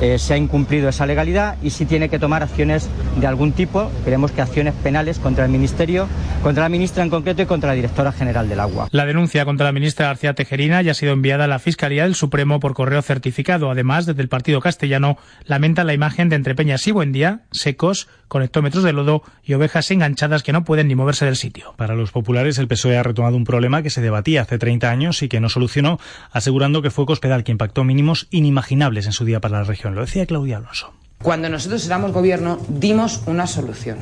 eh, 0.00 0.18
se 0.18 0.34
ha 0.34 0.36
incumplido 0.36 0.88
esa 0.88 1.06
legalidad 1.06 1.56
y 1.62 1.70
si 1.70 1.86
tiene 1.86 2.08
que 2.08 2.18
tomar 2.18 2.42
acciones 2.42 2.88
de 3.18 3.26
algún 3.26 3.52
tipo. 3.52 3.90
Queremos 4.04 4.32
que 4.32 4.40
acciones 4.40 4.74
penales 4.74 5.18
contra 5.18 5.44
el 5.44 5.50
Ministerio, 5.50 6.08
contra 6.42 6.62
la 6.62 6.68
ministra 6.68 7.02
en 7.02 7.10
concreto 7.10 7.42
y 7.42 7.46
contra 7.46 7.68
la 7.68 7.74
directora 7.74 8.12
general 8.12 8.48
del 8.48 8.60
agua. 8.60 8.88
La 8.92 9.06
denuncia 9.06 9.44
contra 9.44 9.66
la 9.66 9.72
ministra 9.72 10.06
García 10.06 10.34
Tejerina 10.34 10.82
ya 10.82 10.92
ha 10.92 10.94
sido 10.94 11.12
enviada 11.12 11.44
a 11.44 11.48
la 11.48 11.58
Fiscalía 11.58 12.04
del 12.04 12.14
Supremo 12.14 12.60
por 12.60 12.74
correo 12.74 13.02
certificado. 13.02 13.70
Además, 13.70 14.06
desde 14.06 14.22
el 14.22 14.28
Partido 14.28 14.60
Castellano 14.60 15.18
lamentan 15.44 15.86
la 15.86 15.94
imagen 15.94 16.28
de 16.28 16.36
Entrepeñas 16.36 16.86
y 16.86 16.92
Buendía 16.92 17.40
secos 17.50 18.08
con 18.28 18.42
hectómetros 18.42 18.84
de 18.84 18.92
lodo 18.92 19.22
y 19.42 19.54
ovejas 19.54 19.90
enganchadas 19.90 20.42
que 20.42 20.52
no 20.52 20.64
pueden 20.64 20.86
ni 20.88 20.94
moverse 20.94 21.24
del 21.24 21.36
sitio. 21.36 21.74
Para 21.76 21.94
los 21.94 22.12
populares, 22.12 22.58
el 22.58 22.68
PSOE 22.68 22.96
ha 22.96 23.02
retomado 23.02 23.36
un 23.36 23.44
problema 23.44 23.82
que 23.82 23.90
se 23.90 24.00
debatía 24.00 24.42
hace 24.42 24.56
30 24.56 24.88
años 24.88 25.22
y 25.22 25.28
que 25.28 25.40
no 25.40 25.48
solucionó, 25.48 25.98
asegurando 26.30 26.80
que 26.80 26.90
fue 26.90 27.06
Cospedal 27.06 27.42
quien 27.42 27.58
pactó 27.58 27.82
mínimos 27.82 28.28
inimaginables 28.30 29.06
en 29.06 29.12
su 29.12 29.24
día 29.24 29.40
para 29.40 29.58
la 29.58 29.64
región. 29.64 29.79
Lo 29.88 30.02
decía 30.02 30.26
Claudia 30.26 30.58
Alonso. 30.58 30.92
Cuando 31.22 31.48
nosotros 31.48 31.86
éramos 31.86 32.12
gobierno, 32.12 32.58
dimos 32.68 33.22
una 33.26 33.46
solución. 33.46 33.98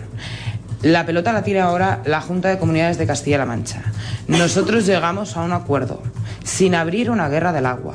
La 0.83 1.07
pelota 1.07 1.33
la 1.33 1.43
tira 1.43 1.65
ahora 1.65 2.03
la 2.05 2.21
Junta 2.21 2.49
de 2.49 2.59
Comunidades 2.59 2.99
de 2.99 3.07
Castilla-La 3.07 3.47
Mancha. 3.47 3.83
Nosotros 4.29 4.87
llegamos 4.87 5.37
a 5.37 5.43
un 5.43 5.53
acuerdo 5.53 6.03
sin 6.45 6.75
abrir 6.75 7.11
una 7.11 7.29
guerra 7.29 7.53
del 7.53 7.67
agua. 7.67 7.95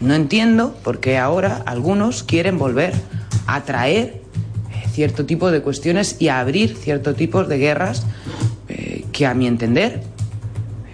No 0.00 0.14
entiendo 0.14 0.74
por 0.82 1.00
qué 1.00 1.18
ahora 1.18 1.62
algunos 1.66 2.22
quieren 2.22 2.58
volver 2.58 2.94
a 3.46 3.62
traer 3.62 4.20
cierto 4.90 5.24
tipo 5.24 5.50
de 5.50 5.62
cuestiones 5.62 6.16
y 6.18 6.28
a 6.28 6.40
abrir 6.40 6.76
cierto 6.76 7.14
tipo 7.14 7.44
de 7.44 7.58
guerras 7.58 8.04
eh, 8.68 9.04
que, 9.12 9.26
a 9.26 9.34
mi 9.34 9.46
entender, 9.46 10.02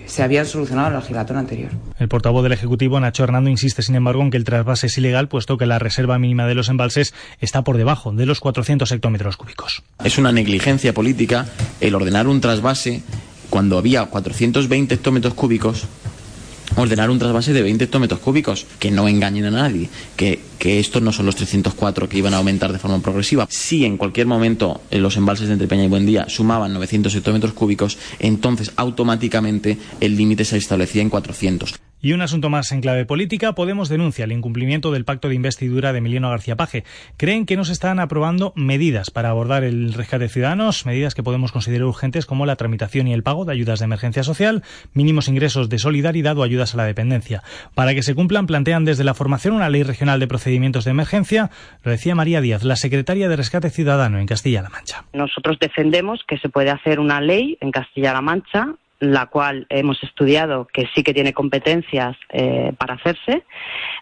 se 0.06 0.22
habían 0.22 0.46
solucionado 0.46 0.88
en 0.88 0.94
la 0.94 1.00
legislatura 1.00 1.40
anterior. 1.40 1.70
El 1.98 2.08
portavoz 2.08 2.42
del 2.42 2.52
Ejecutivo, 2.52 2.98
Nacho 2.98 3.24
Hernando, 3.24 3.50
insiste, 3.50 3.82
sin 3.82 3.94
embargo, 3.94 4.22
en 4.22 4.30
que 4.30 4.36
el 4.36 4.44
trasvase 4.44 4.86
es 4.86 4.98
ilegal, 4.98 5.28
puesto 5.28 5.58
que 5.58 5.66
la 5.66 5.78
reserva 5.78 6.18
mínima 6.18 6.46
de 6.46 6.54
los 6.54 6.68
embalses 6.68 7.14
está 7.40 7.62
por 7.62 7.76
debajo 7.76 8.12
de 8.12 8.26
los 8.26 8.40
400 8.40 8.90
hectómetros 8.92 9.36
cúbicos. 9.36 9.82
Es 10.04 10.18
una 10.18 10.32
negligencia 10.32 10.94
política 10.94 11.46
el 11.80 11.94
ordenar 11.94 12.26
un 12.26 12.40
trasvase 12.40 13.02
cuando 13.50 13.78
había 13.78 14.04
420 14.06 14.94
hectómetros 14.94 15.34
cúbicos 15.34 15.86
ordenar 16.76 17.10
un 17.10 17.18
trasvase 17.18 17.52
de 17.52 17.62
20 17.62 17.84
hectómetros 17.84 18.20
cúbicos, 18.20 18.66
que 18.78 18.90
no 18.90 19.08
engañen 19.08 19.46
a 19.46 19.50
nadie, 19.50 19.88
que, 20.16 20.40
que 20.58 20.80
estos 20.80 21.02
no 21.02 21.12
son 21.12 21.26
los 21.26 21.36
304 21.36 22.08
que 22.08 22.18
iban 22.18 22.34
a 22.34 22.38
aumentar 22.38 22.72
de 22.72 22.78
forma 22.78 23.00
progresiva. 23.00 23.46
Si 23.50 23.84
en 23.84 23.96
cualquier 23.96 24.26
momento 24.26 24.80
en 24.90 25.02
los 25.02 25.16
embalses 25.16 25.48
de 25.48 25.54
Entrepeña 25.54 25.84
y 25.84 25.88
Buendía 25.88 26.28
sumaban 26.28 26.72
900 26.72 27.14
hectómetros 27.14 27.52
cúbicos, 27.52 27.98
entonces 28.18 28.72
automáticamente 28.76 29.78
el 30.00 30.16
límite 30.16 30.44
se 30.44 30.56
establecía 30.56 31.02
en 31.02 31.10
400. 31.10 31.74
Y 32.02 32.12
un 32.12 32.20
asunto 32.20 32.50
más 32.50 32.70
en 32.72 32.82
clave 32.82 33.06
política, 33.06 33.54
Podemos 33.54 33.88
denuncia 33.88 34.26
el 34.26 34.32
incumplimiento 34.32 34.92
del 34.92 35.04
pacto 35.06 35.28
de 35.28 35.34
investidura 35.34 35.92
de 35.92 35.98
Emiliano 35.98 36.28
García 36.28 36.54
Paje. 36.54 36.84
Creen 37.16 37.46
que 37.46 37.56
no 37.56 37.64
se 37.64 37.72
están 37.72 37.98
aprobando 37.98 38.52
medidas 38.54 39.10
para 39.10 39.30
abordar 39.30 39.64
el 39.64 39.94
rescate 39.94 40.24
de 40.24 40.28
ciudadanos, 40.28 40.84
medidas 40.84 41.14
que 41.14 41.22
podemos 41.22 41.52
considerar 41.52 41.86
urgentes 41.86 42.26
como 42.26 42.44
la 42.44 42.56
tramitación 42.56 43.08
y 43.08 43.14
el 43.14 43.22
pago 43.22 43.44
de 43.44 43.52
ayudas 43.52 43.78
de 43.78 43.86
emergencia 43.86 44.22
social, 44.24 44.62
mínimos 44.92 45.26
ingresos 45.26 45.68
de 45.68 45.78
solidaridad 45.78 46.36
o 46.38 46.42
ayudas 46.42 46.74
a 46.74 46.76
la 46.76 46.84
dependencia. 46.84 47.42
Para 47.74 47.94
que 47.94 48.02
se 48.02 48.14
cumplan, 48.14 48.46
plantean 48.46 48.84
desde 48.84 49.02
la 49.02 49.14
formación 49.14 49.54
una 49.54 49.70
ley 49.70 49.82
regional 49.82 50.20
de 50.20 50.28
procedimientos 50.46 50.85
de 50.85 50.92
emergencia, 50.92 51.50
lo 51.82 51.90
decía 51.90 52.14
María 52.14 52.40
Díaz, 52.40 52.62
la 52.62 52.76
secretaria 52.76 53.28
de 53.28 53.35
Rescate 53.35 53.68
Ciudadano 53.68 54.20
en 54.20 54.26
Castilla-La 54.26 54.68
Mancha. 54.68 55.02
Nosotros 55.12 55.59
defendemos 55.59 56.22
que 56.24 56.38
se 56.38 56.48
puede 56.48 56.70
hacer 56.70 57.00
una 57.00 57.20
ley 57.20 57.59
en 57.61 57.72
Castilla-La 57.72 58.20
Mancha 58.20 58.76
la 59.00 59.26
cual 59.26 59.66
hemos 59.68 60.00
estudiado 60.04 60.68
que 60.72 60.88
sí 60.94 61.02
que 61.02 61.12
tiene 61.12 61.35
competencias 61.35 62.16
eh, 62.30 62.72
para 62.78 62.94
hacerse, 62.94 63.42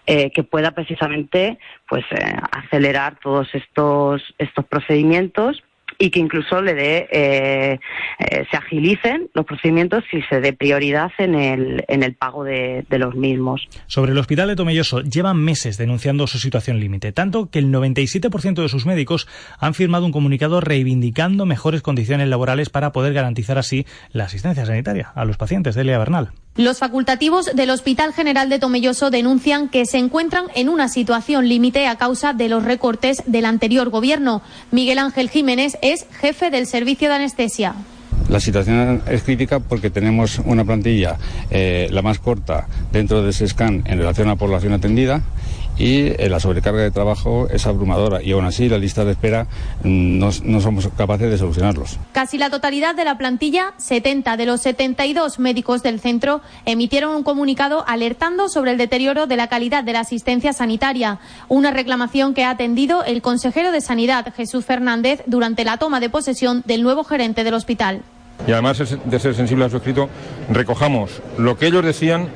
eh, 0.07 0.31
que 0.31 0.45
pueda 0.45 0.71
precisamente 0.73 1.59
pues 1.89 2.05
eh, 2.13 2.37
acelerar 2.53 3.19
todos 3.21 3.49
estos 3.55 4.23
estos 4.39 4.67
procedimientos 4.67 5.63
y 5.99 6.11
que 6.11 6.21
incluso 6.21 6.61
le 6.61 6.75
dé, 6.75 7.09
eh, 7.11 7.81
eh, 8.19 8.45
se 8.51 8.57
agilicen 8.57 9.29
los 9.35 9.45
procedimientos 9.45 10.05
y 10.13 10.23
se 10.23 10.41
dé 10.41 10.53
prioridad 10.53 11.11
en 11.19 11.35
el, 11.35 11.85
en 11.89 12.03
el 12.03 12.15
pago 12.15 12.45
de, 12.45 12.85
de, 12.89 12.99
los 12.99 13.15
mismos. 13.15 13.69
Sobre 13.87 14.13
el 14.13 14.19
hospital 14.19 14.49
de 14.49 14.57
Tomelloso, 14.57 15.01
llevan 15.03 15.39
meses 15.39 15.79
denunciando 15.79 16.27
su 16.27 16.39
situación 16.39 16.81
límite, 16.81 17.13
tanto 17.13 17.51
que 17.51 17.59
el 17.59 17.73
97% 17.73 18.63
de 18.63 18.69
sus 18.69 18.87
médicos 18.87 19.29
han 19.59 19.75
firmado 19.75 20.07
un 20.07 20.13
comunicado 20.13 20.61
reivindicando 20.61 21.47
mejores 21.47 21.83
condiciones 21.83 22.29
laborales 22.29 22.71
para 22.71 22.93
poder 22.93 23.13
garantizar 23.13 23.59
así 23.59 23.87
la 24.13 24.25
asistencia 24.25 24.67
sanitaria 24.67 25.13
a 25.15 25.25
los 25.25 25.37
pacientes. 25.37 25.75
Delia 25.75 25.99
Bernal. 25.99 26.33
Los 26.57 26.79
facultativos 26.79 27.51
del 27.53 27.71
Hospital 27.71 28.13
General 28.13 28.49
de 28.49 28.61
Tomelloso 28.61 29.11
denuncian 29.11 29.69
que 29.69 29.87
se 29.87 29.99
encuentran 29.99 30.45
en 30.55 30.69
una 30.69 30.89
situación 30.89 31.49
límite 31.49 31.89
a 31.89 31.97
causa 31.97 32.33
de 32.33 32.49
los 32.49 32.63
recortes 32.63 33.25
del 33.27 33.45
anterior 33.45 33.91
gobierno. 33.91 34.41
Miguel 34.71 35.01
Ángel 35.01 35.31
Jiménez 35.31 35.77
es 35.83 36.07
jefe 36.21 36.51
del 36.51 36.69
servicio 36.69 37.09
de 37.09 37.17
anestesia. 37.17 37.75
La 38.29 38.39
situación 38.39 39.03
es 39.11 39.25
crítica 39.25 39.59
porque 39.59 39.91
tenemos 39.91 40.39
una 40.45 40.65
plantilla 40.65 41.19
eh, 41.51 41.89
la 41.91 42.03
más 42.03 42.21
corta 42.21 42.69
dentro 42.93 43.25
de 43.25 43.31
ese 43.31 43.49
scan 43.49 43.83
en 43.87 43.99
relación 43.99 44.29
a 44.29 44.33
la 44.33 44.37
población 44.37 44.75
atendida 44.75 45.23
y 45.77 46.07
eh, 46.07 46.29
la 46.29 46.41
sobrecarga 46.41 46.83
de 46.83 46.91
trabajo 46.91 47.49
es 47.51 47.67
abrumadora 47.67 48.23
y 48.23 48.33
aún 48.33 48.45
así 48.45 48.69
la 48.69 48.79
lista 48.79 49.05
de 49.05 49.13
espera 49.13 49.47
mm, 49.83 50.19
no, 50.19 50.31
no, 50.45 50.61
somos 50.61 50.89
capaces 50.97 51.31
de 51.31 51.39
solucionarlos. 51.39 51.99
Casi 52.13 52.39
la 52.39 52.51
totalidad 52.51 52.95
de 52.95 53.05
la 53.05 53.19
plantilla, 53.19 53.75
70 53.79 54.37
de 54.37 54.47
los 54.47 54.61
72 54.61 55.39
médicos 55.39 55.83
del 55.83 56.01
centro, 56.01 56.41
emitieron 56.65 57.15
un 57.15 57.23
comunicado 57.23 57.85
alertando 57.87 58.49
sobre 58.49 58.73
el 58.73 58.79
deterioro 58.79 59.27
de 59.27 59.37
la 59.37 59.49
calidad 59.49 59.85
de 59.85 59.93
la 59.93 60.01
asistencia 60.01 60.53
sanitaria, 60.53 61.19
una 61.49 61.71
reclamación 61.71 62.35
que 62.35 62.45
ha 62.45 62.51
atendido 62.51 63.05
el 63.05 63.23
consejero 63.23 63.73
de 63.73 63.81
Sanidad, 63.81 64.33
Jesús 64.35 64.65
Fernández, 64.65 65.23
durante 65.27 65.65
la 65.65 65.79
toma 65.79 66.01
de 66.01 66.11
posesión 66.11 66.63
del 66.67 66.83
nuevo 66.83 67.05
gerente 67.05 67.45
del 67.45 67.55
hospital. 67.55 68.03
Y 68.47 68.53
además 68.53 68.79
de 68.79 69.19
ser 69.19 69.35
sensible 69.35 69.65
a 69.65 69.71
su 69.71 69.77
escrito, 69.77 70.09
recojamos 70.51 71.23
lo 71.39 71.57
que 71.57 71.67
ellos 71.67 71.85
decían 71.85 72.29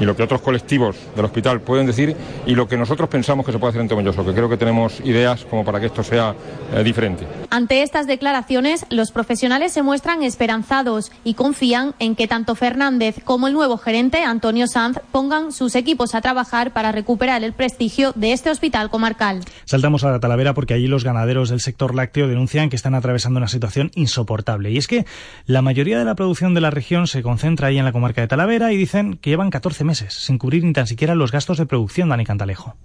y 0.00 0.04
lo 0.04 0.16
que 0.16 0.22
otros 0.22 0.40
colectivos 0.40 0.96
del 1.14 1.24
hospital 1.24 1.60
pueden 1.60 1.86
decir 1.86 2.16
y 2.46 2.54
lo 2.54 2.68
que 2.68 2.76
nosotros 2.76 3.08
pensamos 3.08 3.46
que 3.46 3.52
se 3.52 3.58
puede 3.58 3.70
hacer 3.70 3.82
en 3.82 3.88
Tomelloso, 3.88 4.24
que 4.24 4.32
creo 4.32 4.48
que 4.48 4.56
tenemos 4.56 5.00
ideas 5.00 5.44
como 5.44 5.64
para 5.64 5.80
que 5.80 5.86
esto 5.86 6.02
sea 6.02 6.34
eh, 6.74 6.82
diferente. 6.82 7.26
Ante 7.50 7.82
estas 7.82 8.06
declaraciones, 8.06 8.86
los 8.90 9.12
profesionales 9.12 9.72
se 9.72 9.82
muestran 9.82 10.22
esperanzados 10.22 11.12
y 11.24 11.34
confían 11.34 11.94
en 11.98 12.16
que 12.16 12.26
tanto 12.26 12.54
Fernández 12.54 13.16
como 13.24 13.46
el 13.46 13.54
nuevo 13.54 13.76
gerente, 13.76 14.24
Antonio 14.24 14.66
Sanz, 14.66 14.98
pongan 15.10 15.52
sus 15.52 15.74
equipos 15.74 16.14
a 16.14 16.20
trabajar 16.20 16.72
para 16.72 16.92
recuperar 16.92 17.44
el 17.44 17.52
prestigio 17.52 18.12
de 18.14 18.32
este 18.32 18.50
hospital 18.50 18.90
comarcal. 18.90 19.40
Saltamos 19.64 20.04
a 20.04 20.10
la 20.10 20.20
Talavera 20.20 20.54
porque 20.54 20.74
allí 20.74 20.86
los 20.86 21.04
ganaderos 21.04 21.50
del 21.50 21.60
sector 21.60 21.94
lácteo 21.94 22.28
denuncian 22.28 22.70
que 22.70 22.76
están 22.76 22.94
atravesando 22.94 23.38
una 23.38 23.48
situación 23.48 23.90
insoportable. 23.94 24.70
Y 24.70 24.78
es 24.78 24.86
que 24.86 25.06
la 25.46 25.62
mayoría 25.62 25.98
de 25.98 26.04
la 26.04 26.14
producción 26.14 26.54
de 26.54 26.60
la 26.60 26.70
región 26.70 27.06
se 27.06 27.22
concentra 27.22 27.68
ahí 27.68 27.78
en 27.78 27.84
la 27.84 27.92
comarca 27.92 28.20
de 28.20 28.28
Talavera 28.28 28.72
y 28.72 28.76
dicen 28.76 29.18
que 29.18 29.30
llevan 29.30 29.50
14 29.50 29.81
meses 29.84 30.14
sin 30.14 30.38
cubrir 30.38 30.64
ni 30.64 30.72
tan 30.72 30.86
siquiera 30.86 31.14
los 31.14 31.32
gastos 31.32 31.58
de 31.58 31.66
producción, 31.66 32.08
Dani 32.08 32.24
Cantalejo. 32.24 32.76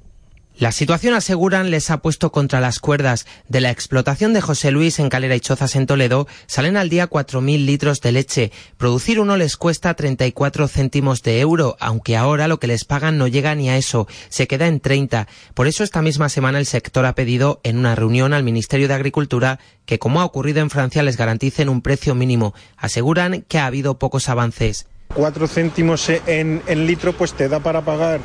La 0.60 0.72
situación, 0.72 1.14
aseguran, 1.14 1.70
les 1.70 1.92
ha 1.92 2.00
puesto 2.00 2.32
contra 2.32 2.60
las 2.60 2.80
cuerdas. 2.80 3.28
De 3.48 3.62
la 3.62 3.70
explotación 3.70 4.34
de 4.34 4.42
José 4.42 4.72
Luis 4.72 4.98
en 4.98 5.08
Calera 5.08 5.36
y 5.36 5.40
Chozas 5.40 5.76
en 5.76 5.86
Toledo 5.86 6.28
salen 6.48 6.78
al 6.78 6.90
día 6.90 7.08
4.000 7.08 7.64
litros 7.64 8.02
de 8.02 8.12
leche. 8.12 8.52
Producir 8.76 9.20
uno 9.20 9.38
les 9.38 9.56
cuesta 9.56 9.94
34 9.94 10.68
céntimos 10.68 11.22
de 11.22 11.42
euro, 11.42 11.78
aunque 11.80 12.18
ahora 12.18 12.48
lo 12.48 12.60
que 12.60 12.66
les 12.66 12.86
pagan 12.86 13.20
no 13.20 13.28
llega 13.28 13.54
ni 13.54 13.70
a 13.70 13.78
eso, 13.78 14.08
se 14.30 14.48
queda 14.48 14.66
en 14.66 14.80
30. 14.80 15.28
Por 15.54 15.68
eso 15.68 15.84
esta 15.84 16.02
misma 16.02 16.28
semana 16.28 16.58
el 16.58 16.66
sector 16.66 17.06
ha 17.06 17.14
pedido 17.14 17.62
en 17.62 17.78
una 17.78 17.94
reunión 17.94 18.34
al 18.34 18.42
Ministerio 18.42 18.88
de 18.88 18.96
Agricultura 18.96 19.60
que, 19.86 20.00
como 20.00 20.22
ha 20.22 20.26
ocurrido 20.26 20.62
en 20.62 20.72
Francia, 20.72 21.04
les 21.04 21.18
garanticen 21.18 21.70
un 21.70 21.84
precio 21.84 22.16
mínimo. 22.16 22.56
Aseguran 22.78 23.46
que 23.48 23.60
ha 23.60 23.68
habido 23.68 24.00
pocos 24.00 24.28
avances. 24.28 24.88
Cuatro 25.18 25.48
céntimos 25.48 26.10
en, 26.10 26.62
en 26.68 26.86
litro, 26.86 27.12
pues 27.12 27.34
te 27.34 27.50
da 27.50 27.60
para 27.60 27.82
pagar 27.82 28.22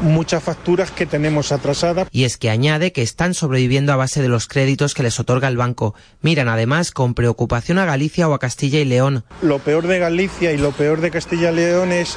muchas 0.00 0.44
facturas 0.44 0.92
que 0.92 1.04
tenemos 1.04 1.50
atrasadas. 1.50 2.06
Y 2.12 2.22
es 2.22 2.36
que 2.36 2.50
añade 2.50 2.92
que 2.92 3.02
están 3.02 3.34
sobreviviendo 3.34 3.92
a 3.92 3.96
base 3.96 4.22
de 4.22 4.28
los 4.28 4.46
créditos 4.46 4.94
que 4.94 5.02
les 5.02 5.18
otorga 5.18 5.48
el 5.48 5.56
banco. 5.56 5.96
Miran 6.22 6.48
además 6.48 6.92
con 6.92 7.14
preocupación 7.14 7.78
a 7.78 7.84
Galicia 7.84 8.28
o 8.28 8.34
a 8.34 8.38
Castilla 8.38 8.78
y 8.78 8.84
León. 8.84 9.24
Lo 9.42 9.58
peor 9.58 9.88
de 9.88 9.98
Galicia 9.98 10.52
y 10.52 10.56
lo 10.56 10.70
peor 10.70 11.00
de 11.00 11.10
Castilla 11.10 11.50
y 11.50 11.56
León 11.56 11.90
es 11.90 12.16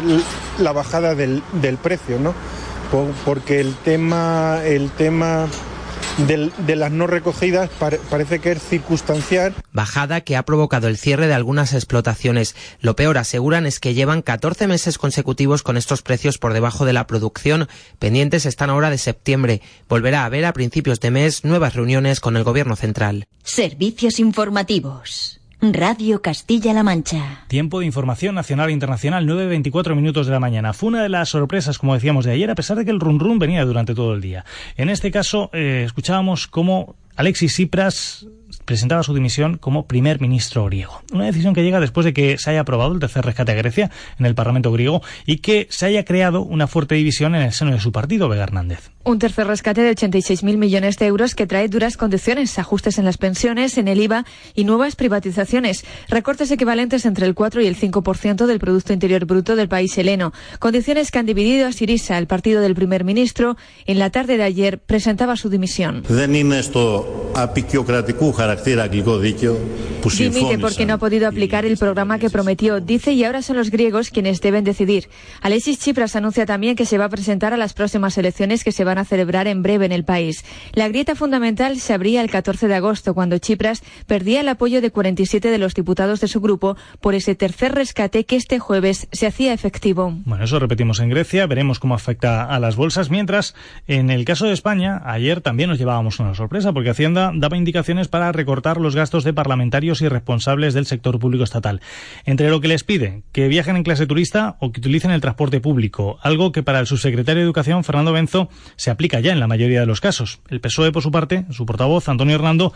la 0.59 0.73
bajada 0.73 1.15
del, 1.15 1.41
del 1.53 1.77
precio, 1.77 2.19
¿no? 2.19 2.35
Porque 3.25 3.59
el 3.59 3.73
tema, 3.73 4.61
el 4.63 4.91
tema 4.91 5.47
de 6.27 6.75
las 6.75 6.91
no 6.91 7.07
recogidas 7.07 7.69
parece 8.09 8.39
que 8.39 8.51
es 8.51 8.61
circunstancial. 8.61 9.53
Bajada 9.71 10.21
que 10.21 10.35
ha 10.35 10.43
provocado 10.43 10.87
el 10.87 10.97
cierre 10.97 11.27
de 11.27 11.33
algunas 11.33 11.73
explotaciones. 11.73 12.55
Lo 12.81 12.95
peor, 12.95 13.17
aseguran, 13.17 13.65
es 13.65 13.79
que 13.79 13.93
llevan 13.93 14.21
14 14.21 14.67
meses 14.67 14.97
consecutivos 14.97 15.63
con 15.63 15.77
estos 15.77 16.01
precios 16.01 16.37
por 16.37 16.53
debajo 16.53 16.85
de 16.85 16.93
la 16.93 17.07
producción. 17.07 17.67
Pendientes 17.99 18.45
están 18.45 18.69
ahora 18.69 18.89
de 18.89 18.97
septiembre. 18.97 19.61
Volverá 19.87 20.23
a 20.23 20.25
haber 20.25 20.45
a 20.45 20.53
principios 20.53 20.99
de 20.99 21.11
mes 21.11 21.43
nuevas 21.45 21.75
reuniones 21.75 22.19
con 22.19 22.37
el 22.37 22.43
Gobierno 22.43 22.75
central. 22.75 23.27
Servicios 23.43 24.19
informativos. 24.19 25.38
Radio 25.61 26.21
Castilla-La 26.21 26.83
Mancha. 26.83 27.43
Tiempo 27.49 27.81
de 27.81 27.85
información 27.85 28.33
nacional 28.33 28.69
e 28.69 28.71
internacional, 28.71 29.27
9.24 29.27 29.93
minutos 29.93 30.25
de 30.25 30.31
la 30.31 30.39
mañana. 30.39 30.71
Fue 30.71 30.87
una 30.87 31.03
de 31.03 31.09
las 31.09 31.29
sorpresas, 31.29 31.77
como 31.77 31.93
decíamos, 31.93 32.23
de 32.23 32.31
ayer, 32.31 32.49
a 32.49 32.55
pesar 32.55 32.77
de 32.77 32.85
que 32.85 32.91
el 32.91 32.99
run 33.01 33.39
venía 33.39 33.65
durante 33.65 33.93
todo 33.93 34.13
el 34.13 34.21
día. 34.21 34.45
En 34.77 34.87
este 34.87 35.11
caso, 35.11 35.49
eh, 35.51 35.83
escuchábamos 35.85 36.47
cómo 36.47 36.95
Alexis 37.17 37.51
Tsipras 37.51 38.25
presentaba 38.63 39.03
su 39.03 39.13
dimisión 39.13 39.57
como 39.57 39.85
primer 39.85 40.21
ministro 40.21 40.63
griego. 40.65 41.01
Una 41.11 41.25
decisión 41.25 41.53
que 41.53 41.63
llega 41.63 41.81
después 41.81 42.05
de 42.05 42.13
que 42.13 42.37
se 42.37 42.51
haya 42.51 42.61
aprobado 42.61 42.93
el 42.93 42.99
tercer 42.99 43.25
rescate 43.25 43.51
a 43.51 43.55
Grecia 43.55 43.91
en 44.17 44.25
el 44.25 44.35
Parlamento 44.35 44.71
griego 44.71 45.01
y 45.25 45.37
que 45.37 45.67
se 45.69 45.85
haya 45.85 46.05
creado 46.05 46.41
una 46.41 46.67
fuerte 46.67 46.95
división 46.95 47.35
en 47.35 47.41
el 47.41 47.51
seno 47.51 47.71
de 47.71 47.79
su 47.79 47.91
partido, 47.91 48.29
Vega 48.29 48.43
Hernández. 48.43 48.91
Un 49.09 49.17
tercer 49.17 49.47
rescate 49.47 49.81
de 49.81 49.95
86.000 49.95 50.57
millones 50.57 50.99
de 50.99 51.07
euros 51.07 51.33
que 51.33 51.47
trae 51.47 51.67
duras 51.67 51.97
condiciones, 51.97 52.59
ajustes 52.59 52.99
en 52.99 53.05
las 53.05 53.17
pensiones, 53.17 53.79
en 53.79 53.87
el 53.87 53.99
IVA 54.01 54.23
y 54.53 54.65
nuevas 54.65 54.95
privatizaciones, 54.95 55.83
recortes 56.09 56.51
equivalentes 56.51 57.07
entre 57.07 57.25
el 57.25 57.33
4 57.33 57.59
y 57.61 57.65
el 57.65 57.75
5% 57.75 58.45
del 58.45 58.59
Producto 58.59 58.93
Interior 58.93 59.25
Bruto 59.25 59.55
del 59.55 59.67
país 59.67 59.97
heleno, 59.97 60.31
condiciones 60.59 61.09
que 61.09 61.17
han 61.17 61.25
dividido 61.25 61.65
a 61.65 61.71
Sirisa, 61.71 62.19
el 62.19 62.27
partido 62.27 62.61
del 62.61 62.75
primer 62.75 63.03
ministro. 63.03 63.57
En 63.87 63.97
la 63.97 64.11
tarde 64.11 64.37
de 64.37 64.43
ayer 64.43 64.77
presentaba 64.77 65.35
su 65.37 65.49
dimisión. 65.49 66.03
Dimite 70.03 70.59
porque 70.59 70.85
no 70.85 70.93
ha 70.93 70.97
podido 70.99 71.27
aplicar 71.27 71.65
el 71.65 71.77
programa 71.77 72.19
que 72.19 72.29
prometió, 72.29 72.79
dice, 72.79 73.13
y 73.13 73.23
ahora 73.23 73.41
son 73.41 73.57
los 73.57 73.71
griegos 73.71 74.11
quienes 74.11 74.39
deben 74.39 74.63
decidir. 74.63 75.09
Alexis 75.41 75.79
Tsipras 75.79 76.15
anuncia 76.15 76.45
también 76.45 76.75
que 76.75 76.85
se 76.85 76.99
va 76.99 77.05
a 77.05 77.09
presentar 77.09 77.53
a 77.53 77.57
las 77.57 77.73
próximas 77.73 78.15
elecciones 78.17 78.63
que 78.63 78.71
se 78.71 78.83
van 78.83 78.98
a 78.98 78.98
celebrar 79.05 79.47
en 79.47 79.61
breve 79.61 79.85
en 79.85 79.91
el 79.91 80.03
país. 80.03 80.45
La 80.73 80.87
grieta 80.87 81.15
fundamental 81.15 81.79
se 81.79 81.93
abría 81.93 82.21
el 82.21 82.29
14 82.29 82.67
de 82.67 82.75
agosto, 82.75 83.13
cuando 83.13 83.39
Tsipras 83.39 83.83
perdía 84.07 84.41
el 84.41 84.47
apoyo 84.49 84.81
de 84.81 84.91
47 84.91 85.49
de 85.49 85.57
los 85.57 85.73
diputados 85.73 86.19
de 86.21 86.27
su 86.27 86.41
grupo 86.41 86.77
por 87.01 87.15
ese 87.15 87.35
tercer 87.35 87.73
rescate 87.73 88.25
que 88.25 88.35
este 88.35 88.59
jueves 88.59 89.07
se 89.11 89.27
hacía 89.27 89.53
efectivo. 89.53 90.13
Bueno, 90.25 90.43
eso 90.43 90.59
repetimos 90.59 90.99
en 90.99 91.09
Grecia, 91.09 91.47
veremos 91.47 91.79
cómo 91.79 91.95
afecta 91.95 92.45
a 92.45 92.59
las 92.59 92.75
bolsas, 92.75 93.09
mientras 93.09 93.55
en 93.87 94.09
el 94.09 94.25
caso 94.25 94.45
de 94.45 94.53
España, 94.53 95.01
ayer 95.05 95.41
también 95.41 95.69
nos 95.69 95.79
llevábamos 95.79 96.19
una 96.19 96.35
sorpresa, 96.35 96.73
porque 96.73 96.89
Hacienda 96.89 97.31
daba 97.33 97.57
indicaciones 97.57 98.07
para 98.07 98.31
recortar 98.31 98.79
los 98.79 98.95
gastos 98.95 99.23
de 99.23 99.33
parlamentarios 99.33 100.01
y 100.01 100.07
responsables 100.07 100.73
del 100.73 100.85
sector 100.85 101.19
público 101.19 101.43
estatal. 101.43 101.81
Entre 102.25 102.49
lo 102.49 102.61
que 102.61 102.67
les 102.67 102.83
pide, 102.83 103.23
que 103.31 103.47
viajen 103.47 103.75
en 103.75 103.83
clase 103.83 104.07
turista 104.07 104.57
o 104.59 104.71
que 104.71 104.79
utilicen 104.79 105.11
el 105.11 105.21
transporte 105.21 105.59
público, 105.61 106.17
algo 106.21 106.51
que 106.51 106.63
para 106.63 106.79
el 106.79 106.87
subsecretario 106.87 107.41
de 107.41 107.45
Educación, 107.45 107.83
Fernando 107.83 108.13
Benzo, 108.13 108.49
se 108.79 108.91
aplica 108.91 109.19
ya 109.19 109.33
en 109.33 109.41
la 109.41 109.47
mayoría 109.47 109.81
de 109.81 109.85
los 109.85 109.99
casos. 109.99 110.39
El 110.47 110.61
PSOE, 110.61 110.93
por 110.93 111.03
su 111.03 111.11
parte, 111.11 111.43
su 111.51 111.65
portavoz, 111.65 112.07
Antonio 112.07 112.35
Hernando, 112.35 112.73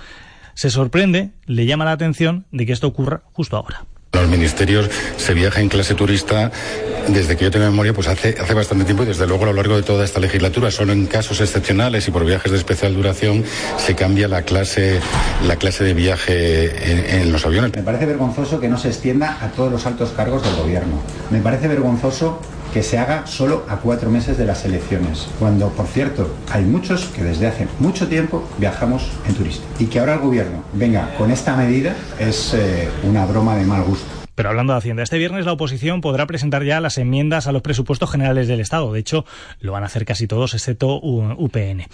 se 0.54 0.70
sorprende, 0.70 1.30
le 1.46 1.66
llama 1.66 1.86
la 1.86 1.94
atención 1.94 2.46
de 2.52 2.66
que 2.66 2.74
esto 2.74 2.88
ocurra 2.88 3.22
justo 3.32 3.56
ahora. 3.56 3.86
Los 4.12 4.28
ministerios 4.28 4.90
se 5.16 5.34
viaja 5.34 5.62
en 5.62 5.70
clase 5.70 5.96
turista 5.96 6.52
desde 7.08 7.38
que 7.38 7.46
yo 7.46 7.52
tengo 7.52 7.66
memoria, 7.66 7.94
pues 7.94 8.10
hace, 8.10 8.36
hace 8.38 8.54
bastante 8.54 8.84
tiempo 8.84 9.04
y 9.04 9.06
desde 9.06 9.26
luego 9.26 9.44
a 9.44 9.48
lo 9.48 9.54
largo 9.54 9.78
de 9.78 9.84
toda 9.84 10.04
esta 10.04 10.20
legislatura, 10.20 10.72
solo 10.72 10.92
en 10.92 11.08
casos 11.08 11.40
excepcionales 11.40 12.06
y 12.10 12.12
por 12.12 12.26
viajes 12.26 12.52
de 12.52 12.58
especial 12.58 12.94
duración, 12.94 13.46
se 13.78 13.96
cambia 13.96 14.28
la 14.28 14.42
clase, 14.42 15.00
la 15.48 15.56
clase 15.56 15.86
de 15.86 15.94
viaje 15.94 17.22
en, 17.22 17.32
los 17.32 17.46
aviones. 17.46 17.72
Me 17.74 17.82
parece 17.82 18.06
vergonzoso 18.06 18.60
que 18.60 18.68
no 18.68 18.78
se 18.78 18.90
extienda 18.90 19.38
a 19.42 19.48
todos 19.52 19.72
los 19.72 19.86
altos 19.86 20.12
cargos 20.12 20.44
del 20.44 20.56
gobierno. 20.58 21.02
Me 21.32 21.40
parece 21.40 21.70
vergonzoso 21.70 22.42
que 22.74 22.82
se 22.82 22.98
haga 22.98 23.28
solo 23.28 23.66
a 23.70 23.78
cuatro 23.78 24.10
meses 24.10 24.38
de 24.38 24.46
las 24.46 24.66
elecciones, 24.66 25.28
cuando, 25.38 25.70
por 25.70 25.86
cierto, 25.86 26.36
hay 26.52 26.64
muchos 26.64 27.06
que 27.06 27.24
desde 27.24 27.46
hace 27.46 27.68
mucho 27.80 28.08
tiempo 28.08 28.50
viajamos 28.58 29.12
en 29.28 29.36
turista. 29.36 29.64
Y 29.78 29.86
que 29.86 30.00
ahora 30.00 30.16
el 30.16 30.20
gobierno 30.20 30.64
venga 30.74 31.14
con 31.16 31.30
esta 31.30 31.56
medida 31.56 31.96
es 32.20 32.56
eh, 32.56 32.90
una 33.04 33.28
broma 33.28 33.56
de 33.56 33.66
mal 33.66 33.84
gusto. 33.84 34.08
Pero 34.34 34.50
hablando 34.50 34.74
de 34.74 34.80
Hacienda, 34.80 35.04
este 35.04 35.20
viernes 35.20 35.46
la 35.46 35.52
oposición 35.52 36.02
podrá 36.02 36.26
presentar 36.26 36.64
ya 36.64 36.82
las 36.82 36.98
enmiendas 36.98 37.46
a 37.46 37.52
los 37.52 37.62
presupuestos 37.62 38.10
generales 38.10 38.48
del 38.48 38.60
Estado. 38.60 38.92
De 38.92 39.00
hecho, 39.00 39.26
lo 39.60 39.74
van 39.74 39.84
a 39.84 39.86
hacer 39.86 40.06
casi 40.06 40.26
todos, 40.26 40.56
excepto 40.56 41.00
UPN. 41.00 41.86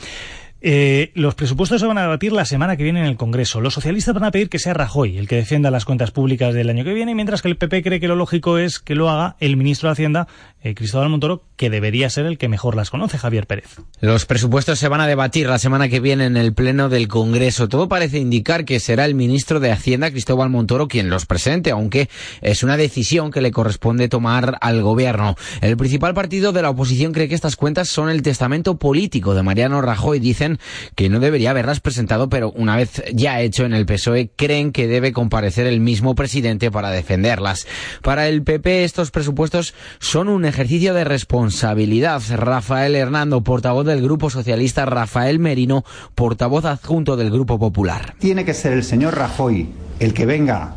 Eh, 0.62 1.12
los 1.13 1.36
presupuestos 1.36 1.80
se 1.80 1.88
van 1.88 1.98
a 1.98 2.02
debatir 2.02 2.34
la 2.34 2.43
semana 2.43 2.76
que 2.76 2.84
viene 2.84 3.00
en 3.00 3.06
el 3.06 3.15
Congreso. 3.15 3.62
Los 3.62 3.74
socialistas 3.74 4.13
van 4.13 4.26
a 4.26 4.32
pedir 4.32 4.50
que 4.50 4.60
sea 4.60 4.74
Rajoy 4.74 5.17
el 5.17 5.28
que 5.28 5.38
defienda 5.38 5.72
las 5.72 5.86
cuentas 5.86 6.12
públicas 6.12 6.54
del 6.54 6.69
año 6.69 6.84
que 6.84 6.93
viene, 6.93 7.15
mientras 7.15 7.41
que 7.41 7.48
el 7.48 7.56
PP 7.56 7.82
cree 7.82 8.00
que 8.02 8.10
lo 8.10 8.15
lógico 8.15 8.58
es 8.58 8.80
que 8.80 8.95
lo 8.95 9.10
haga 9.10 9.38
el 9.39 9.56
ministro 9.56 9.88
de 9.88 9.93
Hacienda, 9.93 10.28
eh, 10.62 10.76
Cristóbal 10.76 11.08
Montoro, 11.08 11.43
que 11.56 11.69
debería 11.69 12.10
ser 12.10 12.26
el 12.26 12.38
que 12.38 12.50
mejor 12.50 12.76
las 12.76 12.89
conoce, 12.89 13.17
Javier 13.17 13.48
Pérez. 13.48 13.78
Los 14.02 14.26
presupuestos 14.26 14.80
se 14.80 14.89
van 14.89 15.00
a 15.00 15.08
debatir 15.08 15.48
la 15.48 15.60
semana 15.60 15.88
que 15.88 16.02
viene 16.02 16.26
en 16.26 16.36
el 16.36 16.54
Pleno 16.54 16.89
del 16.89 17.08
Congreso. 17.08 17.69
Todo 17.69 17.88
parece 17.88 18.17
indicar 18.19 18.65
que 18.65 18.82
será 18.82 19.06
el 19.06 19.15
ministro 19.15 19.62
de 19.62 19.72
Hacienda, 19.72 20.12
Cristóbal 20.12 20.50
Montoro, 20.50 20.89
quien 20.89 21.10
los 21.10 21.26
presente, 21.26 21.72
aunque 21.72 22.10
es 22.41 22.63
una 22.63 22.76
decisión 22.76 23.32
que 23.32 23.41
le 23.41 23.52
corresponde 23.52 24.10
tomar 24.10 24.58
al 24.60 24.82
Gobierno. 24.82 25.36
El 25.62 25.78
principal 25.78 26.13
partido 26.13 26.52
de 26.52 26.62
la 26.62 26.69
oposición 26.69 27.13
cree 27.13 27.30
que 27.30 27.36
estas 27.36 27.56
cuentas 27.56 27.88
son 27.88 28.10
el 28.10 28.22
testamento 28.22 28.78
político 28.78 29.34
de 29.34 29.43
Mariano 29.43 29.82
Rajoy. 29.82 30.19
Dicen 30.19 30.48
que 30.95 31.09
no 31.09 31.19
debería 31.19 31.51
haberlas 31.51 31.79
presentado, 31.79 32.29
pero 32.29 32.51
una 32.51 32.75
vez 32.75 33.03
ya 33.13 33.41
hecho 33.41 33.65
en 33.65 33.73
el 33.73 33.85
PSOE, 33.85 34.31
creen 34.35 34.71
que 34.71 34.88
debe 34.88 35.12
comparecer 35.12 35.67
el 35.67 35.79
mismo 35.79 36.15
presidente 36.15 36.71
para 36.71 36.89
defenderlas. 36.89 37.67
Para 38.01 38.27
el 38.27 38.43
PP, 38.43 38.83
estos 38.83 39.12
presupuestos 39.12 39.73
son 39.99 40.29
un 40.29 40.45
ejercicio 40.45 40.93
de 40.93 41.03
responsabilidad. 41.03 42.21
Rafael 42.35 42.95
Hernando, 42.95 43.41
portavoz 43.43 43.85
del 43.85 44.01
Grupo 44.01 44.29
Socialista, 44.29 44.85
Rafael 44.85 45.39
Merino, 45.39 45.83
portavoz 46.15 46.65
adjunto 46.65 47.17
del 47.17 47.29
Grupo 47.29 47.59
Popular. 47.59 48.15
Tiene 48.19 48.45
que 48.45 48.53
ser 48.53 48.73
el 48.73 48.83
señor 48.83 49.15
Rajoy 49.15 49.69
el 49.99 50.13
que 50.13 50.25
venga 50.25 50.75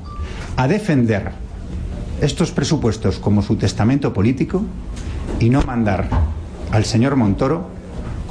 a 0.56 0.68
defender 0.68 1.30
estos 2.20 2.50
presupuestos 2.52 3.18
como 3.18 3.42
su 3.42 3.56
testamento 3.56 4.12
político 4.12 4.62
y 5.40 5.50
no 5.50 5.62
mandar 5.62 6.08
al 6.70 6.84
señor 6.84 7.16
Montoro 7.16 7.68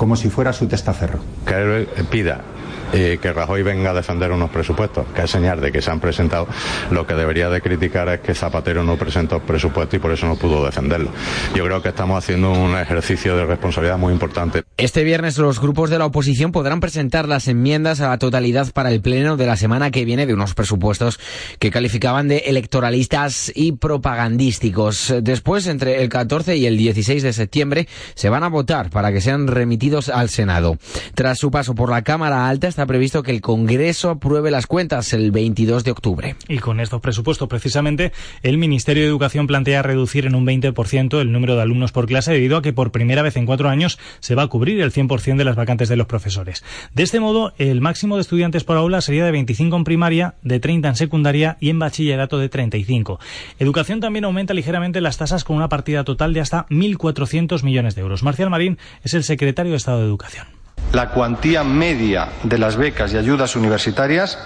como 0.01 0.15
si 0.15 0.31
fuera 0.31 0.51
su 0.51 0.65
testaferro. 0.65 1.19
Que 1.45 1.85
pida 2.09 2.41
que 2.91 3.33
Rajoy 3.33 3.63
venga 3.63 3.91
a 3.91 3.93
defender 3.93 4.31
unos 4.31 4.49
presupuestos, 4.49 5.05
que 5.15 5.23
es 5.23 5.31
señal 5.31 5.61
de 5.61 5.71
que 5.71 5.81
se 5.81 5.91
han 5.91 5.99
presentado. 5.99 6.47
Lo 6.91 7.07
que 7.07 7.13
debería 7.13 7.49
de 7.49 7.61
criticar 7.61 8.09
es 8.09 8.19
que 8.21 8.33
Zapatero 8.33 8.83
no 8.83 8.97
presentó 8.97 9.39
presupuesto 9.39 9.95
y 9.95 9.99
por 9.99 10.11
eso 10.11 10.27
no 10.27 10.35
pudo 10.35 10.65
defenderlo. 10.65 11.11
Yo 11.55 11.65
creo 11.65 11.81
que 11.81 11.89
estamos 11.89 12.17
haciendo 12.17 12.51
un 12.51 12.77
ejercicio 12.77 13.35
de 13.35 13.45
responsabilidad 13.45 13.97
muy 13.97 14.13
importante. 14.13 14.63
Este 14.77 15.03
viernes 15.03 15.37
los 15.37 15.59
grupos 15.59 15.89
de 15.89 15.97
la 15.97 16.05
oposición 16.05 16.51
podrán 16.51 16.79
presentar 16.79 17.27
las 17.27 17.47
enmiendas 17.47 18.01
a 18.01 18.09
la 18.09 18.17
totalidad 18.17 18.71
para 18.73 18.91
el 18.91 19.01
pleno 19.01 19.37
de 19.37 19.45
la 19.45 19.55
semana 19.55 19.91
que 19.91 20.05
viene 20.05 20.25
de 20.25 20.33
unos 20.33 20.53
presupuestos 20.53 21.19
que 21.59 21.71
calificaban 21.71 22.27
de 22.27 22.37
electoralistas 22.47 23.51
y 23.55 23.73
propagandísticos. 23.73 25.13
Después, 25.21 25.67
entre 25.67 26.01
el 26.01 26.09
14 26.09 26.57
y 26.57 26.65
el 26.65 26.77
16 26.77 27.23
de 27.23 27.33
septiembre, 27.33 27.87
se 28.15 28.29
van 28.29 28.43
a 28.43 28.49
votar 28.49 28.89
para 28.89 29.11
que 29.11 29.21
sean 29.21 29.47
remitidos 29.47 30.09
al 30.09 30.29
Senado. 30.29 30.77
Tras 31.15 31.39
su 31.39 31.51
paso 31.51 31.75
por 31.75 31.89
la 31.89 32.01
Cámara 32.01 32.47
Alta, 32.47 32.67
está 32.81 32.87
previsto 32.87 33.21
que 33.21 33.29
el 33.29 33.41
Congreso 33.41 34.09
apruebe 34.09 34.49
las 34.49 34.65
cuentas 34.65 35.13
el 35.13 35.29
22 35.29 35.83
de 35.83 35.91
octubre. 35.91 36.35
Y 36.47 36.57
con 36.57 36.79
estos 36.79 36.99
presupuestos, 36.99 37.47
precisamente, 37.47 38.11
el 38.41 38.57
Ministerio 38.57 39.03
de 39.03 39.09
Educación 39.09 39.45
plantea 39.45 39.83
reducir 39.83 40.25
en 40.25 40.33
un 40.33 40.47
20% 40.47 41.21
el 41.21 41.31
número 41.31 41.55
de 41.55 41.61
alumnos 41.61 41.91
por 41.91 42.07
clase 42.07 42.31
debido 42.31 42.57
a 42.57 42.63
que 42.63 42.73
por 42.73 42.91
primera 42.91 43.21
vez 43.21 43.37
en 43.37 43.45
cuatro 43.45 43.69
años 43.69 43.99
se 44.19 44.33
va 44.33 44.41
a 44.41 44.47
cubrir 44.47 44.81
el 44.81 44.91
100% 44.91 45.37
de 45.37 45.45
las 45.45 45.55
vacantes 45.55 45.89
de 45.89 45.95
los 45.95 46.07
profesores. 46.07 46.63
De 46.95 47.03
este 47.03 47.19
modo, 47.19 47.53
el 47.59 47.81
máximo 47.81 48.15
de 48.15 48.21
estudiantes 48.21 48.63
por 48.63 48.77
aula 48.77 49.01
sería 49.01 49.25
de 49.25 49.31
25 49.31 49.75
en 49.75 49.83
primaria, 49.83 50.33
de 50.41 50.59
30 50.59 50.87
en 50.87 50.95
secundaria 50.95 51.57
y 51.59 51.69
en 51.69 51.77
bachillerato 51.77 52.39
de 52.39 52.49
35. 52.49 53.19
Educación 53.59 53.99
también 53.99 54.25
aumenta 54.25 54.55
ligeramente 54.55 55.01
las 55.01 55.17
tasas 55.17 55.43
con 55.43 55.55
una 55.55 55.69
partida 55.69 56.03
total 56.03 56.33
de 56.33 56.41
hasta 56.41 56.65
1.400 56.69 57.61
millones 57.61 57.93
de 57.93 58.01
euros. 58.01 58.23
Marcial 58.23 58.49
Marín 58.49 58.79
es 59.03 59.13
el 59.13 59.23
secretario 59.23 59.73
de 59.73 59.77
Estado 59.77 59.99
de 59.99 60.05
Educación. 60.05 60.60
La 60.93 61.09
cuantía 61.11 61.63
media 61.63 62.29
de 62.43 62.57
las 62.57 62.75
becas 62.75 63.13
y 63.13 63.17
ayudas 63.17 63.55
universitarias 63.55 64.37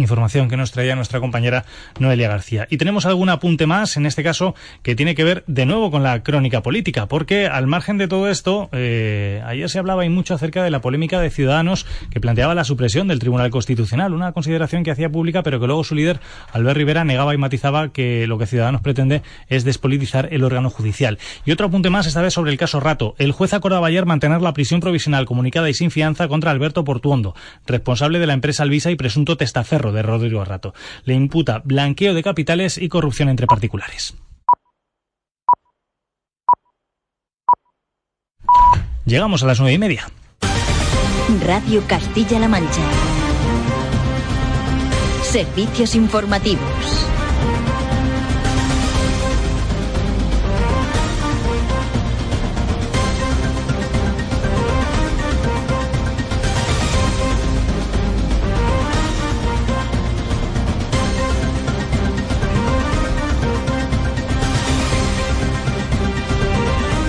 información 0.02 0.50
que 0.50 0.58
nos 0.58 0.72
traía 0.72 0.96
nuestra 0.96 1.20
compañera 1.20 1.66
Noelia 2.00 2.30
García. 2.30 2.68
Y 2.70 2.78
tenemos 2.78 3.06
algún 3.06 3.30
apunte 3.30 3.68
más, 3.68 3.98
en 3.98 4.06
este 4.06 4.24
caso, 4.24 4.56
que 4.84 4.96
tiene 4.96 5.16
que 5.16 5.24
ver 5.24 5.44
de 5.48 5.66
nuevo 5.66 5.92
con 5.92 6.04
la 6.04 6.24
crónica 6.24 6.62
política, 6.62 7.08
porque 7.08 7.48
al 7.48 7.68
margen 7.68 7.98
de 7.98 8.08
todo 8.08 8.30
esto, 8.30 8.70
eh, 8.72 9.42
ayer 9.46 9.70
se 9.70 9.80
hablaba 9.80 10.06
y 10.06 10.10
mucho 10.10 10.34
acerca 10.34 10.64
de 10.64 10.72
la 10.72 10.82
polémica 10.82 11.20
de 11.20 11.30
Ciudadanos 11.30 11.86
que 12.10 12.20
planteaba 12.20 12.56
la 12.56 12.64
supresión 12.64 13.08
del 13.08 13.20
Tribunal 13.20 13.50
Constitucional, 13.50 14.14
una 14.14 14.32
consideración 14.32 14.84
que 14.84 14.92
hacía 14.92 15.10
pública, 15.10 15.44
pero 15.44 15.60
que 15.60 15.68
luego 15.68 15.84
su 15.84 15.96
líder, 15.96 16.20
Albert 16.52 16.78
Rivera, 16.78 17.04
negaba 17.04 17.34
y 17.34 17.38
matizaba 17.38 17.92
que 17.92 18.28
lo 18.28 18.38
que 18.38 18.46
Ciudadanos 18.46 18.82
pretende 18.82 19.22
es 19.48 19.64
despolitizar 19.64 20.30
el 20.32 20.44
órgano 20.44 20.70
judicial. 20.70 21.18
Y 21.46 21.52
otro 21.52 21.68
apunte 21.68 21.90
más, 21.90 22.08
esta 22.08 22.22
vez 22.22 22.34
sobre 22.34 22.52
el 22.52 22.58
caso 22.58 22.80
Rato. 22.80 23.16
El 23.18 23.32
juez 23.32 23.54
acordaba 23.54 23.88
ayer 23.88 24.06
mantener 24.06 24.42
la 24.42 24.54
prisión 24.54 24.80
provisional 24.80 25.26
comunicada 25.26 25.70
y 25.70 25.74
sin 25.74 25.92
fianza 25.92 26.28
contra 26.28 26.52
Alberto 26.52 26.84
Portuondo, 26.84 27.36
responsable 27.66 28.20
de 28.20 28.28
la 28.28 28.34
empresa 28.34 28.64
Alvisa 28.64 28.92
y 28.92 28.96
presunto 28.96 29.38
testaferro 29.38 29.89
de 29.92 30.02
Rodrigo 30.02 30.44
Rato. 30.46 30.74
Le 31.04 31.14
imputa 31.14 31.62
blanqueo 31.64 32.14
de 32.14 32.24
capitales 32.24 32.78
y 32.78 32.90
corrupción 32.90 33.30
entre 33.30 33.48
particulares. 33.48 34.16
Llegamos 39.06 39.44
a 39.44 39.48
las 39.48 39.60
nueve 39.60 39.74
y 39.74 39.80
media. 39.80 40.08
Radio 41.46 41.84
Castilla-La 41.88 42.48
Mancha. 42.48 42.82
Servicios 45.24 45.96
informativos. 45.96 47.10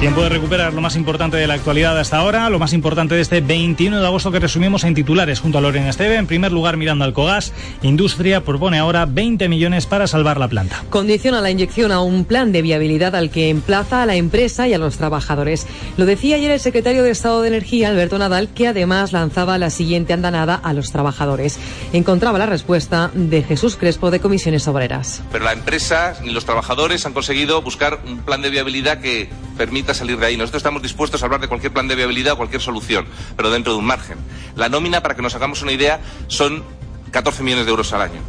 Tiempo 0.01 0.23
de 0.23 0.31
recuperar 0.31 0.73
lo 0.73 0.81
más 0.81 0.97
importante 0.97 1.37
de 1.37 1.47
la 1.47 1.53
actualidad 1.53 1.99
hasta 1.99 2.17
ahora, 2.17 2.49
lo 2.49 2.59
más 2.59 2.73
importante 2.73 3.15
de 3.15 3.21
este 3.21 3.43
21 3.43 4.01
de 4.01 4.07
agosto 4.07 4.33
que 4.33 4.39
resumimos 4.39 4.83
en 4.85 4.95
titulares 4.95 5.41
junto 5.41 5.59
a 5.59 5.61
Lorena 5.61 5.91
Esteve. 5.91 6.17
En 6.17 6.27
primer 6.27 6.53
lugar, 6.53 6.79
mirando 6.79 7.05
al 7.05 7.13
Cogas, 7.13 7.53
Industria 7.83 8.43
propone 8.43 8.79
ahora 8.79 9.05
20 9.05 9.47
millones 9.51 9.85
para 9.85 10.07
salvar 10.07 10.39
la 10.39 10.49
planta. 10.49 10.83
Condiciona 10.89 11.43
la 11.43 11.51
inyección 11.51 11.93
a 11.93 12.01
un 12.01 12.25
plan 12.25 12.51
de 12.51 12.63
viabilidad 12.63 13.15
al 13.15 13.29
que 13.29 13.51
emplaza 13.51 14.03
a 14.03 14.07
la 14.07 14.17
empresa 14.17 14.67
y 14.67 14.73
a 14.73 14.79
los 14.79 14.97
trabajadores. 14.97 15.67
Lo 15.99 16.07
decía 16.07 16.37
ayer 16.37 16.51
el 16.51 16.61
secretario 16.61 17.03
de 17.03 17.11
Estado 17.11 17.43
de 17.43 17.49
Energía, 17.49 17.91
Alberto 17.91 18.17
Nadal, 18.17 18.49
que 18.49 18.69
además 18.69 19.13
lanzaba 19.13 19.59
la 19.59 19.69
siguiente 19.69 20.15
andanada 20.15 20.55
a 20.55 20.73
los 20.73 20.93
trabajadores. 20.93 21.59
Encontraba 21.93 22.39
la 22.39 22.47
respuesta 22.47 23.11
de 23.13 23.43
Jesús 23.43 23.77
Crespo 23.77 24.11
de 24.11 24.21
Comisiones 24.21 24.67
Obreras. 24.67 25.23
Pero 25.31 25.45
la 25.45 25.53
empresa 25.53 26.15
ni 26.25 26.31
los 26.31 26.47
trabajadores 26.47 27.05
han 27.05 27.13
conseguido 27.13 27.61
buscar 27.61 28.01
un 28.07 28.21
plan 28.21 28.41
de 28.41 28.49
viabilidad 28.49 29.03
que 29.03 29.29
permita 29.59 29.90
salir 29.95 30.19
de 30.19 30.27
ahí. 30.27 30.37
Nosotros 30.37 30.61
estamos 30.61 30.83
dispuestos 30.83 31.23
a 31.23 31.27
hablar 31.27 31.41
de 31.41 31.49
cualquier 31.49 31.73
plan 31.73 31.89
de 31.89 31.95
viabilidad 31.95 32.35
o 32.35 32.37
cualquier 32.37 32.63
solución, 32.63 33.07
pero 33.37 33.51
dentro 33.51 33.73
de 33.73 33.79
un 33.79 33.85
margen. 33.87 34.19
La 34.57 34.69
nómina, 34.69 35.03
para 35.03 35.15
que 35.15 35.23
nos 35.23 35.35
hagamos 35.35 35.63
una 35.63 35.73
idea, 35.73 36.01
son 36.29 36.63
14 37.11 37.43
millones 37.43 37.67
de 37.67 37.71
euros 37.71 37.93
al 37.93 38.03
año. 38.03 38.21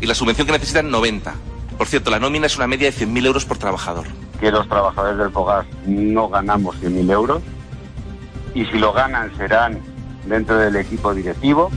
Y 0.00 0.06
la 0.06 0.14
subvención 0.14 0.46
que 0.46 0.52
necesitan, 0.52 0.90
90. 0.90 1.34
Por 1.78 1.86
cierto, 1.86 2.10
la 2.10 2.20
nómina 2.20 2.46
es 2.46 2.56
una 2.56 2.66
media 2.66 2.90
de 2.90 2.96
100.000 2.96 3.26
euros 3.26 3.44
por 3.44 3.58
trabajador. 3.58 4.06
Que 4.40 4.50
los 4.50 4.68
trabajadores 4.68 5.18
del 5.18 5.30
FOGAS 5.30 5.66
no 5.86 6.28
ganamos 6.28 6.76
100.000 6.76 7.10
euros 7.10 7.42
y 8.54 8.64
si 8.66 8.78
lo 8.78 8.92
ganan 8.92 9.36
serán 9.36 9.80
dentro 10.26 10.56
del 10.56 10.76
equipo 10.76 11.12
directivo. 11.12 11.70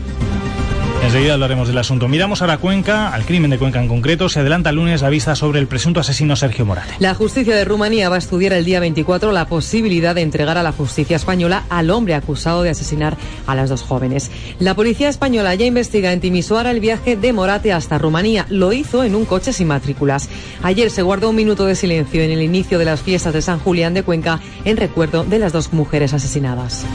Enseguida 1.07 1.35
hablaremos 1.35 1.69
del 1.69 1.77
asunto. 1.77 2.09
Miramos 2.09 2.41
a 2.41 2.47
la 2.47 2.57
Cuenca, 2.57 3.13
al 3.13 3.23
crimen 3.23 3.49
de 3.49 3.57
Cuenca 3.57 3.81
en 3.81 3.87
concreto. 3.87 4.27
Se 4.27 4.41
adelanta 4.41 4.71
el 4.71 4.75
lunes 4.75 5.01
la 5.01 5.07
vista 5.07 5.37
sobre 5.37 5.59
el 5.59 5.65
presunto 5.65 6.01
asesino 6.01 6.35
Sergio 6.35 6.65
Morate. 6.65 6.95
La 6.99 7.13
justicia 7.15 7.55
de 7.55 7.63
Rumanía 7.63 8.09
va 8.09 8.15
a 8.15 8.19
estudiar 8.19 8.51
el 8.51 8.65
día 8.65 8.81
24 8.81 9.31
la 9.31 9.47
posibilidad 9.47 10.15
de 10.15 10.21
entregar 10.21 10.57
a 10.57 10.63
la 10.63 10.73
justicia 10.73 11.15
española 11.15 11.63
al 11.69 11.91
hombre 11.91 12.13
acusado 12.13 12.61
de 12.61 12.71
asesinar 12.71 13.15
a 13.45 13.55
las 13.55 13.69
dos 13.69 13.83
jóvenes. 13.83 14.31
La 14.59 14.75
policía 14.75 15.07
española 15.07 15.55
ya 15.55 15.65
investiga 15.65 16.11
en 16.11 16.19
Timisoara 16.19 16.71
el 16.71 16.81
viaje 16.81 17.15
de 17.15 17.31
Morate 17.31 17.71
hasta 17.71 17.97
Rumanía. 17.97 18.45
Lo 18.49 18.73
hizo 18.73 19.05
en 19.05 19.15
un 19.15 19.23
coche 19.23 19.53
sin 19.53 19.67
matrículas. 19.67 20.27
Ayer 20.61 20.91
se 20.91 21.03
guardó 21.03 21.29
un 21.29 21.37
minuto 21.37 21.65
de 21.65 21.75
silencio 21.75 22.21
en 22.21 22.31
el 22.31 22.41
inicio 22.41 22.79
de 22.79 22.85
las 22.85 23.01
fiestas 23.01 23.31
de 23.31 23.41
San 23.41 23.59
Julián 23.59 23.93
de 23.93 24.03
Cuenca 24.03 24.41
en 24.65 24.75
recuerdo 24.75 25.23
de 25.23 25.39
las 25.39 25.53
dos 25.53 25.71
mujeres 25.71 26.13
asesinadas. 26.13 26.85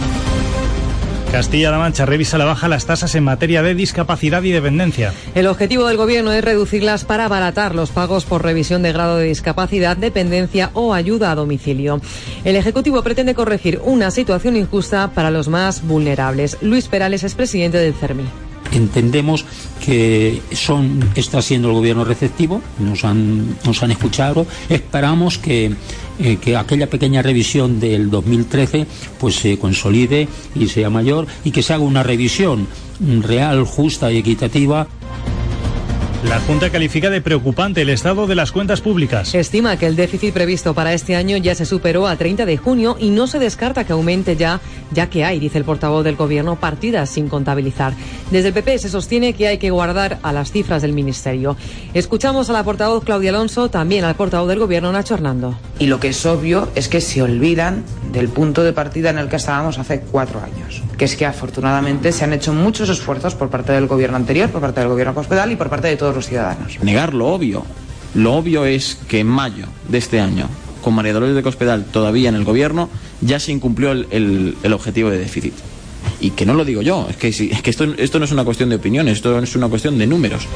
Castilla-La 1.33 1.79
Mancha 1.79 2.05
revisa 2.05 2.37
la 2.37 2.45
baja 2.45 2.69
las 2.69 2.85
tasas 2.85 3.15
en 3.15 3.25
materia 3.25 3.63
de 3.63 3.75
discapacidad 3.75 4.43
y 4.43 4.51
dependencia. 4.51 5.15
El 5.35 5.47
objetivo 5.47 5.87
del 5.87 5.97
Gobierno 5.97 6.31
es 6.31 6.45
reducirlas 6.45 7.07
para 7.07 7.25
abaratar 7.25 7.75
los 7.75 7.91
pagos 7.91 8.27
por 8.27 8.45
revisión 8.45 8.83
de 8.83 8.93
grado 8.93 9.17
de 9.17 9.25
discapacidad, 9.25 9.97
dependencia 9.97 10.71
o 10.75 10.93
ayuda 10.93 11.31
a 11.31 11.35
domicilio. 11.35 12.03
El 12.45 12.57
Ejecutivo 12.57 13.03
pretende 13.03 13.35
corregir 13.35 13.81
una 13.83 14.11
situación 14.11 14.57
injusta 14.57 15.13
para 15.15 15.31
los 15.31 15.49
más 15.49 15.83
vulnerables. 15.83 16.59
Luis 16.61 16.89
Perales 16.89 17.25
es 17.25 17.35
presidente 17.35 17.79
del 17.79 17.95
CERMI. 17.95 18.52
Entendemos 18.73 19.45
que 19.85 20.41
son, 20.53 21.11
está 21.15 21.43
siendo 21.43 21.69
el 21.69 21.75
gobierno 21.75 22.05
receptivo, 22.05 22.63
nos 22.79 23.05
han, 23.05 23.57
nos 23.65 23.83
han 23.83 23.91
escuchado. 23.91 24.47
Esperamos 24.69 25.39
que 25.39 25.73
eh, 26.19 26.37
que 26.37 26.57
aquella 26.57 26.89
pequeña 26.89 27.23
revisión 27.23 27.81
del 27.81 28.11
2013 28.11 28.87
pues 29.19 29.37
se 29.37 29.59
consolide 29.59 30.29
y 30.55 30.69
sea 30.69 30.91
mayor 30.91 31.27
y 31.43 31.51
que 31.51 31.63
se 31.63 31.73
haga 31.73 31.83
una 31.83 32.03
revisión 32.03 32.69
real, 33.01 33.65
justa 33.65 34.13
y 34.13 34.19
equitativa 34.19 34.87
la 36.25 36.39
Junta 36.41 36.71
califica 36.71 37.11
de 37.11 37.21
preocupante 37.21 37.83
el 37.83 37.89
estado 37.89 38.27
de 38.27 38.35
las 38.35 38.53
cuentas 38.53 38.81
públicas. 38.81 39.35
Estima 39.35 39.77
que 39.77 39.87
el 39.87 39.97
déficit 39.97 40.33
previsto 40.33 40.73
para 40.73 40.95
este 40.95 41.17
año 41.17 41.37
ya 41.37 41.55
se 41.55 41.67
superó 41.67 42.07
a 42.07 42.17
30 42.17 42.47
de 42.47 42.57
junio 42.57 42.97
y 42.99 43.11
no 43.11 43.27
se 43.27 43.41
descarta 43.41 43.85
que 43.85 43.93
aumente 43.93 44.37
ya, 44.37 44.61
ya 44.93 45.11
que 45.11 45.25
hay, 45.25 45.41
dice 45.41 45.59
el 45.59 45.65
portavoz 45.65 46.05
del 46.05 46.17
Gobierno, 46.17 46.57
partidas 46.57 47.11
sin 47.11 47.29
contabilizar. 47.29 47.95
Desde 48.31 48.49
el 48.49 48.55
PP 48.55 48.79
se 48.79 48.89
sostiene 48.89 49.33
que 49.33 49.49
hay 49.49 49.59
que 49.59 49.71
guardar 49.71 50.21
a 50.23 50.33
las 50.33 50.53
cifras 50.53 50.83
del 50.83 50.93
Ministerio. 50.93 51.57
Escuchamos 51.93 52.49
a 52.51 52.53
la 52.53 52.63
portavoz 52.63 53.03
Claudia 53.05 53.31
Alonso, 53.31 53.69
también 53.69 54.05
al 54.05 54.15
portavoz 54.15 54.49
del 54.49 54.61
Gobierno, 54.61 54.93
Nacho 54.93 55.15
Hernando. 55.15 55.59
Y 55.81 55.87
lo 55.87 55.99
que 55.99 56.09
es 56.09 56.25
obvio 56.25 56.69
es 56.77 56.89
que 56.89 57.01
se 57.01 57.23
olvidan 57.23 57.85
del 58.13 58.29
punto 58.29 58.63
de 58.63 58.73
partida 58.73 59.11
en 59.11 59.19
el 59.19 59.29
que 59.29 59.37
estábamos 59.37 59.79
hace 59.79 60.01
cuatro 60.01 60.41
años, 60.41 60.83
que 60.97 61.07
es 61.07 61.17
que 61.17 61.27
afortunadamente 61.27 62.13
se 62.13 62.25
han 62.25 62.33
hecho 62.33 62.53
muchos 62.53 62.89
esfuerzos 62.89 63.35
por 63.35 63.49
parte 63.49 63.73
del 63.73 63.87
Gobierno 63.87 64.17
anterior, 64.17 64.51
por 64.51 64.61
parte 64.61 64.81
del 64.81 64.89
Gobierno 64.89 65.19
hospital 65.19 65.51
y 65.51 65.57
por 65.57 65.69
parte 65.69 65.89
de 65.89 65.97
todos 65.97 66.12
los 66.17 66.27
ciudadanos. 66.27 66.79
Negar 66.83 67.15
lo 67.15 67.29
obvio. 67.29 67.65
Lo 68.15 68.35
obvio 68.35 68.65
es 68.65 68.99
que 69.09 69.21
en 69.21 69.27
mayo 69.27 69.67
de 69.89 69.99
este 69.99 70.21
año, 70.21 70.49
con 70.83 70.95
María 70.95 71.13
Dolores 71.13 71.35
de 71.35 71.43
Cospedal 71.43 71.85
todavía 71.85 72.29
en 72.29 72.35
el 72.35 72.45
gobierno, 72.45 72.89
ya 73.21 73.39
se 73.39 73.53
incumplió 73.53 73.93
el, 73.93 74.57
objetivo 74.73 75.11
de 75.11 75.19
déficit. 75.19 75.55
Y 76.21 76.31
que 76.31 76.45
no 76.45 76.55
lo 76.55 76.65
digo 76.65 76.83
yo, 76.83 77.07
es 77.09 77.17
que, 77.17 77.29
es 77.29 77.63
que 77.63 77.71
esto, 77.71 77.85
esto 77.97 78.19
no 78.19 78.25
es 78.25 78.33
una 78.33 78.45
cuestión 78.45 78.69
de 78.69 78.77
opinión, 78.77 79.09
esto 79.09 79.39
es 79.39 79.57
una 79.57 79.69
cuestión 79.69 79.99
de 79.99 80.07
números. 80.07 80.47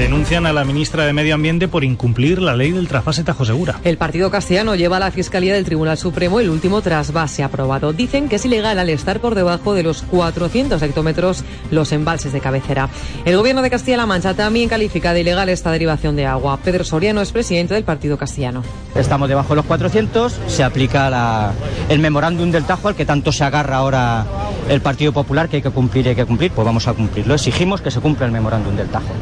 Denuncian 0.00 0.46
a 0.46 0.54
la 0.54 0.64
ministra 0.64 1.04
de 1.04 1.12
Medio 1.12 1.34
Ambiente 1.34 1.68
por 1.68 1.84
incumplir 1.84 2.40
la 2.40 2.56
ley 2.56 2.70
del 2.70 2.88
trasvase 2.88 3.22
Tajo 3.22 3.44
Segura. 3.44 3.80
El 3.84 3.98
partido 3.98 4.30
castellano 4.30 4.74
lleva 4.74 4.96
a 4.96 5.00
la 5.00 5.10
Fiscalía 5.10 5.52
del 5.52 5.66
Tribunal 5.66 5.98
Supremo 5.98 6.40
el 6.40 6.48
último 6.48 6.80
trasvase 6.80 7.42
aprobado. 7.42 7.92
Dicen 7.92 8.30
que 8.30 8.36
es 8.36 8.46
ilegal 8.46 8.78
al 8.78 8.88
estar 8.88 9.20
por 9.20 9.34
debajo 9.34 9.74
de 9.74 9.82
los 9.82 10.00
400 10.00 10.80
hectómetros 10.80 11.44
los 11.70 11.92
embalses 11.92 12.32
de 12.32 12.40
cabecera. 12.40 12.88
El 13.26 13.36
gobierno 13.36 13.60
de 13.60 13.68
Castilla-La 13.68 14.06
Mancha 14.06 14.32
también 14.32 14.70
califica 14.70 15.12
de 15.12 15.20
ilegal 15.20 15.50
esta 15.50 15.70
derivación 15.70 16.16
de 16.16 16.24
agua. 16.24 16.58
Pedro 16.64 16.82
Soriano 16.82 17.20
es 17.20 17.30
presidente 17.30 17.74
del 17.74 17.84
partido 17.84 18.16
castellano. 18.16 18.62
Estamos 18.94 19.28
debajo 19.28 19.50
de 19.50 19.56
los 19.56 19.66
400, 19.66 20.34
se 20.46 20.64
aplica 20.64 21.10
la, 21.10 21.52
el 21.90 21.98
memorándum 21.98 22.50
del 22.50 22.64
Tajo 22.64 22.88
al 22.88 22.94
que 22.94 23.04
tanto 23.04 23.32
se 23.32 23.44
agarra 23.44 23.76
ahora 23.76 24.24
el 24.70 24.80
Partido 24.80 25.12
Popular, 25.12 25.50
que 25.50 25.56
hay 25.56 25.62
que 25.62 25.70
cumplir 25.70 26.06
y 26.06 26.08
hay 26.08 26.16
que 26.16 26.24
cumplir, 26.24 26.52
pues 26.52 26.64
vamos 26.64 26.88
a 26.88 26.94
cumplirlo. 26.94 27.34
Exigimos 27.34 27.82
que 27.82 27.90
se 27.90 28.00
cumpla 28.00 28.24
el 28.24 28.32
memorándum 28.32 28.74
del 28.74 28.88
Tajo. 28.88 29.12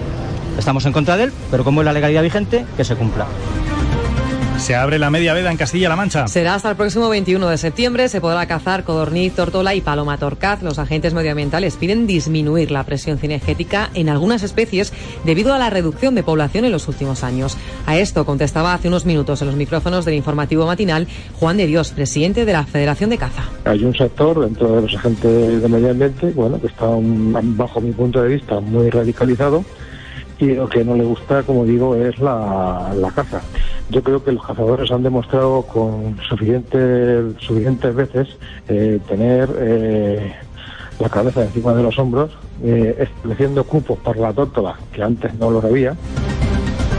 Estamos 0.58 0.84
en 0.86 0.92
contra 0.92 1.16
de 1.16 1.24
él, 1.24 1.32
pero 1.50 1.64
como 1.64 1.80
es 1.80 1.84
la 1.84 1.92
legalidad 1.92 2.22
vigente, 2.22 2.66
que 2.76 2.84
se 2.84 2.96
cumpla. 2.96 3.26
Se 4.58 4.74
abre 4.74 4.98
la 4.98 5.08
media 5.08 5.34
veda 5.34 5.52
en 5.52 5.56
Castilla-La 5.56 5.94
Mancha. 5.94 6.26
Será 6.26 6.56
hasta 6.56 6.68
el 6.70 6.76
próximo 6.76 7.08
21 7.08 7.48
de 7.48 7.56
septiembre. 7.56 8.08
Se 8.08 8.20
podrá 8.20 8.44
cazar 8.46 8.82
codorniz, 8.82 9.32
tortola 9.32 9.76
y 9.76 9.80
paloma 9.80 10.18
torcaz. 10.18 10.62
Los 10.64 10.80
agentes 10.80 11.14
medioambientales 11.14 11.76
piden 11.76 12.08
disminuir 12.08 12.72
la 12.72 12.82
presión 12.82 13.18
cinegética 13.18 13.88
en 13.94 14.08
algunas 14.08 14.42
especies 14.42 14.92
debido 15.24 15.54
a 15.54 15.58
la 15.58 15.70
reducción 15.70 16.16
de 16.16 16.24
población 16.24 16.64
en 16.64 16.72
los 16.72 16.88
últimos 16.88 17.22
años. 17.22 17.56
A 17.86 17.96
esto 17.96 18.26
contestaba 18.26 18.74
hace 18.74 18.88
unos 18.88 19.06
minutos 19.06 19.40
en 19.42 19.46
los 19.46 19.56
micrófonos 19.56 20.04
del 20.04 20.14
informativo 20.14 20.66
matinal 20.66 21.06
Juan 21.38 21.56
de 21.56 21.68
Dios, 21.68 21.92
presidente 21.92 22.44
de 22.44 22.52
la 22.52 22.64
Federación 22.64 23.10
de 23.10 23.18
Caza. 23.18 23.44
Hay 23.64 23.84
un 23.84 23.94
sector 23.94 24.40
dentro 24.40 24.72
de 24.72 24.82
los 24.82 24.94
agentes 24.96 25.62
de 25.62 25.68
medio 25.68 25.90
ambiente, 25.90 26.32
bueno, 26.32 26.60
que 26.60 26.66
está 26.66 26.86
bajo 26.90 27.80
mi 27.80 27.92
punto 27.92 28.20
de 28.22 28.34
vista 28.34 28.58
muy 28.58 28.90
radicalizado 28.90 29.64
y 30.38 30.54
lo 30.54 30.68
que 30.68 30.84
no 30.84 30.94
le 30.94 31.04
gusta, 31.04 31.42
como 31.42 31.64
digo, 31.64 31.94
es 31.96 32.18
la, 32.20 33.12
caza. 33.14 33.40
Yo 33.90 34.02
creo 34.02 34.22
que 34.22 34.32
los 34.32 34.44
cazadores 34.44 34.90
han 34.90 35.02
demostrado 35.02 35.62
con 35.62 36.16
suficientes, 36.28 37.34
suficientes 37.38 37.94
veces 37.94 38.28
eh, 38.68 39.00
tener 39.08 39.48
eh, 39.58 40.32
la 41.00 41.08
cabeza 41.08 41.42
encima 41.42 41.74
de 41.74 41.82
los 41.82 41.98
hombros, 41.98 42.30
eh, 42.62 42.96
estableciendo 42.98 43.64
cupos 43.64 43.98
para 43.98 44.20
la 44.20 44.32
tórtola, 44.32 44.78
que 44.92 45.02
antes 45.02 45.34
no 45.34 45.50
los 45.50 45.64
había. 45.64 45.96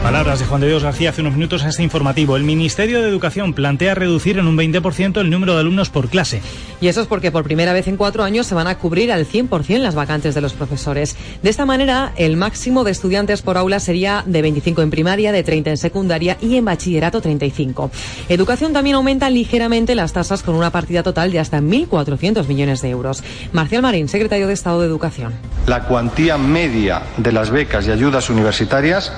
Palabras 0.02 0.40
de 0.40 0.46
Juan 0.46 0.62
de 0.62 0.68
Dios 0.68 0.82
García 0.82 1.10
hace 1.10 1.20
unos 1.20 1.34
minutos 1.34 1.62
a 1.62 1.68
este 1.68 1.82
informativo. 1.82 2.34
El 2.34 2.42
Ministerio 2.42 3.02
de 3.02 3.08
Educación 3.08 3.52
plantea 3.52 3.94
reducir 3.94 4.38
en 4.38 4.46
un 4.46 4.56
20% 4.56 5.20
el 5.20 5.28
número 5.28 5.52
de 5.54 5.60
alumnos 5.60 5.90
por 5.90 6.08
clase. 6.08 6.40
Y 6.80 6.88
eso 6.88 7.02
es 7.02 7.06
porque 7.06 7.30
por 7.30 7.44
primera 7.44 7.74
vez 7.74 7.86
en 7.86 7.98
cuatro 7.98 8.24
años 8.24 8.46
se 8.46 8.54
van 8.54 8.66
a 8.66 8.78
cubrir 8.78 9.12
al 9.12 9.26
100% 9.26 9.78
las 9.78 9.94
vacantes 9.94 10.34
de 10.34 10.40
los 10.40 10.54
profesores. 10.54 11.16
De 11.42 11.50
esta 11.50 11.66
manera, 11.66 12.14
el 12.16 12.38
máximo 12.38 12.82
de 12.82 12.92
estudiantes 12.92 13.42
por 13.42 13.58
aula 13.58 13.78
sería 13.78 14.24
de 14.26 14.40
25 14.40 14.80
en 14.80 14.90
primaria, 14.90 15.32
de 15.32 15.42
30 15.42 15.70
en 15.70 15.76
secundaria 15.76 16.38
y 16.40 16.56
en 16.56 16.64
bachillerato 16.64 17.20
35. 17.20 17.90
Educación 18.30 18.72
también 18.72 18.96
aumenta 18.96 19.28
ligeramente 19.28 19.94
las 19.94 20.14
tasas 20.14 20.42
con 20.42 20.54
una 20.54 20.70
partida 20.70 21.02
total 21.02 21.30
de 21.30 21.40
hasta 21.40 21.60
1.400 21.60 22.48
millones 22.48 22.80
de 22.80 22.88
euros. 22.88 23.22
Marcial 23.52 23.82
Marín, 23.82 24.08
secretario 24.08 24.46
de 24.46 24.54
Estado 24.54 24.80
de 24.80 24.86
Educación. 24.86 25.34
La 25.66 25.84
cuantía 25.84 26.38
media 26.38 27.02
de 27.18 27.32
las 27.32 27.50
becas 27.50 27.86
y 27.86 27.90
ayudas 27.90 28.30
universitarias 28.30 29.12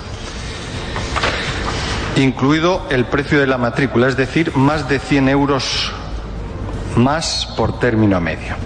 incluido 2.17 2.87
el 2.91 3.05
precio 3.07 3.41
de 3.41 3.47
la 3.47 3.57
matrícula, 3.59 4.09
es 4.09 4.17
decir, 4.17 4.57
más 4.57 4.89
de 4.89 4.99
100 4.99 5.29
euros 5.29 5.93
más 6.97 7.47
por 7.57 7.79
término 7.79 8.21
medio 8.21 8.57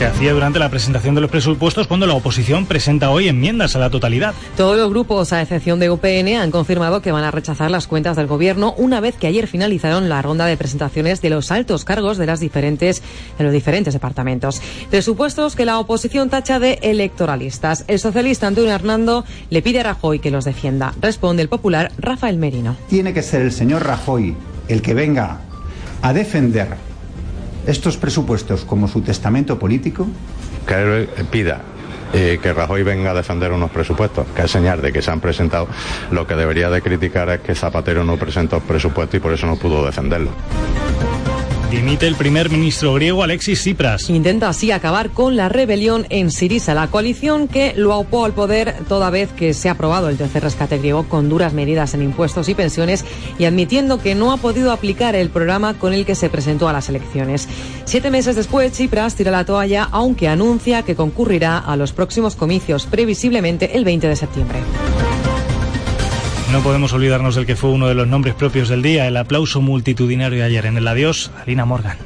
se 0.00 0.06
hacía 0.06 0.32
durante 0.32 0.58
la 0.58 0.70
presentación 0.70 1.14
de 1.14 1.20
los 1.20 1.30
presupuestos 1.30 1.86
cuando 1.86 2.06
la 2.06 2.14
oposición 2.14 2.64
presenta 2.64 3.10
hoy 3.10 3.28
enmiendas 3.28 3.76
a 3.76 3.78
la 3.78 3.90
totalidad. 3.90 4.32
Todos 4.56 4.78
los 4.78 4.88
grupos, 4.88 5.30
a 5.34 5.42
excepción 5.42 5.78
de 5.78 5.90
UPN, 5.90 6.40
han 6.40 6.50
confirmado 6.50 7.02
que 7.02 7.12
van 7.12 7.22
a 7.22 7.30
rechazar 7.30 7.70
las 7.70 7.86
cuentas 7.86 8.16
del 8.16 8.26
gobierno 8.26 8.72
una 8.78 9.00
vez 9.00 9.18
que 9.18 9.26
ayer 9.26 9.46
finalizaron 9.46 10.08
la 10.08 10.22
ronda 10.22 10.46
de 10.46 10.56
presentaciones 10.56 11.20
de 11.20 11.28
los 11.28 11.50
altos 11.50 11.84
cargos 11.84 12.16
de, 12.16 12.24
las 12.24 12.40
diferentes, 12.40 13.02
de 13.36 13.44
los 13.44 13.52
diferentes 13.52 13.92
departamentos. 13.92 14.62
Presupuestos 14.88 15.54
que 15.54 15.66
la 15.66 15.78
oposición 15.78 16.30
tacha 16.30 16.58
de 16.58 16.78
electoralistas. 16.80 17.84
El 17.86 17.98
socialista 17.98 18.46
Antonio 18.46 18.72
Hernando 18.72 19.26
le 19.50 19.60
pide 19.60 19.80
a 19.80 19.82
Rajoy 19.82 20.18
que 20.18 20.30
los 20.30 20.46
defienda. 20.46 20.94
Responde 21.02 21.42
el 21.42 21.50
popular 21.50 21.92
Rafael 21.98 22.38
Merino. 22.38 22.74
Tiene 22.88 23.12
que 23.12 23.22
ser 23.22 23.42
el 23.42 23.52
señor 23.52 23.84
Rajoy 23.84 24.34
el 24.66 24.80
que 24.80 24.94
venga 24.94 25.40
a 26.00 26.14
defender 26.14 26.89
estos 27.66 27.96
presupuestos 27.96 28.64
como 28.64 28.88
su 28.88 29.00
testamento 29.02 29.58
político? 29.58 30.06
Que 30.66 30.74
él 30.74 31.08
pida 31.30 31.62
eh, 32.12 32.40
que 32.42 32.52
Rajoy 32.52 32.82
venga 32.82 33.12
a 33.12 33.14
defender 33.14 33.52
unos 33.52 33.70
presupuestos, 33.70 34.26
que 34.34 34.42
es 34.42 34.50
señal 34.50 34.82
de 34.82 34.92
que 34.92 35.00
se 35.00 35.10
han 35.10 35.20
presentado. 35.20 35.68
Lo 36.10 36.26
que 36.26 36.34
debería 36.34 36.68
de 36.68 36.82
criticar 36.82 37.28
es 37.30 37.40
que 37.40 37.54
Zapatero 37.54 38.02
no 38.02 38.16
presentó 38.16 38.60
presupuesto 38.60 39.16
y 39.16 39.20
por 39.20 39.32
eso 39.32 39.46
no 39.46 39.56
pudo 39.56 39.84
defenderlo. 39.86 40.30
Dimite 41.70 42.08
el 42.08 42.16
primer 42.16 42.50
ministro 42.50 42.94
griego 42.94 43.22
Alexis 43.22 43.60
Tsipras. 43.60 44.10
Intenta 44.10 44.48
así 44.48 44.72
acabar 44.72 45.10
con 45.10 45.36
la 45.36 45.48
rebelión 45.48 46.04
en 46.10 46.32
Sirisa, 46.32 46.74
la 46.74 46.88
coalición 46.88 47.46
que 47.46 47.74
lo 47.76 47.92
aupó 47.92 48.24
al 48.24 48.32
poder 48.32 48.74
toda 48.88 49.08
vez 49.10 49.30
que 49.30 49.54
se 49.54 49.68
ha 49.68 49.72
aprobado 49.72 50.08
el 50.08 50.16
tercer 50.16 50.42
rescate 50.42 50.78
griego 50.78 51.08
con 51.08 51.28
duras 51.28 51.52
medidas 51.52 51.94
en 51.94 52.02
impuestos 52.02 52.48
y 52.48 52.54
pensiones 52.54 53.04
y 53.38 53.44
admitiendo 53.44 54.00
que 54.00 54.16
no 54.16 54.32
ha 54.32 54.38
podido 54.38 54.72
aplicar 54.72 55.14
el 55.14 55.30
programa 55.30 55.74
con 55.74 55.94
el 55.94 56.04
que 56.04 56.16
se 56.16 56.28
presentó 56.28 56.68
a 56.68 56.72
las 56.72 56.88
elecciones. 56.88 57.48
Siete 57.84 58.10
meses 58.10 58.34
después, 58.34 58.72
Tsipras 58.72 59.14
tira 59.14 59.30
la 59.30 59.44
toalla, 59.44 59.88
aunque 59.92 60.26
anuncia 60.26 60.82
que 60.82 60.96
concurrirá 60.96 61.58
a 61.58 61.76
los 61.76 61.92
próximos 61.92 62.34
comicios, 62.34 62.86
previsiblemente 62.86 63.76
el 63.76 63.84
20 63.84 64.08
de 64.08 64.16
septiembre. 64.16 64.58
No 66.52 66.62
podemos 66.64 66.92
olvidarnos 66.92 67.36
del 67.36 67.46
que 67.46 67.54
fue 67.54 67.70
uno 67.70 67.86
de 67.86 67.94
los 67.94 68.08
nombres 68.08 68.34
propios 68.34 68.68
del 68.68 68.82
día, 68.82 69.06
el 69.06 69.16
aplauso 69.16 69.60
multitudinario 69.60 70.44
ayer 70.44 70.66
en 70.66 70.76
el 70.76 70.88
adiós, 70.88 71.30
Alina 71.40 71.64
Morgan. 71.64 71.96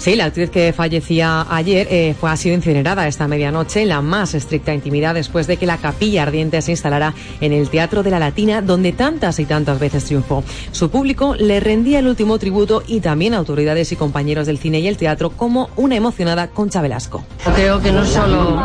Sí, 0.00 0.16
la 0.16 0.24
actriz 0.24 0.48
que 0.48 0.72
fallecía 0.72 1.46
ayer 1.50 1.86
eh, 1.90 2.14
fue, 2.18 2.30
ha 2.30 2.36
sido 2.38 2.54
incinerada 2.54 3.06
esta 3.06 3.28
medianoche 3.28 3.82
en 3.82 3.90
la 3.90 4.00
más 4.00 4.32
estricta 4.32 4.72
intimidad 4.72 5.14
después 5.14 5.46
de 5.46 5.58
que 5.58 5.66
la 5.66 5.76
capilla 5.76 6.22
ardiente 6.22 6.62
se 6.62 6.70
instalara 6.70 7.12
en 7.42 7.52
el 7.52 7.68
Teatro 7.68 8.02
de 8.02 8.10
la 8.10 8.18
Latina, 8.18 8.62
donde 8.62 8.92
tantas 8.92 9.38
y 9.40 9.44
tantas 9.44 9.78
veces 9.78 10.06
triunfó. 10.06 10.42
Su 10.72 10.88
público 10.88 11.34
le 11.34 11.60
rendía 11.60 11.98
el 11.98 12.06
último 12.06 12.38
tributo 12.38 12.82
y 12.86 13.00
también 13.00 13.34
autoridades 13.34 13.92
y 13.92 13.96
compañeros 13.96 14.46
del 14.46 14.56
cine 14.56 14.80
y 14.80 14.88
el 14.88 14.96
teatro 14.96 15.28
como 15.28 15.68
una 15.76 15.96
emocionada 15.96 16.48
Concha 16.48 16.80
Velasco. 16.80 17.22
Creo 17.54 17.82
que 17.82 17.92
no 17.92 18.06
solo 18.06 18.58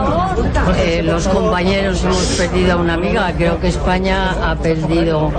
eh, 0.78 1.04
los 1.04 1.28
compañeros 1.28 2.02
hemos 2.06 2.28
perdido 2.38 2.72
a 2.72 2.76
una 2.78 2.94
amiga, 2.94 3.34
creo 3.36 3.60
que 3.60 3.68
España 3.68 4.52
ha 4.52 4.56
perdido 4.56 5.34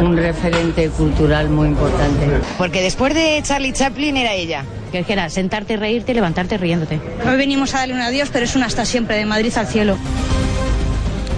un 0.00 0.16
referente 0.16 0.88
cultural 0.88 1.50
muy 1.50 1.68
importante. 1.68 2.28
Porque 2.56 2.80
después 2.80 3.12
de 3.12 3.42
Charlie 3.44 3.74
Chaplin 3.74 4.16
era 4.16 4.32
ella 4.32 4.64
que 5.02 5.12
era 5.12 5.28
sentarte, 5.30 5.76
reírte, 5.76 6.14
levantarte 6.14 6.58
riéndote. 6.58 7.00
Hoy 7.26 7.36
venimos 7.36 7.74
a 7.74 7.78
darle 7.78 7.94
un 7.94 8.00
adiós, 8.00 8.28
pero 8.32 8.44
es 8.44 8.54
un 8.54 8.62
hasta 8.62 8.84
siempre, 8.84 9.16
de 9.16 9.24
Madrid 9.24 9.52
al 9.56 9.66
cielo. 9.66 9.98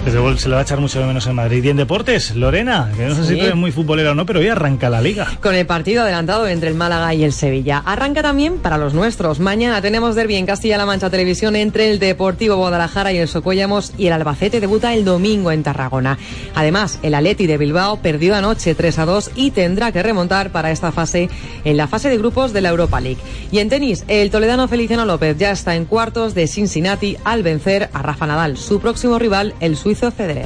Desde 0.07 0.19
luego 0.19 0.37
se 0.37 0.47
le 0.47 0.55
va 0.55 0.61
a 0.61 0.63
echar 0.63 0.79
mucho 0.79 1.01
de 1.01 1.05
menos 1.05 1.27
en 1.27 1.35
Madrid. 1.35 1.61
Y 1.65 1.69
en 1.69 1.75
deportes, 1.75 2.33
Lorena, 2.33 2.89
que 2.95 3.07
no 3.07 3.13
sé 3.13 3.25
si 3.25 3.35
tú 3.35 3.41
eres 3.41 3.57
muy 3.57 3.73
futbolera 3.73 4.11
o 4.11 4.15
no, 4.15 4.25
pero 4.25 4.39
hoy 4.39 4.47
arranca 4.47 4.89
la 4.89 5.01
liga. 5.01 5.27
Con 5.41 5.53
el 5.53 5.65
partido 5.65 6.03
adelantado 6.03 6.47
entre 6.47 6.69
el 6.69 6.75
Málaga 6.75 7.13
y 7.13 7.25
el 7.25 7.33
Sevilla. 7.33 7.83
Arranca 7.85 8.21
también 8.21 8.59
para 8.59 8.77
los 8.77 8.93
nuestros. 8.93 9.41
Mañana 9.41 9.81
tenemos 9.81 10.15
derbi 10.15 10.37
en 10.37 10.45
Castilla-La 10.45 10.85
Mancha 10.85 11.09
Televisión 11.09 11.57
entre 11.57 11.91
el 11.91 11.99
Deportivo 11.99 12.55
Guadalajara 12.55 13.11
y 13.11 13.17
el 13.17 13.27
Socuellamos 13.27 13.91
y 13.97 14.07
el 14.07 14.13
Albacete 14.13 14.61
debuta 14.61 14.93
el 14.93 15.03
domingo 15.03 15.51
en 15.51 15.63
Tarragona. 15.63 16.17
Además, 16.55 16.99
el 17.03 17.13
Aleti 17.13 17.45
de 17.45 17.57
Bilbao 17.57 17.97
perdió 17.97 18.33
anoche 18.33 18.75
3 18.75 18.99
a 18.99 19.05
2 19.05 19.31
y 19.35 19.51
tendrá 19.51 19.91
que 19.91 20.03
remontar 20.03 20.53
para 20.53 20.71
esta 20.71 20.93
fase 20.93 21.29
en 21.65 21.75
la 21.75 21.89
fase 21.89 22.07
de 22.07 22.17
grupos 22.17 22.53
de 22.53 22.61
la 22.61 22.69
Europa 22.69 23.01
League. 23.01 23.19
Y 23.51 23.59
en 23.59 23.67
tenis, 23.67 24.05
el 24.07 24.31
toledano 24.31 24.69
Feliciano 24.69 25.03
López 25.03 25.37
ya 25.37 25.51
está 25.51 25.75
en 25.75 25.83
cuartos 25.83 26.33
de 26.33 26.47
Cincinnati 26.47 27.17
al 27.25 27.43
vencer 27.43 27.89
a 27.91 28.01
Rafa 28.01 28.25
Nadal, 28.25 28.55
su 28.55 28.79
próximo 28.79 29.19
rival, 29.19 29.53
el 29.59 29.75
suizo 29.75 29.96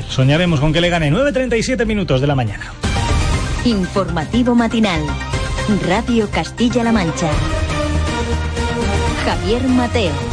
Soñaremos 0.08 0.60
con 0.60 0.74
que 0.74 0.82
le 0.82 0.90
gane 0.90 1.12
9.37 1.12 1.86
minutos 1.86 2.22
de 2.22 2.28
la 2.28 2.36
mañana. 2.36 2.74
Informativo 3.66 4.56
matinal. 4.56 5.02
Radio 5.88 6.30
Castilla-La 6.30 6.92
Mancha. 6.92 7.30
Javier 9.26 9.64
Mateo. 9.68 10.31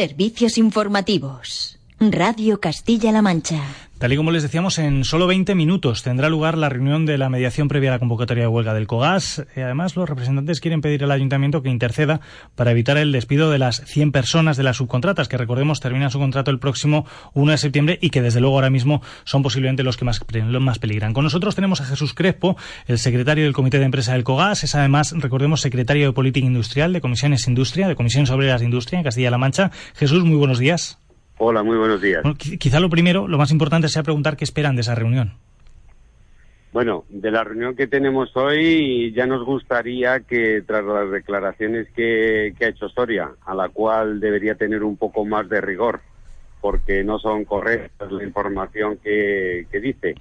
Servicios 0.00 0.56
informativos. 0.56 1.69
Radio 2.02 2.60
Castilla-La 2.60 3.20
Mancha. 3.20 3.60
Tal 3.98 4.14
y 4.14 4.16
como 4.16 4.30
les 4.30 4.42
decíamos, 4.42 4.78
en 4.78 5.04
solo 5.04 5.26
20 5.26 5.54
minutos 5.54 6.02
tendrá 6.02 6.30
lugar 6.30 6.56
la 6.56 6.70
reunión 6.70 7.04
de 7.04 7.18
la 7.18 7.28
mediación 7.28 7.68
previa 7.68 7.90
a 7.90 7.92
la 7.92 7.98
convocatoria 7.98 8.44
de 8.44 8.48
huelga 8.48 8.72
del 8.72 8.86
COGAS. 8.86 9.44
Eh, 9.54 9.62
además, 9.62 9.96
los 9.96 10.08
representantes 10.08 10.60
quieren 10.60 10.80
pedir 10.80 11.04
al 11.04 11.10
ayuntamiento 11.10 11.62
que 11.62 11.68
interceda 11.68 12.22
para 12.54 12.70
evitar 12.70 12.96
el 12.96 13.12
despido 13.12 13.50
de 13.50 13.58
las 13.58 13.84
100 13.84 14.12
personas 14.12 14.56
de 14.56 14.62
las 14.62 14.78
subcontratas, 14.78 15.28
que 15.28 15.36
recordemos 15.36 15.80
terminan 15.80 16.10
su 16.10 16.18
contrato 16.18 16.50
el 16.50 16.58
próximo 16.58 17.04
1 17.34 17.52
de 17.52 17.58
septiembre 17.58 17.98
y 18.00 18.08
que 18.08 18.22
desde 18.22 18.40
luego 18.40 18.54
ahora 18.54 18.70
mismo 18.70 19.02
son 19.24 19.42
posiblemente 19.42 19.82
los 19.82 19.98
que 19.98 20.06
más, 20.06 20.24
más 20.58 20.78
peligran. 20.78 21.12
Con 21.12 21.24
nosotros 21.24 21.54
tenemos 21.54 21.82
a 21.82 21.84
Jesús 21.84 22.14
Crespo, 22.14 22.56
el 22.86 22.98
secretario 22.98 23.44
del 23.44 23.52
Comité 23.52 23.78
de 23.78 23.84
Empresa 23.84 24.14
del 24.14 24.24
COGAS. 24.24 24.64
Es 24.64 24.74
además, 24.74 25.12
recordemos, 25.18 25.60
secretario 25.60 26.06
de 26.06 26.12
Política 26.14 26.46
Industrial 26.46 26.94
de 26.94 27.02
Comisiones 27.02 27.46
Industria, 27.46 27.88
de 27.88 27.94
Comisiones 27.94 28.30
Obreras 28.30 28.60
de 28.60 28.64
Industria 28.64 29.00
en 29.00 29.04
Castilla-La 29.04 29.36
Mancha. 29.36 29.70
Jesús, 29.94 30.24
muy 30.24 30.38
buenos 30.38 30.58
días. 30.58 30.98
Hola, 31.42 31.62
muy 31.62 31.78
buenos 31.78 32.02
días. 32.02 32.22
quizá 32.36 32.80
lo 32.80 32.90
primero, 32.90 33.26
lo 33.26 33.38
más 33.38 33.50
importante 33.50 33.88
sea 33.88 34.02
preguntar 34.02 34.36
qué 34.36 34.44
esperan 34.44 34.74
de 34.74 34.82
esa 34.82 34.94
reunión. 34.94 35.32
Bueno, 36.70 37.06
de 37.08 37.30
la 37.30 37.42
reunión 37.44 37.74
que 37.74 37.86
tenemos 37.86 38.36
hoy 38.36 39.10
ya 39.16 39.26
nos 39.26 39.46
gustaría 39.46 40.20
que 40.20 40.62
tras 40.66 40.84
las 40.84 41.10
declaraciones 41.10 41.88
que, 41.96 42.54
ha 42.60 42.66
hecho 42.66 42.90
Soria, 42.90 43.30
a 43.46 43.54
la 43.54 43.70
cual 43.70 44.20
debería 44.20 44.54
tener 44.54 44.82
un 44.82 44.98
poco 44.98 45.24
más 45.24 45.48
de 45.48 45.62
rigor, 45.62 46.02
porque 46.60 47.02
no 47.04 47.18
son 47.18 47.46
correctas 47.46 48.12
la 48.12 48.22
información 48.22 48.98
que, 48.98 49.66
dice 49.82 50.16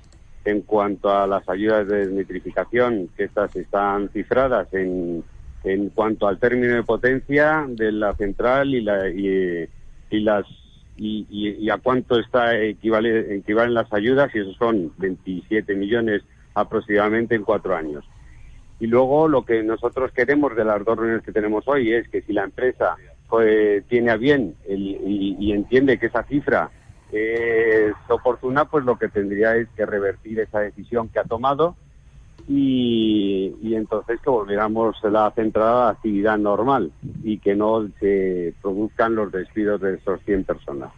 en 0.45 0.61
cuanto 0.61 1.13
a 1.13 1.27
las 1.27 1.47
ayudas 1.49 1.85
de 1.89 1.97
desnitrificación, 1.97 3.09
que 3.17 3.25
estas 3.25 3.53
están 3.57 4.07
cifradas 4.07 4.73
en, 4.73 5.25
en 5.65 5.89
cuanto 5.89 6.29
al 6.29 6.39
término 6.39 6.75
de 6.75 6.83
potencia 6.83 7.65
de 7.67 7.91
la 7.91 8.15
central 8.15 8.73
y, 8.73 8.79
la, 8.79 9.09
y 9.09 9.67
las 10.11 10.45
y, 11.01 11.69
a 11.69 11.77
cuánto 11.77 12.19
está 12.19 12.57
equivale, 12.57 13.35
equivalen 13.37 13.73
las 13.73 13.91
ayudas 13.93 14.33
y 14.33 14.39
esos 14.39 14.55
son 14.57 14.91
27 14.97 15.75
millones 15.75 16.23
aproximadamente 16.53 17.35
en 17.35 17.43
cuatro 17.43 17.75
años. 17.75 18.03
Y 18.79 18.87
luego 18.87 19.27
lo 19.27 19.45
que 19.45 19.63
nosotros 19.63 20.11
queremos 20.11 20.55
de 20.55 20.65
las 20.65 20.83
dos 20.83 20.97
reuniones 20.97 21.23
que 21.23 21.31
tenemos 21.31 21.67
hoy 21.67 21.93
es 21.93 22.07
que 22.09 22.21
si 22.21 22.33
la 22.33 22.43
empresa 22.43 22.95
pues, 23.27 23.83
tiene 23.87 24.11
a 24.11 24.17
bien 24.17 24.55
y, 24.67 25.51
entiende 25.51 25.97
que 25.97 26.07
esa 26.07 26.23
cifra 26.23 26.69
es 27.11 27.93
oportuna, 28.07 28.65
pues 28.65 28.85
lo 28.85 28.97
que 28.97 29.09
tendría 29.09 29.55
es 29.55 29.67
que 29.75 29.85
revertir 29.85 30.39
esa 30.39 30.59
decisión 30.59 31.09
que 31.09 31.19
ha 31.19 31.23
tomado 31.23 31.75
y, 32.47 33.53
entonces 33.73 34.19
que 34.21 34.29
volviéramos 34.29 34.95
la 35.03 35.31
centrada 35.31 35.87
a 35.87 35.91
actividad 35.91 36.37
normal 36.37 36.91
y 37.23 37.37
que 37.39 37.55
no 37.55 37.87
se 37.99 38.53
produzcan 38.61 39.15
los 39.15 39.31
despidos 39.31 39.79
de 39.81 39.95
esos 39.95 40.19
100 40.25 40.43
personas. 40.43 40.91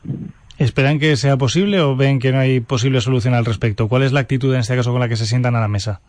¿Esperan 0.57 0.99
que 0.99 1.15
sea 1.15 1.37
posible 1.37 1.79
o 1.81 1.95
ven 1.95 2.19
que 2.19 2.31
no 2.31 2.39
hay 2.39 2.59
posible 2.59 3.01
solución 3.01 3.33
al 3.33 3.45
respecto? 3.45 3.87
¿Cuál 3.87 4.03
es 4.03 4.13
la 4.13 4.21
actitud 4.21 4.53
en 4.53 4.59
este 4.59 4.75
caso 4.75 4.91
con 4.91 4.99
la 4.99 5.09
que 5.09 5.15
se 5.15 5.25
sientan 5.25 5.55
a 5.55 5.61
la 5.61 5.67
mesa? 5.67 6.01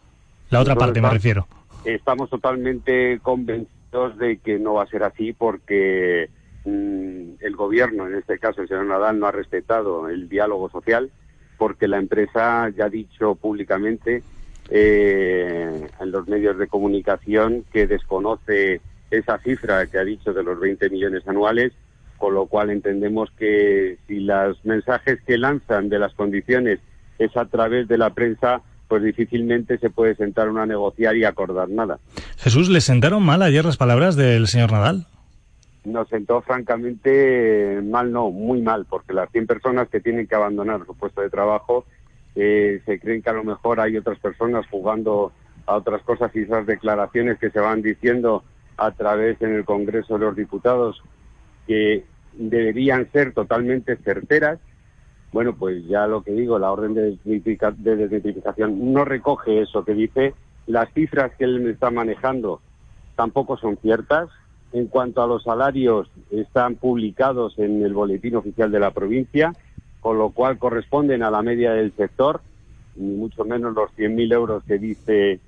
La 0.50 0.60
otra 0.60 0.76
parte 0.76 1.00
me 1.00 1.10
refiero. 1.10 1.46
Estamos 1.84 2.28
totalmente 2.28 3.18
convencidos 3.22 4.18
de 4.18 4.38
que 4.38 4.58
no 4.58 4.74
va 4.74 4.84
a 4.84 4.86
ser 4.86 5.02
así 5.02 5.32
porque 5.32 6.28
mm, 6.64 7.40
el 7.40 7.56
gobierno, 7.56 8.06
en 8.06 8.16
este 8.16 8.38
caso 8.38 8.62
el 8.62 8.68
señor 8.68 8.86
Nadal, 8.86 9.18
no 9.18 9.26
ha 9.26 9.32
respetado 9.32 10.08
el 10.08 10.28
diálogo 10.28 10.70
social 10.70 11.10
porque 11.58 11.88
la 11.88 11.98
empresa 11.98 12.68
ya 12.70 12.86
ha 12.86 12.88
dicho 12.88 13.34
públicamente 13.34 14.22
eh, 14.70 15.88
en 16.00 16.10
los 16.10 16.28
medios 16.28 16.58
de 16.58 16.66
comunicación 16.68 17.64
que 17.72 17.86
desconoce 17.86 18.80
esa 19.10 19.38
cifra 19.38 19.86
que 19.86 19.98
ha 19.98 20.04
dicho 20.04 20.32
de 20.32 20.42
los 20.42 20.58
20 20.58 20.88
millones 20.90 21.26
anuales, 21.26 21.72
con 22.16 22.34
lo 22.34 22.46
cual 22.46 22.70
entendemos 22.70 23.30
que 23.38 23.98
si 24.06 24.20
los 24.20 24.64
mensajes 24.64 25.20
que 25.26 25.36
lanzan 25.36 25.88
de 25.88 25.98
las 25.98 26.14
condiciones 26.14 26.80
es 27.18 27.36
a 27.36 27.44
través 27.46 27.88
de 27.88 27.98
la 27.98 28.10
prensa, 28.10 28.62
pues 28.88 29.02
difícilmente 29.02 29.78
se 29.78 29.90
puede 29.90 30.14
sentar 30.16 30.48
una 30.48 30.62
a 30.62 30.66
negociar 30.66 31.16
y 31.16 31.24
acordar 31.24 31.68
nada. 31.68 31.98
Jesús, 32.38 32.68
¿le 32.68 32.80
sentaron 32.80 33.22
mal 33.22 33.42
ayer 33.42 33.64
las 33.64 33.76
palabras 33.76 34.16
del 34.16 34.46
señor 34.46 34.72
Nadal? 34.72 35.06
Nos 35.84 36.08
sentó 36.08 36.42
francamente 36.42 37.80
mal, 37.82 38.12
no, 38.12 38.30
muy 38.30 38.62
mal, 38.62 38.86
porque 38.88 39.12
las 39.12 39.30
100 39.32 39.46
personas 39.46 39.88
que 39.88 40.00
tienen 40.00 40.26
que 40.26 40.34
abandonar 40.34 40.86
su 40.86 40.94
puesto 40.94 41.20
de 41.22 41.30
trabajo 41.30 41.84
eh, 42.34 42.80
se 42.86 42.98
creen 42.98 43.22
que 43.22 43.30
a 43.30 43.34
lo 43.34 43.44
mejor 43.44 43.80
hay 43.80 43.96
otras 43.96 44.18
personas 44.18 44.66
jugando 44.70 45.32
a 45.66 45.76
otras 45.76 46.02
cosas 46.02 46.34
y 46.34 46.40
esas 46.40 46.66
declaraciones 46.66 47.38
que 47.38 47.50
se 47.50 47.60
van 47.60 47.82
diciendo 47.82 48.42
a 48.76 48.90
través 48.92 49.40
en 49.42 49.54
el 49.54 49.64
Congreso 49.64 50.18
de 50.18 50.24
los 50.26 50.36
Diputados 50.36 51.02
que 51.66 52.04
deberían 52.32 53.10
ser 53.12 53.32
totalmente 53.32 53.96
certeras. 53.96 54.58
Bueno, 55.32 55.54
pues 55.54 55.84
ya 55.86 56.06
lo 56.06 56.22
que 56.22 56.32
digo, 56.32 56.58
la 56.58 56.72
orden 56.72 56.94
de 56.94 57.16
desnitrificación 57.16 58.92
no 58.92 59.04
recoge 59.04 59.62
eso 59.62 59.84
que 59.84 59.94
dice. 59.94 60.34
Las 60.66 60.92
cifras 60.92 61.32
que 61.36 61.44
él 61.44 61.68
está 61.68 61.90
manejando 61.90 62.60
tampoco 63.16 63.56
son 63.56 63.76
ciertas. 63.78 64.28
En 64.72 64.86
cuanto 64.86 65.22
a 65.22 65.26
los 65.26 65.42
salarios, 65.42 66.10
están 66.30 66.76
publicados 66.76 67.58
en 67.58 67.82
el 67.82 67.92
Boletín 67.92 68.36
Oficial 68.36 68.70
de 68.70 68.80
la 68.80 68.90
provincia 68.90 69.52
con 70.02 70.18
lo 70.18 70.30
cual 70.30 70.58
corresponden 70.58 71.22
a 71.22 71.30
la 71.30 71.42
media 71.42 71.72
del 71.72 71.92
sector, 71.92 72.42
ni 72.96 73.14
mucho 73.14 73.44
menos 73.44 73.72
los 73.72 73.88
100.000 73.96 74.34
euros 74.34 74.64
que 74.64 74.76
dice, 74.76 75.38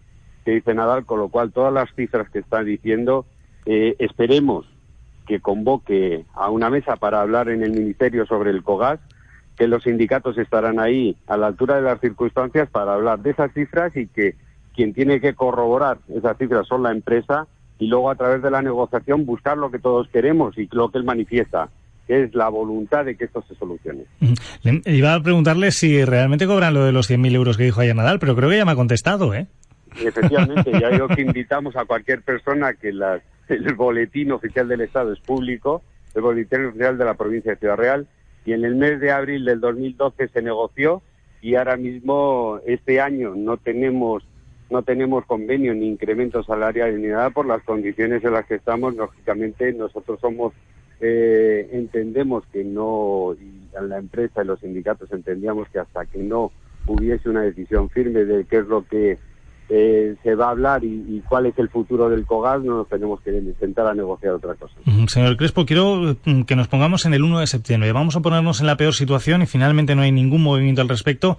que 0.45 0.53
dice 0.53 0.75
Nadal, 0.75 1.05
con 1.05 1.19
lo 1.19 1.29
cual 1.29 1.53
todas 1.53 1.73
las 1.73 1.93
cifras 1.95 2.31
que 2.31 2.39
está 2.39 2.63
diciendo, 2.63 3.27
eh, 3.67 3.97
esperemos 3.99 4.65
que 5.27 5.41
convoque 5.41 6.25
a 6.35 6.51
una 6.51 6.71
mesa 6.71 6.97
para 6.97 7.21
hablar 7.21 7.49
en 7.49 7.65
el 7.65 7.73
Ministerio 7.73 8.27
sobre 8.27 8.51
el 8.51 8.63
COGAS, 8.63 9.01
que 9.57 9.67
los 9.67 9.83
sindicatos 9.83 10.39
estarán 10.39 10.79
ahí 10.79 11.17
a 11.27 11.37
la 11.37 11.49
altura 11.49 11.77
de 11.77 11.83
las 11.83 12.01
circunstancias 12.01 12.69
para 12.71 12.95
hablar 12.95 13.21
de 13.21 13.31
esas 13.31 13.53
cifras 13.53 13.97
y 13.97 14.07
que 14.07 14.37
quien 14.75 14.95
tiene 14.95 15.21
que 15.21 15.35
corroborar 15.35 15.99
esas 16.09 16.39
cifras 16.39 16.67
son 16.69 16.85
la 16.85 16.93
empresa 16.93 17.49
y 17.81 17.89
luego 17.89 18.09
a 18.11 18.15
través 18.15 18.41
de 18.41 18.51
la 18.51 18.63
negociación 18.63 19.27
buscar 19.27 19.59
lo 19.59 19.71
que 19.73 19.81
todos 19.81 20.09
queremos 20.09 20.57
y 20.59 20.69
lo 20.71 20.91
que 20.91 20.99
él 20.99 21.05
manifiesta, 21.05 21.71
es 22.09 22.35
la 22.35 22.49
voluntad 22.49 23.05
de 23.05 23.17
que 23.17 23.25
esto 23.25 23.43
se 23.49 23.55
solucione. 23.55 24.05
iba 24.85 25.15
a 25.15 25.23
preguntarle 25.23 25.71
si 25.71 26.05
realmente 26.05 26.47
cobran 26.47 26.75
lo 26.75 26.85
de 26.85 26.93
los 26.93 27.11
100.000 27.11 27.35
euros 27.35 27.57
que 27.57 27.65
dijo 27.65 27.81
ayer 27.81 27.97
Nadal, 27.97 28.19
pero 28.19 28.37
creo 28.37 28.51
que 28.51 28.59
ya 28.59 28.65
me 28.65 28.73
ha 28.73 28.77
contestado, 28.77 29.35
¿eh? 29.35 29.47
Efectivamente, 30.03 30.73
ya 30.81 30.91
digo 30.91 31.09
que 31.09 31.23
invitamos 31.23 31.77
a 31.77 31.85
cualquier 31.85 32.23
persona 32.23 32.75
que 32.75 32.89
el 32.89 33.75
boletín 33.75 34.33
oficial 34.33 34.69
del 34.69 34.83
Estado 34.83 35.13
es 35.13 35.21
público, 35.21 35.83
el 36.15 36.23
boletín 36.23 36.67
oficial 36.67 36.99
de 36.99 37.05
la 37.05 37.15
provincia 37.15 37.53
de 37.53 37.59
Ciudad 37.59 37.77
Real, 37.77 38.07
y 38.45 38.53
en 38.53 38.65
el 38.65 38.75
mes 38.75 39.01
de 39.01 39.11
abril 39.11 39.45
del 39.45 39.61
2012 39.61 40.29
se 40.29 40.43
negoció 40.43 41.03
y 41.41 41.55
ahora 41.57 41.77
mismo 41.77 42.59
este 42.67 43.01
año 43.01 43.35
no 43.35 43.57
tenemos 43.57 44.23
no 44.71 44.83
tenemos 44.83 45.25
convenio 45.27 45.75
ni 45.75 45.89
incremento 45.89 46.43
salarial 46.43 47.01
ni 47.01 47.09
nada 47.09 47.31
por 47.31 47.47
las 47.47 47.63
condiciones 47.63 48.25
en 48.25 48.33
las 48.33 48.47
que 48.47 48.55
estamos. 48.55 48.95
Lógicamente 48.97 49.73
nosotros 49.73 50.19
somos 50.21 50.53
eh, 51.01 51.69
entendemos 51.73 52.45
que 52.53 52.65
no, 52.65 53.35
y 53.41 53.65
la 53.89 53.99
empresa 53.99 54.43
y 54.43 54.47
los 54.47 54.61
sindicatos 54.61 55.11
entendíamos 55.13 55.69
que 55.69 55.81
hasta 55.81 56.07
que 56.07 56.19
no 56.19 56.53
hubiese 56.87 57.29
una 57.29 57.43
decisión 57.43 57.91
firme 57.91 58.25
de 58.25 58.45
qué 58.45 58.59
es 58.59 58.67
lo 58.67 58.87
que 58.87 59.19
eh, 59.71 60.15
se 60.23 60.35
va 60.35 60.49
a 60.49 60.51
hablar 60.51 60.85
y, 60.85 61.23
cuál 61.27 61.47
es 61.47 61.59
el 61.59 61.71
futuro 61.71 62.11
del 62.11 62.27
COGAS, 62.27 62.63
no 62.63 62.77
nos 62.77 62.89
tenemos 62.89 63.21
que 63.23 63.43
sentar 63.59 63.87
a 63.87 63.95
negociar 63.95 64.35
otra 64.35 64.55
cosa. 64.55 64.75
Señor 65.09 65.37
Crespo, 65.39 65.65
quiero 65.65 66.17
mm, 66.25 66.43
que 66.43 66.55
nos 66.55 66.69
pongamos 66.69 67.07
en 67.07 67.15
el 67.15 67.23
1 67.23 67.41
de 67.41 67.47
septiembre. 67.47 67.93
Vamos 67.93 68.15
a 68.15 68.21
ponernos 68.21 68.61
en 68.61 68.67
la 68.67 68.77
peor 68.77 68.93
situación 68.93 69.41
y 69.43 69.47
finalmente 69.47 69.95
no 69.95 70.03
hay 70.03 70.13
ningún 70.13 70.43
movimiento 70.43 70.83
al 70.83 70.89
respecto 70.89 71.39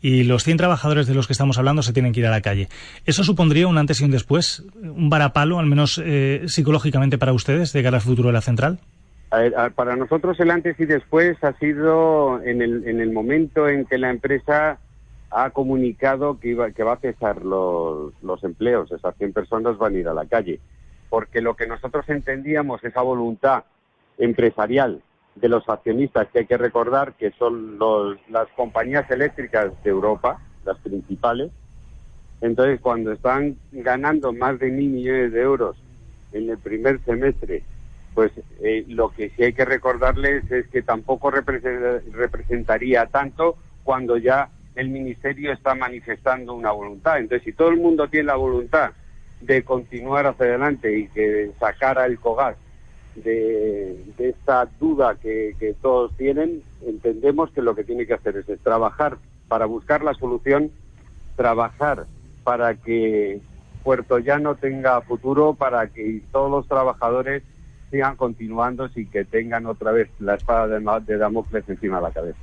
y 0.00 0.24
los 0.24 0.44
100 0.44 0.56
trabajadores 0.56 1.06
de 1.06 1.14
los 1.14 1.26
que 1.26 1.34
estamos 1.34 1.58
hablando 1.58 1.82
se 1.82 1.92
tienen 1.92 2.12
que 2.12 2.20
ir 2.20 2.26
a 2.26 2.30
la 2.30 2.40
calle. 2.40 2.68
¿Eso 3.04 3.24
supondría 3.24 3.68
un 3.68 3.76
antes 3.76 4.00
y 4.00 4.04
un 4.04 4.10
después? 4.10 4.64
¿Un 4.82 5.10
varapalo, 5.10 5.58
al 5.58 5.66
menos 5.66 6.00
eh, 6.02 6.44
psicológicamente 6.46 7.18
para 7.18 7.34
ustedes, 7.34 7.72
de 7.74 7.82
cara 7.82 7.98
al 7.98 8.02
futuro 8.02 8.28
de 8.28 8.34
la 8.34 8.40
central? 8.40 8.80
Para 9.74 9.96
nosotros 9.96 10.38
el 10.40 10.50
antes 10.50 10.78
y 10.78 10.86
después 10.86 11.42
ha 11.42 11.52
sido 11.54 12.42
en 12.42 12.62
el, 12.62 12.86
en 12.88 13.00
el 13.00 13.12
momento 13.12 13.68
en 13.68 13.84
que 13.84 13.98
la 13.98 14.10
empresa 14.10 14.78
ha 15.30 15.50
comunicado 15.50 16.38
que, 16.38 16.48
iba, 16.50 16.70
que 16.70 16.82
va 16.82 16.94
a 16.94 16.98
cesar 16.98 17.44
los, 17.44 18.12
los 18.22 18.44
empleos, 18.44 18.90
esas 18.92 19.16
100 19.16 19.32
personas 19.32 19.76
van 19.78 19.94
a 19.94 19.98
ir 19.98 20.08
a 20.08 20.14
la 20.14 20.26
calle. 20.26 20.60
Porque 21.10 21.40
lo 21.40 21.54
que 21.54 21.66
nosotros 21.66 22.08
entendíamos, 22.08 22.82
esa 22.84 23.02
voluntad 23.02 23.64
empresarial 24.18 25.02
de 25.34 25.48
los 25.48 25.68
accionistas, 25.68 26.28
que 26.28 26.40
hay 26.40 26.46
que 26.46 26.56
recordar 26.56 27.14
que 27.14 27.32
son 27.32 27.78
los, 27.78 28.16
las 28.30 28.48
compañías 28.56 29.10
eléctricas 29.10 29.72
de 29.82 29.90
Europa, 29.90 30.40
las 30.64 30.78
principales, 30.78 31.50
entonces 32.40 32.80
cuando 32.80 33.12
están 33.12 33.56
ganando 33.72 34.32
más 34.32 34.58
de 34.58 34.70
mil 34.70 34.90
millones 34.90 35.32
de 35.32 35.40
euros 35.40 35.76
en 36.32 36.50
el 36.50 36.58
primer 36.58 37.00
semestre 37.04 37.62
pues 38.16 38.32
eh, 38.62 38.86
lo 38.88 39.10
que 39.10 39.28
sí 39.28 39.42
hay 39.42 39.52
que 39.52 39.66
recordarles 39.66 40.50
es 40.50 40.66
que 40.68 40.80
tampoco 40.80 41.30
representaría 41.30 43.04
tanto 43.04 43.58
cuando 43.84 44.16
ya 44.16 44.48
el 44.74 44.88
ministerio 44.88 45.52
está 45.52 45.74
manifestando 45.74 46.54
una 46.54 46.72
voluntad. 46.72 47.18
Entonces, 47.18 47.44
si 47.44 47.52
todo 47.52 47.68
el 47.68 47.76
mundo 47.76 48.08
tiene 48.08 48.28
la 48.28 48.36
voluntad 48.36 48.92
de 49.42 49.62
continuar 49.64 50.26
hacia 50.26 50.46
adelante 50.46 50.98
y 50.98 51.08
que 51.08 51.50
sacara 51.60 52.06
el 52.06 52.18
COGAS 52.18 52.56
de, 53.16 54.02
esta 54.16 54.66
duda 54.80 55.16
que, 55.16 55.76
todos 55.82 56.16
tienen, 56.16 56.62
entendemos 56.86 57.50
que 57.50 57.60
lo 57.60 57.74
que 57.74 57.84
tiene 57.84 58.06
que 58.06 58.14
hacer 58.14 58.38
es, 58.38 58.46
trabajar 58.60 59.18
para 59.46 59.66
buscar 59.66 60.02
la 60.02 60.14
solución, 60.14 60.70
trabajar 61.36 62.06
para 62.44 62.76
que 62.76 63.42
Puerto 63.84 64.18
Llano 64.20 64.54
tenga 64.54 65.02
futuro, 65.02 65.52
para 65.52 65.88
que 65.88 66.22
todos 66.32 66.50
los 66.50 66.66
trabajadores 66.66 67.42
sigan 67.90 68.16
continuando 68.16 68.88
sin 68.88 69.08
que 69.10 69.24
tengan 69.24 69.66
otra 69.66 69.92
vez 69.92 70.08
la 70.18 70.34
espada 70.34 70.66
de 70.68 71.18
Damocles 71.18 71.68
encima 71.68 71.96
de 71.96 72.02
la 72.02 72.10
cabeza. 72.10 72.38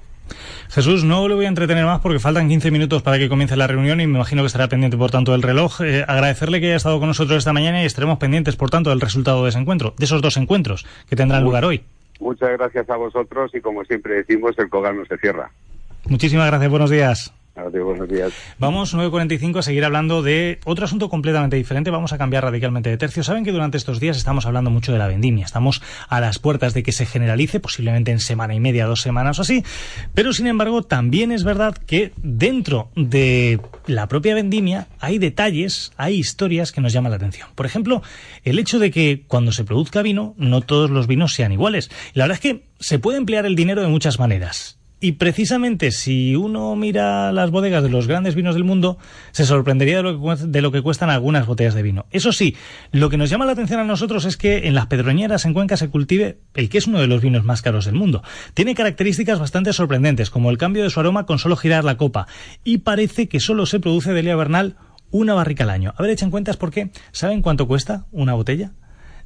Jesús, 0.70 1.04
no 1.04 1.28
le 1.28 1.36
voy 1.36 1.46
a 1.46 1.50
entretener 1.50 1.86
más 1.86 2.00
porque 2.00 2.20
faltan 2.20 2.48
15 2.48 2.72
minutos 2.72 3.02
para 3.04 3.20
que 3.20 3.30
comience 3.30 3.56
la 3.56 3.68
reunión 3.68 4.02
y 4.02 4.08
me 4.08 4.18
imagino 4.18 4.42
que 4.42 4.48
estará 4.48 4.68
pendiente, 4.68 4.98
por 4.98 5.12
tanto, 5.12 5.34
del 5.34 5.42
reloj. 5.42 5.82
Eh, 5.82 6.04
agradecerle 6.08 6.60
que 6.60 6.68
haya 6.68 6.78
estado 6.78 7.00
con 7.00 7.10
nosotros 7.10 7.38
esta 7.38 7.54
mañana 7.54 7.84
y 7.84 7.86
estaremos 7.86 8.18
pendientes, 8.18 8.56
por 8.56 8.70
tanto, 8.70 8.90
del 8.90 9.02
resultado 9.02 9.44
de 9.44 9.50
ese 9.50 9.60
encuentro, 9.60 9.94
de 9.98 10.06
esos 10.06 10.22
dos 10.22 10.38
encuentros 10.38 10.86
que 11.08 11.16
tendrán 11.16 11.44
lugar 11.44 11.66
hoy. 11.66 11.84
Muchas 12.20 12.52
gracias 12.58 12.90
a 12.90 12.96
vosotros 12.96 13.52
y, 13.54 13.62
como 13.62 13.84
siempre 13.84 14.16
decimos, 14.16 14.58
el 14.58 14.70
COGAR 14.70 14.96
no 14.96 15.06
se 15.06 15.18
cierra. 15.18 15.52
Muchísimas 16.08 16.48
gracias, 16.48 16.72
buenos 16.72 16.90
días. 16.90 17.34
Vamos, 18.58 18.96
9.45, 18.96 19.60
a 19.60 19.62
seguir 19.62 19.86
hablando 19.86 20.24
de 20.24 20.60
otro 20.66 20.86
asunto 20.86 21.08
completamente 21.08 21.56
diferente. 21.56 21.92
Vamos 21.92 22.12
a 22.12 22.18
cambiar 22.18 22.44
radicalmente 22.44 22.90
de 22.90 22.98
tercio. 22.98 23.24
Saben 23.24 23.44
que 23.44 23.52
durante 23.52 23.78
estos 23.78 24.00
días 24.00 24.18
estamos 24.18 24.48
hablando 24.48 24.72
mucho 24.72 24.92
de 24.92 24.98
la 24.98 25.08
vendimia. 25.08 25.46
Estamos 25.46 25.84
a 26.10 26.20
las 26.20 26.40
puertas 26.40 26.74
de 26.74 26.82
que 26.82 26.92
se 26.92 27.06
generalice, 27.06 27.60
posiblemente 27.60 28.12
en 28.12 28.20
semana 28.20 28.56
y 28.56 28.60
media, 28.60 28.88
dos 28.88 29.02
semanas 29.02 29.38
o 29.38 29.44
así. 29.44 29.64
Pero, 30.16 30.34
sin 30.34 30.48
embargo, 30.48 30.82
también 30.82 31.32
es 31.32 31.44
verdad 31.44 31.78
que 31.78 32.12
dentro 32.18 32.90
de 32.96 33.60
la 33.86 34.08
propia 34.08 34.34
vendimia 34.34 34.88
hay 35.00 35.20
detalles, 35.20 35.92
hay 35.96 36.16
historias 36.16 36.72
que 36.72 36.82
nos 36.82 36.92
llaman 36.92 37.12
la 37.12 37.18
atención. 37.18 37.50
Por 37.54 37.68
ejemplo, 37.68 38.02
el 38.44 38.58
hecho 38.58 38.80
de 38.80 38.90
que 38.90 39.26
cuando 39.28 39.52
se 39.52 39.64
produzca 39.64 40.02
vino, 40.02 40.34
no 40.38 40.62
todos 40.62 40.90
los 40.90 41.06
vinos 41.06 41.34
sean 41.34 41.52
iguales. 41.52 41.92
la 42.16 42.24
verdad 42.24 42.40
es 42.44 42.52
que 42.52 42.64
se 42.80 42.98
puede 42.98 43.20
emplear 43.20 43.46
el 43.46 43.56
dinero 43.56 43.84
de 43.84 43.90
muchas 43.90 44.18
maneras 44.18 44.80
y 45.04 45.12
precisamente 45.12 45.92
si 45.92 46.34
uno 46.38 46.78
mira 46.78 47.34
las 47.34 47.52
bodegas 47.52 47.84
de 47.84 47.90
los 47.90 48.08
grandes 48.08 48.36
vinos 48.36 48.56
del 48.56 48.64
mundo, 48.64 48.98
se 49.34 49.46
sorprendería 49.46 49.98
de 49.98 50.04
lo, 50.04 50.18
que, 50.18 50.46
de 50.46 50.62
lo 50.62 50.72
que 50.72 50.82
cuestan 50.82 51.10
algunas 51.10 51.46
botellas 51.46 51.74
de 51.74 51.82
vino. 51.82 52.06
Eso 52.10 52.32
sí, 52.32 52.56
lo 52.94 53.10
que 53.10 53.18
nos 53.18 53.30
llama 53.30 53.46
la 53.46 53.52
atención 53.52 53.82
a 53.82 53.84
nosotros 53.84 54.24
es 54.24 54.38
que 54.38 54.66
en 54.66 54.76
las 54.76 54.88
pedroñeras 54.88 55.44
en 55.44 55.54
Cuenca 55.54 55.76
se 55.76 55.90
cultive 55.90 56.38
el 56.54 56.70
que 56.70 56.78
es 56.78 56.88
uno 56.88 57.02
de 57.02 57.08
los 57.08 57.22
vinos 57.22 57.44
más 57.44 57.62
caros 57.62 57.84
del 57.84 57.96
mundo. 57.96 58.24
Tiene 58.54 58.76
características 58.76 59.40
bastante 59.40 59.74
sorprendentes, 59.74 60.30
como 60.30 60.50
el 60.50 60.58
cambio 60.58 60.84
de 60.84 60.90
su 60.90 61.02
aroma 61.02 61.26
con 61.26 61.38
solo 61.38 61.58
girar 61.58 61.84
la 61.84 61.98
copa. 61.98 62.26
Y 62.64 62.78
parece 62.78 63.28
que 63.28 63.42
solo 63.42 63.66
se 63.66 63.82
produce 63.82 64.14
de 64.14 64.24
Lía 64.24 64.38
Bernal 64.38 64.78
una 65.12 65.34
barrica 65.34 65.66
al 65.66 65.72
año. 65.72 65.94
A 65.98 66.02
ver, 66.02 66.12
echen 66.12 66.32
cuentas 66.32 66.56
porque 66.56 66.92
¿saben 67.12 67.42
cuánto 67.42 67.68
cuesta 67.68 68.06
una 68.14 68.36
botella? 68.36 68.72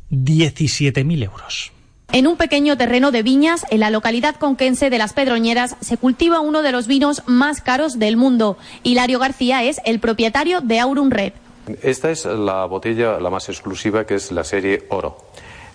17.000 0.09 1.23
euros. 1.23 1.76
En 2.13 2.25
un 2.25 2.37
pequeño 2.37 2.77
terreno 2.77 3.11
de 3.11 3.21
viñas, 3.21 3.65
en 3.69 3.81
la 3.81 3.89
localidad 3.89 4.35
conquense 4.35 4.89
de 4.89 4.97
Las 4.97 5.11
Pedroñeras, 5.11 5.75
se 5.81 5.97
cultiva 5.97 6.39
uno 6.39 6.61
de 6.61 6.71
los 6.71 6.87
vinos 6.87 7.21
más 7.25 7.61
caros 7.61 7.99
del 7.99 8.15
mundo. 8.15 8.57
Hilario 8.83 9.19
García 9.19 9.63
es 9.63 9.81
el 9.83 9.99
propietario 9.99 10.61
de 10.61 10.79
Aurum 10.79 11.09
Red. 11.09 11.33
Esta 11.81 12.09
es 12.09 12.23
la 12.23 12.65
botella, 12.65 13.19
la 13.19 13.29
más 13.29 13.49
exclusiva, 13.49 14.05
que 14.05 14.15
es 14.15 14.31
la 14.31 14.45
serie 14.45 14.85
Oro. 14.89 15.17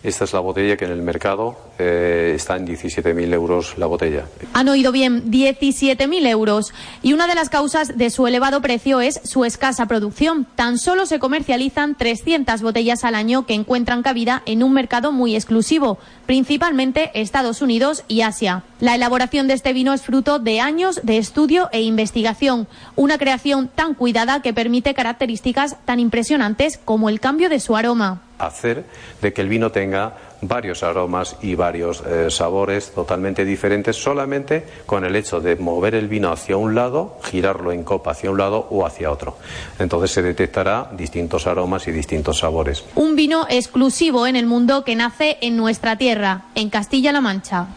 Esta 0.03 0.24
es 0.24 0.32
la 0.32 0.40
botella 0.40 0.76
que 0.76 0.84
en 0.84 0.90
el 0.90 1.00
mercado 1.00 1.57
eh, 1.78 2.32
está 2.34 2.57
en 2.57 2.66
17.000 2.66 3.32
euros 3.32 3.78
la 3.78 3.86
botella. 3.86 4.24
Han 4.53 4.68
oído 4.68 4.90
bien, 4.90 5.30
17.000 5.30 6.26
euros. 6.26 6.72
Y 7.03 7.12
una 7.12 7.28
de 7.28 7.36
las 7.36 7.48
causas 7.48 7.96
de 7.96 8.11
su 8.11 8.26
elevado 8.26 8.61
precio 8.61 9.00
es 9.00 9.20
su 9.22 9.44
escasa 9.44 9.86
producción. 9.86 10.44
Tan 10.57 10.78
solo 10.78 11.07
se 11.07 11.20
comercializan 11.20 11.94
300 11.94 12.62
botellas 12.62 13.05
al 13.05 13.14
año 13.14 13.46
que 13.46 13.55
encuentran 13.55 14.03
cabida 14.03 14.42
en 14.44 14.64
un 14.64 14.72
mercado 14.72 15.12
muy 15.12 15.36
exclusivo, 15.36 15.98
principalmente 16.26 17.12
Estados 17.14 17.62
Unidos 17.62 18.03
y 18.09 18.22
Asia. 18.22 18.64
La 18.80 18.96
elaboración 18.96 19.46
de 19.46 19.55
este 19.55 19.72
vino 19.72 19.92
es 19.92 20.03
fruto 20.03 20.40
de 20.40 20.59
años 20.59 20.98
de 21.05 21.18
estudio 21.18 21.68
e 21.70 21.82
investigación, 21.82 22.66
una 22.96 23.18
creación 23.18 23.70
tan 23.72 23.94
cuidada 23.94 24.42
que 24.42 24.53
permite 24.53 24.94
características 24.94 25.76
tan 25.84 26.00
impresionantes 26.00 26.80
como 26.84 27.09
el 27.09 27.20
cambio 27.20 27.48
de 27.48 27.61
su 27.61 27.76
aroma 27.76 28.22
hacer 28.47 28.84
de 29.20 29.32
que 29.32 29.43
el 29.43 29.49
vino 29.49 29.70
tenga 29.70 30.14
varios 30.43 30.82
aromas 30.82 31.36
y 31.40 31.55
varios 31.55 32.03
eh, 32.07 32.30
sabores 32.30 32.93
totalmente 32.93 33.45
diferentes 33.45 33.97
solamente 33.97 34.64
con 34.86 35.05
el 35.05 35.14
hecho 35.16 35.40
de 35.40 35.57
mover 35.57 35.95
el 35.95 36.09
vino 36.09 36.32
hacia 36.32 36.57
un 36.57 36.74
lado, 36.74 37.18
girarlo 37.22 37.72
en 37.72 37.84
copa 37.84 38.11
hacia 38.11 38.30
un 38.30 38.38
lado 38.38 38.66
o 38.70 38.84
hacia 38.84 39.11
otro. 39.11 39.36
Entonces 39.78 40.11
se 40.11 40.22
detectará 40.22 40.90
distintos 40.93 41.47
aromas 41.47 41.86
y 41.88 41.93
distintos 41.93 42.38
sabores. 42.38 42.84
Un 42.95 43.16
vino 43.16 43.47
exclusivo 43.49 44.26
en 44.26 44.36
el 44.36 44.47
mundo 44.47 44.84
que 44.84 44.97
nace 44.97 45.38
en 45.40 45.57
nuestra 45.57 45.97
tierra, 45.97 46.47
en 46.55 46.70
Castilla-La 46.70 47.20
Mancha. 47.20 47.68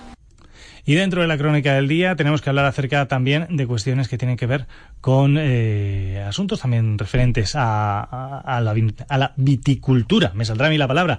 Y 0.86 0.94
dentro 0.94 1.22
de 1.22 1.28
la 1.28 1.38
crónica 1.38 1.74
del 1.74 1.88
día 1.88 2.16
tenemos 2.16 2.42
que 2.42 2.50
hablar 2.50 2.66
acerca 2.66 3.08
también 3.08 3.48
de 3.50 3.66
cuestiones 3.66 4.08
que 4.08 4.20
tienen 4.20 4.38
que 4.38 4.46
ver 4.46 4.68
con 5.02 5.36
eh, 5.40 6.24
asuntos 6.28 6.62
también 6.62 7.00
referentes 7.00 7.56
a, 7.56 8.60
la, 8.62 8.76
a 9.10 9.18
la 9.18 9.34
viticultura. 9.36 10.32
Me 10.36 10.46
saldrá 10.46 10.68
a 10.68 10.70
mí 10.70 10.78
la 10.78 10.88
palabra. 10.88 11.18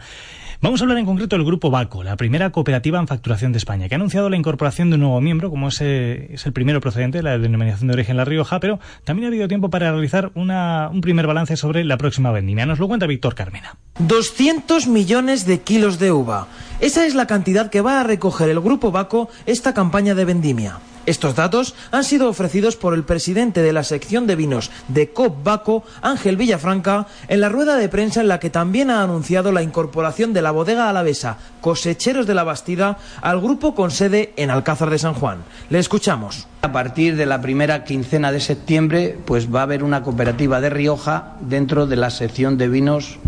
Vamos 0.62 0.80
a 0.80 0.84
hablar 0.84 0.96
en 0.96 1.04
concreto 1.04 1.36
del 1.36 1.44
Grupo 1.44 1.70
Baco, 1.70 2.02
la 2.02 2.16
primera 2.16 2.50
cooperativa 2.50 2.98
en 2.98 3.06
facturación 3.06 3.52
de 3.52 3.58
España, 3.58 3.88
que 3.88 3.94
ha 3.94 3.98
anunciado 3.98 4.30
la 4.30 4.38
incorporación 4.38 4.88
de 4.88 4.94
un 4.94 5.02
nuevo 5.02 5.20
miembro, 5.20 5.50
como 5.50 5.68
es, 5.68 5.82
el 5.82 6.52
primero 6.54 6.80
procedente 6.80 7.18
de 7.18 7.22
la 7.22 7.36
denominación 7.36 7.88
de 7.88 7.92
origen 7.92 8.16
La 8.16 8.24
Rioja, 8.24 8.58
pero 8.58 8.80
también 9.04 9.26
ha 9.26 9.28
habido 9.28 9.48
tiempo 9.48 9.68
para 9.68 9.92
realizar 9.92 10.30
una, 10.34 10.88
un 10.90 11.02
primer 11.02 11.26
balance 11.26 11.56
sobre 11.58 11.84
la 11.84 11.98
próxima 11.98 12.32
vendimia. 12.32 12.64
Nos 12.64 12.78
lo 12.78 12.88
cuenta 12.88 13.06
Víctor 13.06 13.34
Carmena. 13.34 13.76
200 13.98 14.86
millones 14.86 15.44
de 15.44 15.60
kilos 15.60 15.98
de 15.98 16.12
uva. 16.12 16.48
Esa 16.80 17.04
es 17.04 17.14
la 17.14 17.26
cantidad 17.26 17.68
que 17.68 17.82
va 17.82 18.00
a 18.00 18.04
recoger 18.04 18.48
el 18.48 18.60
Grupo 18.60 18.90
Baco 18.90 19.28
esta 19.44 19.74
campaña 19.74 20.14
de 20.14 20.24
vendimia. 20.24 20.78
Estos 21.06 21.36
datos 21.36 21.74
han 21.92 22.02
sido 22.02 22.28
ofrecidos 22.28 22.74
por 22.74 22.92
el 22.92 23.04
presidente 23.04 23.62
de 23.62 23.72
la 23.72 23.84
sección 23.84 24.26
de 24.26 24.34
vinos 24.34 24.72
de 24.88 25.10
COP 25.10 25.44
Baco, 25.44 25.84
Ángel 26.02 26.36
Villafranca, 26.36 27.06
en 27.28 27.40
la 27.40 27.48
rueda 27.48 27.76
de 27.76 27.88
prensa 27.88 28.20
en 28.20 28.28
la 28.28 28.40
que 28.40 28.50
también 28.50 28.90
ha 28.90 29.02
anunciado 29.02 29.52
la 29.52 29.62
incorporación 29.62 30.32
de 30.32 30.42
la 30.42 30.50
bodega 30.50 30.90
alavesa 30.90 31.38
Cosecheros 31.60 32.26
de 32.26 32.34
la 32.34 32.42
Bastida 32.42 32.98
al 33.22 33.40
grupo 33.40 33.74
con 33.74 33.92
sede 33.92 34.32
en 34.36 34.50
Alcázar 34.50 34.90
de 34.90 34.98
San 34.98 35.14
Juan. 35.14 35.38
Le 35.70 35.78
escuchamos. 35.78 36.48
A 36.62 36.72
partir 36.72 37.14
de 37.14 37.26
la 37.26 37.40
primera 37.40 37.84
quincena 37.84 38.32
de 38.32 38.40
septiembre, 38.40 39.16
pues 39.24 39.54
va 39.54 39.60
a 39.60 39.62
haber 39.62 39.84
una 39.84 40.02
cooperativa 40.02 40.60
de 40.60 40.70
Rioja 40.70 41.36
dentro 41.40 41.86
de 41.86 41.96
la 41.96 42.10
sección 42.10 42.58
de 42.58 42.68
vinos 42.68 43.18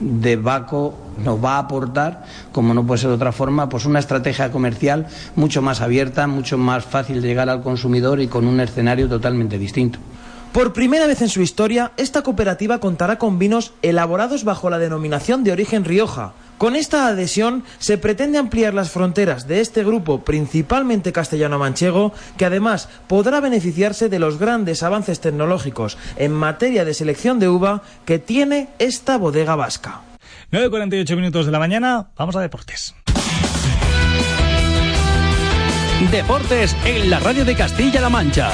de 0.00 0.36
Baco 0.36 0.94
nos 1.22 1.42
va 1.42 1.56
a 1.56 1.58
aportar, 1.60 2.24
como 2.52 2.74
no 2.74 2.86
puede 2.86 3.00
ser 3.00 3.10
de 3.10 3.16
otra 3.16 3.32
forma, 3.32 3.68
pues 3.68 3.84
una 3.84 3.98
estrategia 3.98 4.50
comercial 4.50 5.06
mucho 5.36 5.62
más 5.62 5.80
abierta, 5.80 6.26
mucho 6.26 6.58
más 6.58 6.84
fácil 6.84 7.22
de 7.22 7.28
llegar 7.28 7.48
al 7.48 7.62
consumidor 7.62 8.20
y 8.20 8.28
con 8.28 8.46
un 8.46 8.60
escenario 8.60 9.08
totalmente 9.08 9.58
distinto. 9.58 9.98
Por 10.52 10.72
primera 10.72 11.08
vez 11.08 11.20
en 11.20 11.28
su 11.28 11.42
historia, 11.42 11.90
esta 11.96 12.22
cooperativa 12.22 12.78
contará 12.78 13.18
con 13.18 13.40
vinos 13.40 13.72
elaborados 13.82 14.44
bajo 14.44 14.70
la 14.70 14.78
denominación 14.78 15.42
de 15.42 15.50
origen 15.50 15.84
Rioja, 15.84 16.34
con 16.58 16.76
esta 16.76 17.06
adhesión 17.06 17.64
se 17.78 17.98
pretende 17.98 18.38
ampliar 18.38 18.74
las 18.74 18.90
fronteras 18.90 19.46
de 19.48 19.60
este 19.60 19.84
grupo, 19.84 20.24
principalmente 20.24 21.12
castellano-manchego, 21.12 22.12
que 22.36 22.44
además 22.44 22.88
podrá 23.06 23.40
beneficiarse 23.40 24.08
de 24.08 24.18
los 24.18 24.38
grandes 24.38 24.82
avances 24.82 25.20
tecnológicos 25.20 25.98
en 26.16 26.32
materia 26.32 26.84
de 26.84 26.94
selección 26.94 27.38
de 27.38 27.48
uva 27.48 27.82
que 28.04 28.18
tiene 28.18 28.68
esta 28.78 29.16
bodega 29.18 29.56
vasca. 29.56 30.02
9.48 30.52 31.16
minutos 31.16 31.46
de 31.46 31.52
la 31.52 31.58
mañana, 31.58 32.08
vamos 32.16 32.36
a 32.36 32.40
deportes. 32.40 32.94
Deportes 36.10 36.76
en 36.84 37.10
la 37.10 37.18
radio 37.18 37.44
de 37.44 37.54
Castilla-La 37.54 38.08
Mancha. 38.08 38.50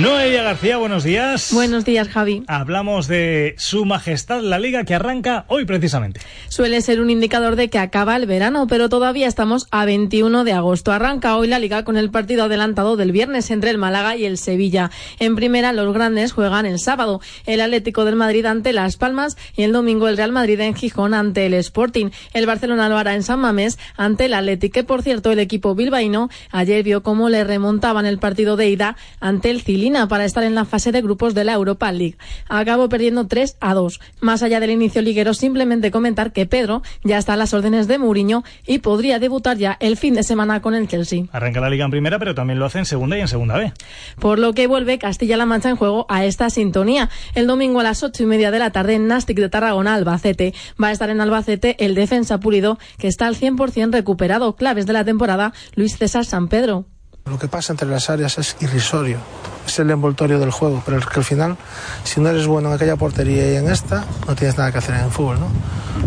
Noelia 0.00 0.42
García, 0.42 0.78
buenos 0.78 1.04
días. 1.04 1.52
Buenos 1.52 1.84
días, 1.84 2.08
Javi. 2.08 2.44
Hablamos 2.46 3.08
de 3.08 3.54
Su 3.58 3.84
Majestad 3.84 4.40
la 4.40 4.58
Liga 4.58 4.84
que 4.84 4.94
arranca 4.94 5.44
hoy 5.48 5.66
precisamente. 5.66 6.18
Suele 6.48 6.80
ser 6.80 6.98
un 7.02 7.10
indicador 7.10 7.56
de 7.56 7.68
que 7.68 7.78
acaba 7.78 8.16
el 8.16 8.24
verano, 8.24 8.66
pero 8.66 8.88
todavía 8.88 9.28
estamos 9.28 9.66
a 9.70 9.84
21 9.84 10.44
de 10.44 10.52
agosto. 10.54 10.92
Arranca 10.92 11.36
hoy 11.36 11.46
la 11.46 11.58
Liga 11.58 11.84
con 11.84 11.98
el 11.98 12.10
partido 12.10 12.44
adelantado 12.44 12.96
del 12.96 13.12
viernes 13.12 13.50
entre 13.50 13.68
el 13.68 13.76
Málaga 13.76 14.16
y 14.16 14.24
el 14.24 14.38
Sevilla. 14.38 14.90
En 15.18 15.36
primera, 15.36 15.74
los 15.74 15.92
grandes 15.92 16.32
juegan 16.32 16.64
el 16.64 16.78
sábado. 16.78 17.20
El 17.44 17.60
Atlético 17.60 18.06
del 18.06 18.16
Madrid 18.16 18.46
ante 18.46 18.72
Las 18.72 18.96
Palmas 18.96 19.36
y 19.56 19.62
el 19.64 19.72
domingo 19.72 20.08
el 20.08 20.16
Real 20.16 20.32
Madrid 20.32 20.58
en 20.60 20.74
Gijón 20.74 21.12
ante 21.12 21.44
el 21.44 21.52
Sporting. 21.52 22.08
El 22.32 22.46
Barcelona 22.46 22.88
lo 22.88 22.96
hará 22.96 23.14
en 23.14 23.22
San 23.22 23.40
Mamés 23.40 23.78
ante 23.98 24.24
el 24.24 24.32
Atlético, 24.32 24.72
que 24.72 24.84
por 24.84 25.02
cierto 25.02 25.30
el 25.30 25.38
equipo 25.38 25.74
bilbaíno 25.74 26.30
ayer 26.50 26.82
vio 26.82 27.02
cómo 27.02 27.28
le 27.28 27.44
remontaban 27.44 28.06
el 28.06 28.18
partido 28.18 28.56
de 28.56 28.70
ida 28.70 28.96
ante 29.20 29.50
el 29.50 29.60
Cile 29.60 29.81
Angelina 29.82 30.06
para 30.06 30.24
estar 30.24 30.44
en 30.44 30.54
la 30.54 30.64
fase 30.64 30.92
de 30.92 31.02
grupos 31.02 31.34
de 31.34 31.42
la 31.42 31.54
Europa 31.54 31.90
League. 31.90 32.16
Acabó 32.48 32.88
perdiendo 32.88 33.26
3 33.26 33.56
a 33.60 33.74
2. 33.74 33.98
Más 34.20 34.44
allá 34.44 34.60
del 34.60 34.70
inicio 34.70 35.02
liguero, 35.02 35.34
simplemente 35.34 35.90
comentar 35.90 36.32
que 36.32 36.46
Pedro 36.46 36.82
ya 37.02 37.18
está 37.18 37.32
a 37.32 37.36
las 37.36 37.52
órdenes 37.52 37.88
de 37.88 37.98
Mourinho 37.98 38.44
y 38.64 38.78
podría 38.78 39.18
debutar 39.18 39.56
ya 39.56 39.76
el 39.80 39.96
fin 39.96 40.14
de 40.14 40.22
semana 40.22 40.62
con 40.62 40.76
el 40.76 40.86
Chelsea. 40.86 41.24
Arranca 41.32 41.60
la 41.60 41.68
liga 41.68 41.84
en 41.84 41.90
primera, 41.90 42.20
pero 42.20 42.32
también 42.32 42.60
lo 42.60 42.66
hace 42.66 42.78
en 42.78 42.84
segunda 42.84 43.18
y 43.18 43.22
en 43.22 43.28
segunda 43.28 43.58
B. 43.58 43.72
Por 44.20 44.38
lo 44.38 44.52
que 44.52 44.68
vuelve 44.68 44.98
Castilla-La 44.98 45.46
Mancha 45.46 45.70
en 45.70 45.76
juego 45.76 46.06
a 46.08 46.24
esta 46.24 46.48
sintonía. 46.48 47.10
El 47.34 47.48
domingo 47.48 47.80
a 47.80 47.82
las 47.82 48.04
ocho 48.04 48.22
y 48.22 48.26
media 48.26 48.52
de 48.52 48.60
la 48.60 48.70
tarde 48.70 48.94
en 48.94 49.08
Nastic 49.08 49.38
de 49.38 49.48
Tarragona, 49.48 49.94
Albacete. 49.94 50.54
Va 50.80 50.88
a 50.88 50.92
estar 50.92 51.10
en 51.10 51.20
Albacete 51.20 51.74
el 51.84 51.96
defensa 51.96 52.38
pulido 52.38 52.78
que 52.98 53.08
está 53.08 53.26
al 53.26 53.34
100% 53.34 53.90
recuperado. 53.90 54.54
Claves 54.54 54.86
de 54.86 54.92
la 54.92 55.04
temporada, 55.04 55.52
Luis 55.74 55.98
César 55.98 56.24
San 56.24 56.46
Pedro. 56.46 56.86
Lo 57.26 57.38
que 57.38 57.48
pasa 57.48 57.72
entre 57.72 57.88
las 57.88 58.10
áreas 58.10 58.36
es 58.38 58.56
irrisorio, 58.60 59.18
es 59.66 59.78
el 59.78 59.90
envoltorio 59.90 60.40
del 60.40 60.50
juego, 60.50 60.82
pero 60.84 60.98
es 60.98 61.06
que 61.06 61.20
al 61.20 61.24
final, 61.24 61.56
si 62.02 62.20
no 62.20 62.28
eres 62.28 62.46
bueno 62.46 62.68
en 62.68 62.74
aquella 62.74 62.96
portería 62.96 63.52
y 63.52 63.56
en 63.56 63.70
esta, 63.70 64.04
no 64.26 64.34
tienes 64.34 64.58
nada 64.58 64.72
que 64.72 64.78
hacer 64.78 64.96
en 64.96 65.04
el 65.04 65.10
fútbol, 65.10 65.38
¿no? 65.38 65.46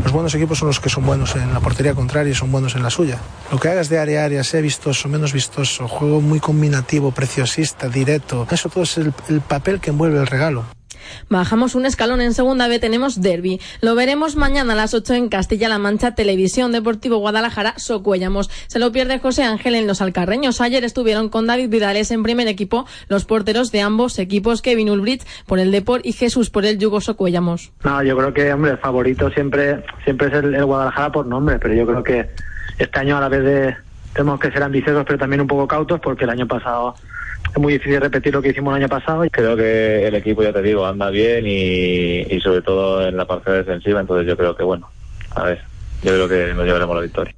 Los 0.03 0.11
buenos 0.11 0.35
equipos 0.35 0.59
son 0.59 0.67
los 0.67 0.79
que 0.79 0.89
son 0.89 1.05
buenos 1.05 1.35
en 1.35 1.53
la 1.53 1.61
portería 1.61 1.93
contraria 1.93 2.31
y 2.31 2.35
son 2.35 2.51
buenos 2.51 2.75
en 2.75 2.83
la 2.83 2.89
suya. 2.89 3.17
Lo 3.51 3.59
que 3.59 3.69
hagas 3.69 3.87
de 3.87 3.97
área 3.97 4.23
a 4.23 4.25
área, 4.25 4.43
sea 4.43 4.59
vistoso, 4.59 5.07
menos 5.07 5.31
vistoso, 5.31 5.87
juego 5.87 6.19
muy 6.19 6.39
combinativo, 6.39 7.11
preciosista, 7.11 7.87
directo, 7.87 8.45
eso 8.51 8.69
todo 8.69 8.83
es 8.83 8.97
el, 8.97 9.13
el 9.29 9.41
papel 9.41 9.79
que 9.79 9.91
envuelve 9.91 10.19
el 10.19 10.27
regalo. 10.27 10.65
Bajamos 11.29 11.75
un 11.75 11.85
escalón 11.85 12.21
en 12.21 12.33
segunda 12.33 12.67
B, 12.67 12.79
tenemos 12.79 13.21
derby. 13.21 13.59
Lo 13.81 13.95
veremos 13.95 14.35
mañana 14.35 14.73
a 14.73 14.75
las 14.75 14.93
8 14.93 15.13
en 15.13 15.29
Castilla-La 15.29 15.79
Mancha, 15.79 16.15
Televisión 16.15 16.71
Deportivo 16.71 17.17
Guadalajara, 17.17 17.73
Socuellamos. 17.77 18.49
Se 18.67 18.79
lo 18.79 18.91
pierde 18.91 19.19
José 19.19 19.43
Ángel 19.43 19.75
en 19.75 19.87
los 19.87 20.01
Alcarreños. 20.01 20.61
Ayer 20.61 20.83
estuvieron 20.83 21.29
con 21.29 21.47
David 21.47 21.69
Vidales 21.69 22.11
en 22.11 22.23
primer 22.23 22.47
equipo 22.47 22.85
los 23.07 23.25
porteros 23.25 23.71
de 23.71 23.81
ambos 23.81 24.19
equipos, 24.19 24.61
Kevin 24.61 24.89
Ulbrich 24.89 25.23
por 25.45 25.59
el 25.59 25.71
Deport 25.71 26.05
y 26.05 26.13
Jesús 26.13 26.49
por 26.49 26.65
el 26.65 26.77
Yugo 26.77 27.01
Socuellamos. 27.01 27.71
No, 27.83 28.03
yo 28.03 28.17
creo 28.17 28.33
que, 28.33 28.53
hombre, 28.53 28.71
el 28.71 28.77
favorito 28.77 29.29
siempre, 29.31 29.83
siempre 30.03 30.27
es 30.27 30.33
el, 30.33 30.55
el 30.55 30.65
Guadalajara 30.65 31.11
por 31.11 31.25
nombre, 31.25 31.59
pero 31.59 31.73
yo 31.73 31.85
creo 31.85 32.03
que 32.03 32.29
este 32.77 32.99
año 32.99 33.17
a 33.17 33.21
la 33.21 33.29
vez 33.29 33.43
de 33.43 33.84
tenemos 34.15 34.39
que 34.39 34.49
ser 34.49 34.63
ambiciosos, 34.63 35.03
pero 35.05 35.19
también 35.19 35.41
un 35.41 35.47
poco 35.47 35.67
cautos, 35.67 35.99
porque 35.99 36.23
el 36.23 36.29
año 36.29 36.47
pasado 36.47 36.95
es 37.53 37.61
muy 37.61 37.73
difícil 37.73 37.99
repetir 37.99 38.33
lo 38.33 38.41
que 38.41 38.49
hicimos 38.49 38.71
el 38.71 38.83
año 38.83 38.89
pasado. 38.89 39.23
Creo 39.29 39.55
que 39.57 40.07
el 40.07 40.15
equipo, 40.15 40.41
ya 40.41 40.53
te 40.53 40.61
digo, 40.61 40.85
anda 40.85 41.09
bien 41.09 41.45
y, 41.45 42.21
y 42.21 42.39
sobre 42.41 42.61
todo 42.61 43.05
en 43.05 43.17
la 43.17 43.25
parte 43.25 43.51
defensiva, 43.51 43.99
entonces 43.99 44.25
yo 44.25 44.37
creo 44.37 44.55
que, 44.55 44.63
bueno, 44.63 44.89
a 45.35 45.43
ver, 45.43 45.61
yo 46.01 46.11
creo 46.13 46.29
que 46.29 46.53
nos 46.53 46.65
llevaremos 46.65 46.95
la 46.95 47.01
victoria. 47.01 47.35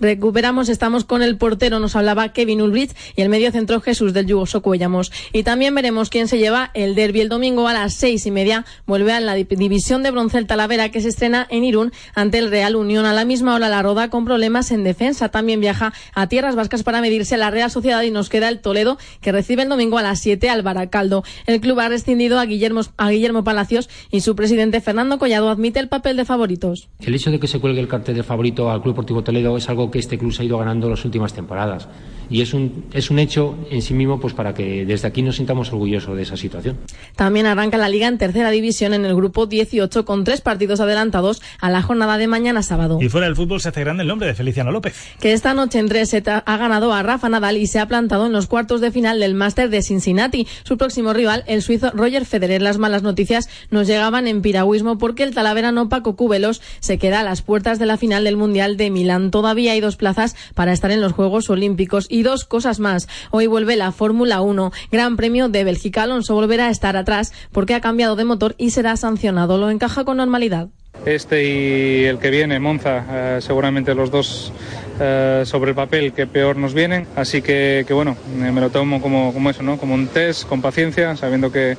Recuperamos, 0.00 0.68
estamos 0.68 1.04
con 1.04 1.22
el 1.22 1.36
portero, 1.36 1.78
nos 1.78 1.96
hablaba 1.96 2.32
Kevin 2.32 2.62
Ulrich 2.62 2.92
y 3.16 3.22
el 3.22 3.28
medio 3.28 3.50
centro 3.50 3.80
Jesús 3.80 4.12
del 4.12 4.26
Yugo 4.26 4.46
Socuellamos. 4.46 5.12
Y 5.32 5.42
también 5.42 5.74
veremos 5.74 6.10
quién 6.10 6.28
se 6.28 6.38
lleva 6.38 6.70
el 6.74 6.94
derby 6.94 7.20
el 7.20 7.28
domingo 7.28 7.68
a 7.68 7.72
las 7.72 7.94
seis 7.94 8.26
y 8.26 8.30
media. 8.30 8.64
Vuelve 8.86 9.12
a 9.12 9.20
la 9.20 9.34
división 9.34 10.02
de 10.02 10.10
bronce 10.10 10.38
el 10.38 10.46
Talavera 10.46 10.90
que 10.90 11.00
se 11.00 11.08
estrena 11.08 11.46
en 11.50 11.64
Irún 11.64 11.92
ante 12.14 12.38
el 12.38 12.50
Real 12.50 12.76
Unión. 12.76 13.06
A 13.06 13.12
la 13.12 13.24
misma 13.24 13.54
hora 13.54 13.68
la 13.68 13.82
Roda 13.82 14.10
con 14.10 14.24
problemas 14.24 14.70
en 14.70 14.84
defensa. 14.84 15.28
También 15.28 15.60
viaja 15.60 15.92
a 16.14 16.26
Tierras 16.28 16.56
Vascas 16.56 16.82
para 16.82 17.00
medirse 17.00 17.36
la 17.36 17.50
Real 17.50 17.70
Sociedad 17.70 18.02
y 18.02 18.10
nos 18.10 18.28
queda 18.28 18.48
el 18.48 18.60
Toledo 18.60 18.98
que 19.20 19.32
recibe 19.32 19.62
el 19.62 19.68
domingo 19.68 19.98
a 19.98 20.02
las 20.02 20.20
siete 20.20 20.50
al 20.50 20.62
Baracaldo. 20.62 21.24
El 21.46 21.60
club 21.60 21.80
ha 21.80 21.88
rescindido 21.88 22.38
a 22.38 22.46
Guillermo, 22.46 22.82
a 22.96 23.10
Guillermo 23.10 23.44
Palacios 23.44 23.88
y 24.10 24.20
su 24.20 24.36
presidente 24.36 24.80
Fernando 24.80 25.18
Collado 25.18 25.50
admite 25.50 25.80
el 25.80 25.88
papel 25.88 26.16
de 26.16 26.24
favoritos. 26.24 26.88
El 27.00 27.14
hecho 27.14 27.30
de 27.30 27.40
que 27.40 27.46
se 27.46 27.60
cuelgue 27.60 27.80
el 27.80 27.88
cartel 27.88 28.16
de 28.16 28.22
favorito 28.22 28.70
al 28.70 28.82
Club 28.82 28.94
Deportivo 28.94 29.22
Toledo 29.22 29.56
es 29.56 29.67
algo 29.68 29.90
que 29.90 29.98
este 29.98 30.18
club 30.18 30.32
se 30.32 30.42
ha 30.42 30.44
ido 30.44 30.58
ganando 30.58 30.88
las 30.88 31.04
últimas 31.04 31.32
temporadas. 31.32 31.88
Y 32.30 32.42
es 32.42 32.52
un, 32.52 32.84
es 32.92 33.10
un 33.10 33.18
hecho 33.18 33.56
en 33.70 33.80
sí 33.80 33.94
mismo 33.94 34.20
pues 34.20 34.34
para 34.34 34.52
que 34.52 34.84
desde 34.84 35.08
aquí 35.08 35.22
nos 35.22 35.36
sintamos 35.36 35.72
orgullosos 35.72 36.14
de 36.14 36.22
esa 36.22 36.36
situación. 36.36 36.76
También 37.16 37.46
arranca 37.46 37.78
la 37.78 37.88
liga 37.88 38.06
en 38.06 38.18
tercera 38.18 38.50
división 38.50 38.92
en 38.92 39.06
el 39.06 39.14
grupo 39.14 39.46
18 39.46 40.04
con 40.04 40.24
tres 40.24 40.42
partidos 40.42 40.80
adelantados 40.80 41.40
a 41.58 41.70
la 41.70 41.80
jornada 41.80 42.18
de 42.18 42.26
mañana 42.26 42.62
sábado. 42.62 42.98
Y 43.00 43.08
fuera 43.08 43.26
del 43.26 43.36
fútbol 43.36 43.60
se 43.60 43.70
hace 43.70 43.80
grande 43.80 44.02
el 44.02 44.08
nombre 44.08 44.28
de 44.28 44.34
Feliciano 44.34 44.70
López. 44.70 44.94
Que 45.20 45.32
esta 45.32 45.54
noche 45.54 45.78
en 45.78 45.88
tres 45.88 46.14
ha 46.14 46.56
ganado 46.56 46.92
a 46.92 47.02
Rafa 47.02 47.28
Nadal 47.28 47.56
y 47.56 47.66
se 47.66 47.78
ha 47.78 47.88
plantado 47.88 48.26
en 48.26 48.32
los 48.32 48.46
cuartos 48.46 48.80
de 48.80 48.90
final 48.90 49.20
del 49.20 49.34
Máster 49.34 49.70
de 49.70 49.82
Cincinnati. 49.82 50.46
Su 50.64 50.76
próximo 50.76 51.12
rival, 51.12 51.44
el 51.46 51.62
suizo 51.62 51.90
Roger 51.92 52.26
Federer. 52.26 52.60
Las 52.60 52.78
malas 52.78 53.02
noticias 53.02 53.48
nos 53.70 53.86
llegaban 53.86 54.26
en 54.26 54.42
piragüismo 54.42 54.98
porque 54.98 55.22
el 55.22 55.34
talaverano 55.34 55.88
Paco 55.88 56.16
Cubelos 56.16 56.60
se 56.80 56.98
queda 56.98 57.20
a 57.20 57.22
las 57.22 57.42
puertas 57.42 57.78
de 57.78 57.86
la 57.86 57.96
final 57.96 58.24
del 58.24 58.36
Mundial 58.36 58.76
de 58.76 58.90
Milán. 58.90 59.30
Todavía 59.30 59.57
hay 59.66 59.80
dos 59.80 59.96
plazas 59.96 60.36
para 60.54 60.72
estar 60.72 60.92
en 60.92 61.00
los 61.00 61.10
Juegos 61.10 61.50
Olímpicos. 61.50 62.06
Y 62.08 62.22
dos 62.22 62.44
cosas 62.44 62.78
más. 62.78 63.08
Hoy 63.32 63.48
vuelve 63.48 63.74
la 63.74 63.90
Fórmula 63.90 64.40
1. 64.40 64.70
Gran 64.92 65.16
Premio 65.16 65.48
de 65.48 65.64
Bélgica. 65.64 66.04
Alonso 66.04 66.34
volverá 66.34 66.68
a 66.68 66.70
estar 66.70 66.96
atrás 66.96 67.32
porque 67.50 67.74
ha 67.74 67.80
cambiado 67.80 68.14
de 68.14 68.24
motor 68.24 68.54
y 68.58 68.70
será 68.70 68.96
sancionado. 68.96 69.58
Lo 69.58 69.70
encaja 69.70 70.04
con 70.04 70.18
normalidad. 70.18 70.68
Este 71.04 71.44
y 71.44 72.04
el 72.04 72.18
que 72.18 72.30
viene, 72.30 72.58
Monza, 72.58 73.04
eh, 73.10 73.38
seguramente 73.40 73.94
los 73.94 74.10
dos 74.10 74.52
eh, 75.00 75.42
sobre 75.46 75.70
el 75.70 75.76
papel 75.76 76.12
que 76.12 76.26
peor 76.26 76.56
nos 76.56 76.74
vienen. 76.74 77.06
Así 77.16 77.40
que, 77.40 77.84
que 77.86 77.94
bueno, 77.94 78.16
eh, 78.42 78.50
me 78.52 78.60
lo 78.60 78.70
tomo 78.70 79.00
como, 79.00 79.32
como 79.32 79.48
eso, 79.48 79.62
¿no? 79.62 79.78
Como 79.78 79.94
un 79.94 80.08
test, 80.08 80.46
con 80.48 80.60
paciencia, 80.60 81.16
sabiendo 81.16 81.52
que 81.52 81.76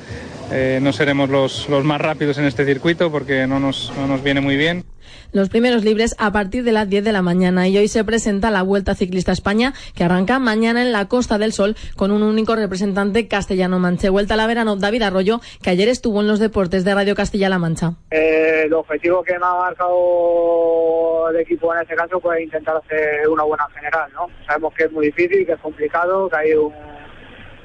eh, 0.51 0.79
no 0.81 0.93
seremos 0.93 1.29
los, 1.29 1.69
los 1.69 1.83
más 1.83 2.01
rápidos 2.01 2.37
en 2.37 2.45
este 2.45 2.65
circuito 2.65 3.11
porque 3.11 3.47
no 3.47 3.59
nos, 3.59 3.91
no 3.97 4.07
nos 4.07 4.23
viene 4.23 4.41
muy 4.41 4.57
bien. 4.57 4.85
Los 5.31 5.49
primeros 5.49 5.83
libres 5.83 6.15
a 6.17 6.31
partir 6.31 6.63
de 6.63 6.71
las 6.71 6.89
10 6.89 7.03
de 7.03 7.11
la 7.11 7.21
mañana 7.21 7.67
y 7.67 7.77
hoy 7.77 7.87
se 7.87 8.03
presenta 8.03 8.49
la 8.49 8.63
Vuelta 8.63 8.95
Ciclista 8.95 9.31
España 9.31 9.73
que 9.95 10.03
arranca 10.03 10.39
mañana 10.39 10.81
en 10.81 10.91
la 10.91 11.07
Costa 11.07 11.37
del 11.37 11.53
Sol 11.53 11.75
con 11.95 12.11
un 12.11 12.23
único 12.23 12.55
representante 12.55 13.27
castellano-manche. 13.27 14.09
Vuelta 14.09 14.33
a 14.33 14.37
la 14.37 14.47
verano, 14.47 14.75
David 14.75 15.03
Arroyo, 15.03 15.39
que 15.61 15.69
ayer 15.69 15.87
estuvo 15.87 16.21
en 16.21 16.27
los 16.27 16.39
deportes 16.39 16.83
de 16.83 16.95
Radio 16.95 17.15
Castilla-La 17.15 17.59
Mancha. 17.59 17.93
Eh, 18.09 18.63
el 18.65 18.73
objetivo 18.73 19.21
que 19.23 19.37
me 19.37 19.45
ha 19.45 19.53
marcado 19.53 21.29
el 21.29 21.37
equipo 21.37 21.73
en 21.75 21.81
este 21.81 21.95
caso 21.95 22.19
pues 22.19 22.41
intentar 22.41 22.77
hacer 22.77 23.27
una 23.27 23.43
buena 23.43 23.67
general, 23.75 24.11
¿no? 24.13 24.27
Sabemos 24.47 24.73
que 24.73 24.85
es 24.85 24.91
muy 24.91 25.07
difícil, 25.07 25.45
que 25.45 25.53
es 25.53 25.59
complicado, 25.59 26.27
que 26.27 26.37
hay 26.37 26.53
un, 26.53 26.73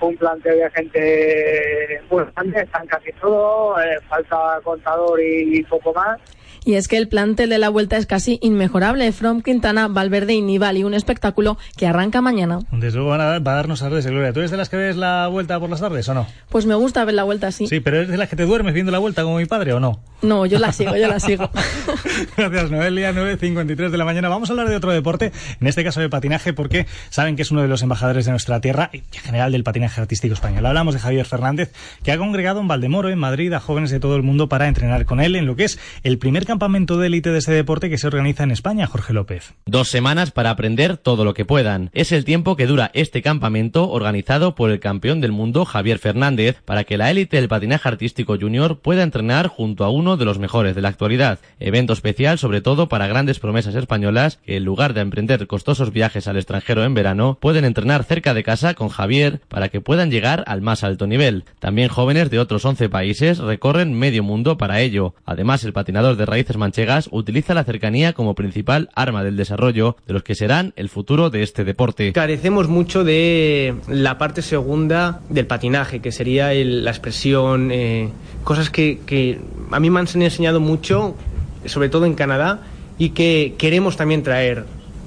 un 0.01 0.17
plantel 0.17 0.59
de 0.59 0.71
gente 0.71 2.03
muy 2.11 2.25
grande, 2.35 2.61
están 2.63 2.87
casi 2.87 3.13
todos, 3.13 3.79
eh, 3.83 3.99
falta 4.09 4.61
contador 4.63 5.21
y 5.21 5.63
poco 5.65 5.93
más. 5.93 6.21
Y 6.65 6.75
es 6.75 6.89
que 6.89 6.97
el 6.97 7.09
plantel 7.09 7.51
de 7.51 7.59
la 7.59 7.69
vuelta 7.69 7.97
es 7.97 8.07
casi 8.07 8.39
inmejorable. 8.43 9.13
From 9.13 9.43
Quintana, 9.43 9.89
Valverde 9.89 10.35
y 10.35 10.43
Nibali, 10.43 10.83
un 10.85 10.95
espectáculo 10.95 11.59
que 11.77 11.87
arranca 11.87 12.23
mañana. 12.23 12.61
Desde 12.73 12.97
luego 12.97 13.11
van 13.11 13.21
a, 13.21 13.39
va 13.39 13.53
a 13.53 13.57
darnos 13.57 13.81
tardes 13.81 14.05
de 14.05 14.11
gloria. 14.11 14.33
¿Tú 14.33 14.41
eres 14.41 14.51
de 14.51 14.57
las 14.57 14.69
que 14.69 14.77
ves 14.77 14.97
la 14.97 15.29
vuelta 15.29 15.61
por 15.61 15.69
las 15.69 15.81
tardes 15.81 16.09
o 16.09 16.15
no? 16.15 16.27
Pues 16.49 16.65
me 16.65 16.75
gusta 16.75 17.05
ver 17.05 17.15
la 17.15 17.25
vuelta 17.25 17.49
así. 17.49 17.67
Sí, 17.67 17.81
pero 17.81 17.99
¿eres 17.99 18.09
de 18.09 18.17
las 18.17 18.29
que 18.29 18.37
te 18.37 18.45
duermes 18.45 18.73
viendo 18.73 18.93
la 18.93 18.99
vuelta 18.99 19.23
como 19.23 19.37
mi 19.37 19.47
padre 19.47 19.75
o 19.75 19.81
no? 19.81 20.01
No, 20.23 20.47
yo 20.47 20.59
la 20.59 20.73
sigo, 20.73 20.97
yo 20.97 21.07
la 21.07 21.21
sigo. 21.21 21.51
Gracias, 22.37 22.71
Noelia. 22.71 23.13
9.53 23.13 23.91
de 23.91 23.99
la 23.99 24.05
mañana. 24.07 24.31
Vamos 24.31 24.49
a 24.49 24.55
hablar 24.55 24.69
de 24.69 24.77
otro 24.77 24.91
deporte, 24.91 25.33
en 25.61 25.67
este 25.67 25.85
caso 25.85 26.01
de 26.01 26.09
patinaje, 26.09 26.55
porque 26.55 26.87
saben 27.11 27.37
que 27.37 27.43
es 27.43 27.51
uno 27.51 27.61
de 27.61 27.69
los 27.69 27.83
embajadores 27.83 28.25
de 28.25 28.31
nuestra 28.31 28.61
tierra 28.61 28.89
y 28.93 28.99
en 28.99 29.23
general 29.23 29.53
del 29.53 29.65
patinaje 29.65 30.01
artístico 30.01 30.33
español. 30.33 30.65
Hablamos 30.65 30.95
de 30.95 31.01
Javier 31.01 31.27
Fernández, 31.27 31.73
que 32.03 32.13
ha 32.13 32.17
congregado 32.17 32.61
en 32.61 32.69
Valdemoro, 32.69 33.11
en 33.11 33.19
Madrid, 33.19 33.53
a 33.53 33.61
jóvenes 33.61 33.91
de 33.91 34.01
todo 34.01 34.17
el 34.17 34.23
mundo 34.23 34.49
para 34.49 34.67
entrenar 34.67 35.05
con 35.05 35.21
él 35.21 35.37
en 35.37 35.45
lo 35.45 35.57
que 35.57 35.65
es 35.65 35.79
el 36.03 36.17
primer 36.17 36.47
campamento 36.55 36.99
de 36.99 37.09
élite 37.09 37.33
de 37.33 37.39
este 37.39 37.51
deporte 37.51 37.91
que 37.91 37.99
se 37.99 38.07
organiza 38.07 38.45
en 38.45 38.53
España, 38.53 38.87
Jorge 38.87 39.13
López. 39.13 39.55
Dos 39.67 39.89
semanas 39.89 40.31
para 40.31 40.51
aprender 40.51 40.97
todo 40.99 41.25
lo 41.25 41.35
que 41.35 41.45
puedan. 41.45 41.91
Es 41.95 42.13
el 42.13 42.25
tiempo 42.25 42.55
que 42.55 42.69
dura 42.69 42.93
este 42.95 43.23
campamento 43.23 43.91
organizado 43.91 44.55
por 44.55 44.71
el 44.71 44.79
campeón 44.79 45.21
del 45.21 45.33
mundo 45.33 45.65
Javier 45.65 45.99
Fernández 45.99 46.63
para 46.65 46.85
que 46.85 46.97
la 46.97 47.11
élite 47.11 47.39
del 47.39 47.49
patinaje 47.49 47.89
artístico 47.89 48.37
junior 48.41 48.79
pueda 48.79 49.03
entrenar 49.03 49.49
junto 49.49 49.85
a 49.85 49.91
uno 49.91 50.17
de 50.17 50.27
los 50.27 50.39
mejores 50.39 50.77
de 50.77 50.83
la 50.83 50.91
actualidad. 50.91 51.41
Evento 51.59 51.93
especial 51.93 52.39
sobre 52.39 52.61
todo 52.61 52.89
para 52.89 53.09
grandes 53.09 53.41
promesas 53.41 53.75
españolas 53.75 54.39
que 54.47 54.57
en 54.57 54.65
lugar 54.65 54.95
de 54.95 55.01
emprender 55.01 55.49
costosos 55.49 55.93
viajes 55.93 56.29
al 56.29 56.37
extranjero 56.37 56.85
en 56.85 56.95
verano 56.95 57.37
pueden 57.41 57.65
entrenar 57.65 58.05
cerca 58.05 58.33
de 58.33 58.45
casa 58.45 58.75
con 58.75 58.91
Javier 58.91 59.41
para 59.49 59.71
que 59.71 59.81
puedan 59.81 60.13
llegar 60.13 60.45
al 60.47 60.63
más 60.63 60.85
alto 60.85 61.09
nivel. 61.09 61.47
También 61.59 61.89
jóvenes 61.89 62.31
de 62.31 62.39
otros 62.39 62.65
11 62.65 62.89
países 62.91 63.39
recorren 63.39 63.99
medio 63.99 64.23
mundo 64.23 64.57
para 64.57 64.81
ello. 64.81 65.17
Además 65.27 65.65
el 65.65 65.73
patinador 65.73 66.15
de 66.15 66.27
manchegas 66.57 67.09
utiliza 67.11 67.55
la 67.55 67.65
cercanía 67.65 68.13
como 68.13 68.35
principal 68.35 68.91
arma 68.95 69.25
del 69.25 69.37
desarrollo 69.37 69.97
de 70.07 70.13
los 70.13 70.23
que 70.23 70.35
serán 70.35 70.73
el 70.77 70.89
futuro 70.89 71.31
de 71.31 71.43
este 71.43 71.65
deporte. 71.65 72.13
Carecemos 72.13 72.69
mucho 72.69 73.05
de 73.05 73.75
la 73.89 74.19
parte 74.19 74.43
segunda 74.43 75.21
del 75.29 75.47
patinaje, 75.47 76.01
que 76.01 76.13
sería 76.13 76.53
la 76.53 76.91
expresión, 76.91 77.71
eh, 77.73 78.11
cosas 78.45 78.71
que, 78.71 79.01
que 79.07 79.41
a 79.71 79.81
mí 79.81 79.91
me 79.91 80.01
han 80.01 80.09
enseñado 80.15 80.61
mucho, 80.61 81.17
sobre 81.65 81.89
todo 81.89 82.07
en 82.07 82.15
Canadá, 82.15 82.63
y 82.99 83.11
que 83.11 83.55
queremos 83.59 83.97
también 83.97 84.23
traer 84.23 84.65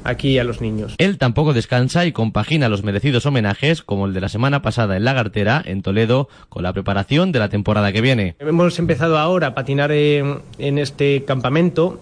aquí 0.08 0.40
a 0.40 0.44
los 0.44 0.62
niños. 0.62 0.96
Él 0.98 1.18
tampoco 1.18 1.54
descansa 1.54 2.06
y 2.06 2.12
compagina 2.12 2.70
los 2.70 2.84
merecidos 2.84 3.26
homenajes, 3.26 3.82
como 3.82 4.06
el 4.06 4.14
de 4.14 4.22
la 4.22 4.30
semana 4.30 4.62
pasada 4.62 4.98
en 4.98 5.06
Lagartera, 5.06 5.62
en 5.66 5.82
Toledo, 5.82 6.30
con 6.50 6.64
la 6.64 6.74
preparación 6.74 7.32
de 7.32 7.40
la 7.40 7.50
temporada 7.50 7.92
que 7.92 8.02
viene. 8.02 8.36
Hemos 8.40 8.80
empezado 8.80 9.18
ahora 9.18 9.48
a 9.48 9.56
patinar 9.56 9.92
en, 9.92 10.40
en 10.58 10.78
este 10.78 11.24
campamento 11.26 12.00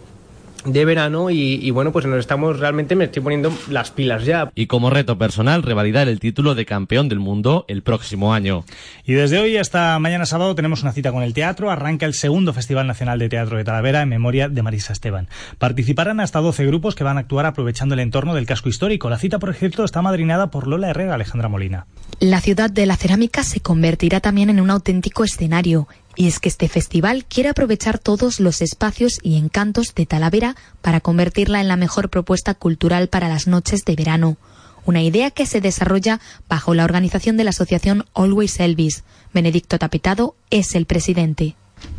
de 0.66 0.86
verano 0.86 1.30
y, 1.30 1.70
bueno, 1.72 1.92
pues 1.92 2.06
nos 2.06 2.20
estamos 2.20 2.60
realmente, 2.60 2.96
me 2.96 3.06
estoy 3.06 3.22
poniendo 3.22 3.52
las 3.70 3.92
pilas 3.92 4.26
ya. 4.26 4.52
Y 4.56 4.68
como 4.68 4.90
reto 4.90 5.18
personal, 5.18 5.64
revalidar 5.64 6.08
el 6.08 6.20
título 6.20 6.56
de 6.56 6.66
campeón 6.66 7.10
del 7.10 7.20
mundo 7.20 7.66
el 7.68 7.84
próximo 7.84 8.34
año. 8.34 8.66
Y 9.06 9.14
desde 9.14 9.40
hoy 9.40 9.58
hasta 9.58 9.98
mañana 10.00 10.26
sábado 10.26 10.56
tenemos 10.56 10.82
una 10.84 10.92
cita 10.92 11.12
con 11.12 11.24
el 11.24 11.34
teatro. 11.34 11.72
Arranca 11.72 12.06
el 12.06 12.14
segundo 12.14 12.54
Festival 12.54 12.88
Nacional 12.88 13.20
de 13.20 13.30
Teatro 13.30 13.58
de 13.58 13.64
Talavera 13.64 14.02
en 14.02 14.10
memoria 14.10 14.50
de 14.50 14.62
Marisa 14.62 14.94
Esteban. 14.94 15.28
Participarán 15.58 16.20
hasta 16.20 16.40
12 16.40 16.66
grupos 16.66 16.96
que 16.96 17.04
van 17.04 17.18
a 17.18 17.22
actuar 17.22 17.46
aprovechando 17.46 17.94
el 17.94 18.00
entorno 18.00 18.34
del 18.34 18.46
casco 18.46 18.70
histórico. 18.70 19.10
La 19.10 19.18
cita, 19.18 19.40
por 19.40 19.50
ejemplo, 19.50 19.86
está 19.86 20.02
madrinada 20.02 20.52
por 20.52 20.68
Lola 20.68 20.90
Herrera 20.90 21.16
Alejandra 21.16 21.50
Molina. 21.50 21.86
La 22.20 22.42
ciudad 22.42 22.70
de 22.70 22.86
la 22.86 22.96
cerámica 22.96 23.44
se 23.44 23.60
convertirá 23.60 24.20
también 24.20 24.50
en 24.50 24.62
un 24.62 24.70
auténtico 24.70 25.24
escenario. 25.24 25.88
Y 26.16 26.28
es 26.28 26.40
que 26.40 26.50
este 26.50 26.70
festival 26.70 27.26
quiere 27.26 27.50
aprovechar 27.50 28.00
todos 28.00 28.40
los 28.40 28.62
espacios 28.62 29.20
y 29.22 29.38
encantos 29.38 29.94
de 29.96 30.06
Talavera 30.06 30.56
para 30.82 31.02
convertirla 31.02 31.60
en 31.60 31.68
la 31.68 31.76
mejor 31.76 32.10
propuesta 32.10 32.54
cultural 32.54 33.10
para 33.10 33.28
las 33.28 33.48
noches 33.48 33.84
de 33.86 33.96
verano. 33.96 34.38
Una 34.86 35.02
idea 35.02 35.32
que 35.32 35.46
se 35.46 35.62
desarrolla 35.62 36.22
bajo 36.48 36.74
la 36.74 36.84
organización 36.86 37.38
de 37.38 37.44
la 37.44 37.50
asociación 37.50 38.06
Always 38.14 38.60
Elvis. 38.60 39.04
Benedicto 39.34 39.80
Tapitado 39.80 40.36
es 40.52 40.76
el 40.76 40.86
presidente. 40.86 41.56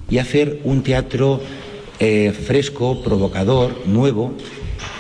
Y 0.08 0.18
hacer 0.18 0.60
un 0.64 0.82
teatro 0.82 1.42
eh, 1.98 2.32
fresco, 2.32 3.02
provocador, 3.02 3.86
nuevo, 3.86 4.34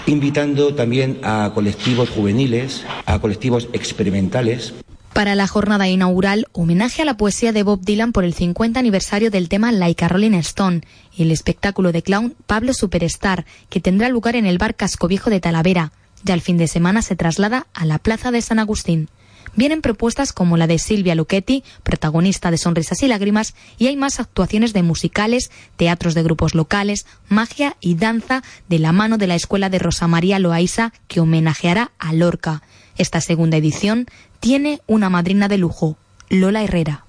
invitando 0.06 0.74
también 0.74 1.20
a 1.22 1.52
colectivos 1.54 2.10
juveniles, 2.10 2.84
a 3.06 3.20
colectivos 3.20 3.68
experimentales. 3.72 4.74
Para 5.16 5.34
la 5.34 5.46
jornada 5.46 5.88
inaugural, 5.88 6.46
homenaje 6.52 7.00
a 7.00 7.06
la 7.06 7.16
poesía 7.16 7.50
de 7.52 7.62
Bob 7.62 7.80
Dylan 7.80 8.12
por 8.12 8.24
el 8.24 8.34
50 8.34 8.78
aniversario 8.78 9.30
del 9.30 9.48
tema 9.48 9.72
Like 9.72 10.06
Rolling 10.06 10.34
Stone 10.34 10.82
y 11.16 11.22
el 11.22 11.30
espectáculo 11.30 11.90
de 11.90 12.02
clown 12.02 12.34
Pablo 12.46 12.74
Superstar, 12.74 13.46
que 13.70 13.80
tendrá 13.80 14.10
lugar 14.10 14.36
en 14.36 14.44
el 14.44 14.58
bar 14.58 14.74
Casco 14.74 15.08
Viejo 15.08 15.30
de 15.30 15.40
Talavera. 15.40 15.90
Ya 16.22 16.34
el 16.34 16.42
fin 16.42 16.58
de 16.58 16.68
semana 16.68 17.00
se 17.00 17.16
traslada 17.16 17.66
a 17.72 17.86
la 17.86 17.98
Plaza 17.98 18.30
de 18.30 18.42
San 18.42 18.58
Agustín. 18.58 19.08
Vienen 19.54 19.80
propuestas 19.80 20.34
como 20.34 20.58
la 20.58 20.66
de 20.66 20.78
Silvia 20.78 21.14
Luchetti, 21.14 21.64
protagonista 21.82 22.50
de 22.50 22.58
Sonrisas 22.58 23.02
y 23.02 23.08
Lágrimas, 23.08 23.54
y 23.78 23.86
hay 23.86 23.96
más 23.96 24.20
actuaciones 24.20 24.74
de 24.74 24.82
musicales, 24.82 25.50
teatros 25.78 26.12
de 26.12 26.24
grupos 26.24 26.54
locales, 26.54 27.06
magia 27.30 27.78
y 27.80 27.94
danza 27.94 28.42
de 28.68 28.78
la 28.80 28.92
mano 28.92 29.16
de 29.16 29.28
la 29.28 29.34
Escuela 29.34 29.70
de 29.70 29.78
Rosa 29.78 30.08
María 30.08 30.38
Loaiza, 30.38 30.92
que 31.08 31.20
homenajeará 31.20 31.92
a 31.98 32.12
Lorca. 32.12 32.62
Esta 32.98 33.20
segunda 33.20 33.56
edición 33.56 34.06
tiene 34.40 34.80
una 34.86 35.10
madrina 35.10 35.48
de 35.48 35.58
lujo, 35.58 35.96
Lola 36.28 36.62
Herrera. 36.62 37.05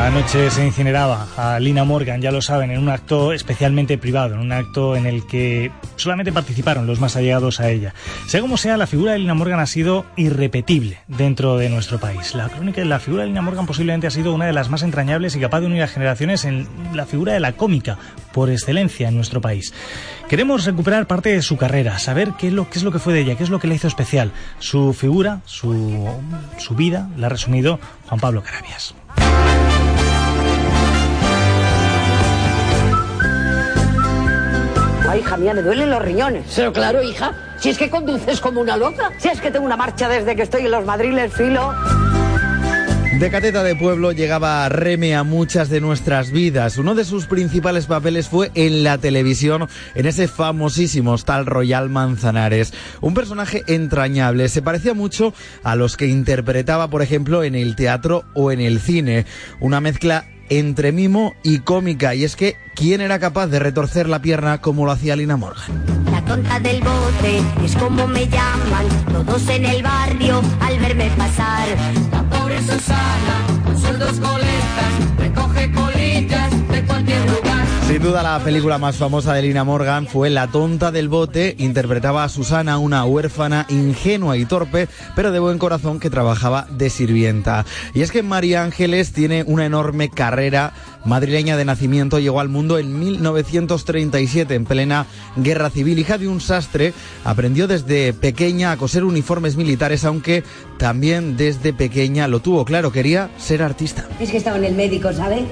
Anoche 0.00 0.50
se 0.50 0.64
incineraba 0.64 1.28
a 1.36 1.60
Lina 1.60 1.84
Morgan, 1.84 2.22
ya 2.22 2.32
lo 2.32 2.40
saben, 2.40 2.70
en 2.70 2.78
un 2.78 2.88
acto 2.88 3.34
especialmente 3.34 3.98
privado, 3.98 4.34
en 4.34 4.40
un 4.40 4.50
acto 4.50 4.96
en 4.96 5.04
el 5.04 5.26
que 5.26 5.70
solamente 5.96 6.32
participaron 6.32 6.86
los 6.86 7.00
más 7.00 7.16
allegados 7.16 7.60
a 7.60 7.70
ella. 7.70 7.92
Sea 8.26 8.40
como 8.40 8.56
sea, 8.56 8.78
la 8.78 8.86
figura 8.86 9.12
de 9.12 9.18
Lina 9.18 9.34
Morgan 9.34 9.60
ha 9.60 9.66
sido 9.66 10.06
irrepetible 10.16 11.00
dentro 11.06 11.58
de 11.58 11.68
nuestro 11.68 12.00
país. 12.00 12.34
La 12.34 12.48
crónica 12.48 12.80
de 12.80 12.86
la 12.86 12.98
figura 12.98 13.22
de 13.22 13.28
Lina 13.28 13.42
Morgan 13.42 13.66
posiblemente 13.66 14.06
ha 14.06 14.10
sido 14.10 14.32
una 14.32 14.46
de 14.46 14.54
las 14.54 14.70
más 14.70 14.82
entrañables 14.82 15.36
y 15.36 15.40
capaz 15.40 15.60
de 15.60 15.66
unir 15.66 15.82
a 15.82 15.86
generaciones 15.86 16.46
en 16.46 16.66
la 16.94 17.04
figura 17.04 17.34
de 17.34 17.40
la 17.40 17.52
cómica 17.52 17.98
por 18.32 18.50
excelencia 18.50 19.08
en 19.08 19.16
nuestro 19.16 19.42
país. 19.42 19.74
Queremos 20.28 20.64
recuperar 20.64 21.06
parte 21.06 21.28
de 21.28 21.42
su 21.42 21.58
carrera, 21.58 21.98
saber 21.98 22.32
qué 22.38 22.48
es 22.48 22.52
lo, 22.54 22.68
que 22.70 22.98
fue 22.98 23.12
de 23.12 23.20
ella, 23.20 23.36
qué 23.36 23.44
es 23.44 23.50
lo 23.50 23.58
que 23.60 23.68
la 23.68 23.74
hizo 23.74 23.86
especial. 23.86 24.32
Su 24.60 24.94
figura, 24.94 25.42
su, 25.44 26.08
su 26.56 26.74
vida, 26.74 27.10
la 27.18 27.26
ha 27.26 27.30
resumido 27.30 27.78
Juan 28.06 28.18
Pablo 28.18 28.42
Carabias. 28.42 28.94
Ay, 35.08 35.20
hija 35.20 35.36
mía, 35.36 35.54
me 35.54 35.62
duelen 35.62 35.90
los 35.90 36.00
riñones. 36.00 36.52
Pero 36.54 36.72
claro, 36.72 37.02
hija, 37.02 37.32
si 37.58 37.70
es 37.70 37.78
que 37.78 37.90
conduces 37.90 38.40
como 38.40 38.60
una 38.60 38.76
loca. 38.76 39.10
Si 39.18 39.28
es 39.28 39.40
que 39.40 39.50
tengo 39.50 39.66
una 39.66 39.76
marcha 39.76 40.08
desde 40.08 40.36
que 40.36 40.42
estoy 40.42 40.66
en 40.66 40.70
los 40.70 40.84
madriles, 40.84 41.32
filo. 41.32 41.74
De 43.18 43.30
Cateta 43.30 43.62
de 43.62 43.76
Pueblo 43.76 44.12
llegaba 44.12 44.66
Reme 44.68 45.14
a 45.14 45.24
muchas 45.24 45.68
de 45.68 45.80
nuestras 45.80 46.30
vidas. 46.30 46.78
Uno 46.78 46.94
de 46.94 47.04
sus 47.04 47.26
principales 47.26 47.86
papeles 47.86 48.28
fue 48.28 48.50
en 48.54 48.82
la 48.82 48.96
televisión, 48.96 49.68
en 49.94 50.06
ese 50.06 50.26
famosísimo 50.26 51.12
Hostal 51.12 51.44
Royal 51.44 51.90
Manzanares. 51.90 52.72
Un 53.02 53.12
personaje 53.12 53.62
entrañable, 53.66 54.48
se 54.48 54.62
parecía 54.62 54.94
mucho 54.94 55.34
a 55.62 55.76
los 55.76 55.98
que 55.98 56.06
interpretaba, 56.06 56.88
por 56.88 57.02
ejemplo, 57.02 57.44
en 57.44 57.54
el 57.54 57.76
teatro 57.76 58.24
o 58.34 58.52
en 58.52 58.60
el 58.60 58.80
cine. 58.80 59.26
Una 59.60 59.80
mezcla 59.80 60.24
entre 60.48 60.92
mimo 60.92 61.34
y 61.42 61.58
cómica. 61.58 62.14
Y 62.14 62.24
es 62.24 62.36
que, 62.36 62.56
¿quién 62.74 63.02
era 63.02 63.18
capaz 63.18 63.48
de 63.48 63.58
retorcer 63.58 64.08
la 64.08 64.22
pierna 64.22 64.62
como 64.62 64.86
lo 64.86 64.92
hacía 64.92 65.16
Lina 65.16 65.36
Morgan? 65.36 66.09
Tonta 66.30 66.60
del 66.60 66.80
bote 66.80 67.42
es 67.64 67.74
como 67.74 68.06
me 68.06 68.24
llaman 68.28 68.86
todos 69.12 69.48
en 69.48 69.64
el 69.64 69.82
barrio 69.82 70.40
al 70.60 70.78
verme 70.78 71.10
pasar. 71.16 71.66
La 72.12 72.22
pobre 72.22 72.56
Susana, 72.60 73.64
con 73.64 73.76
sueldos 73.76 74.20
coletas, 74.20 75.18
recoge 75.18 75.72
colillas 75.72 76.68
de 76.68 76.84
cualquier 76.86 77.20
lugar. 77.32 77.66
Sin 77.88 78.00
duda 78.00 78.22
la 78.22 78.38
película 78.44 78.78
más 78.78 78.94
famosa 78.94 79.34
de 79.34 79.42
Lina 79.42 79.64
Morgan 79.64 80.06
fue 80.06 80.30
La 80.30 80.46
tonta 80.46 80.92
del 80.92 81.08
bote. 81.08 81.56
Interpretaba 81.58 82.22
a 82.22 82.28
Susana, 82.28 82.78
una 82.78 83.04
huérfana 83.04 83.66
ingenua 83.68 84.36
y 84.36 84.44
torpe, 84.44 84.86
pero 85.16 85.32
de 85.32 85.40
buen 85.40 85.58
corazón 85.58 85.98
que 85.98 86.10
trabajaba 86.10 86.68
de 86.70 86.90
sirvienta. 86.90 87.66
Y 87.92 88.02
es 88.02 88.12
que 88.12 88.22
María 88.22 88.62
Ángeles 88.62 89.12
tiene 89.12 89.42
una 89.42 89.66
enorme 89.66 90.10
carrera 90.10 90.74
madrileña 91.04 91.56
de 91.56 91.64
nacimiento. 91.64 92.18
Llegó 92.18 92.40
al 92.40 92.48
mundo 92.48 92.78
en 92.78 92.98
1937, 92.98 94.54
en 94.54 94.64
plena 94.64 95.06
guerra 95.36 95.70
civil. 95.70 95.98
Hija 95.98 96.18
de 96.18 96.28
un 96.28 96.40
sastre, 96.40 96.92
aprendió 97.24 97.66
desde 97.66 98.12
pequeña 98.12 98.72
a 98.72 98.76
coser 98.76 99.04
uniformes 99.04 99.56
militares, 99.56 100.04
aunque 100.04 100.44
también 100.78 101.36
desde 101.36 101.72
pequeña 101.72 102.28
lo 102.28 102.40
tuvo 102.40 102.64
claro, 102.64 102.92
quería 102.92 103.30
ser 103.38 103.62
artista. 103.62 104.06
Es 104.18 104.30
que 104.30 104.36
estaba 104.36 104.56
en 104.58 104.64
el 104.64 104.74
médico, 104.74 105.12
¿sabe? 105.12 105.44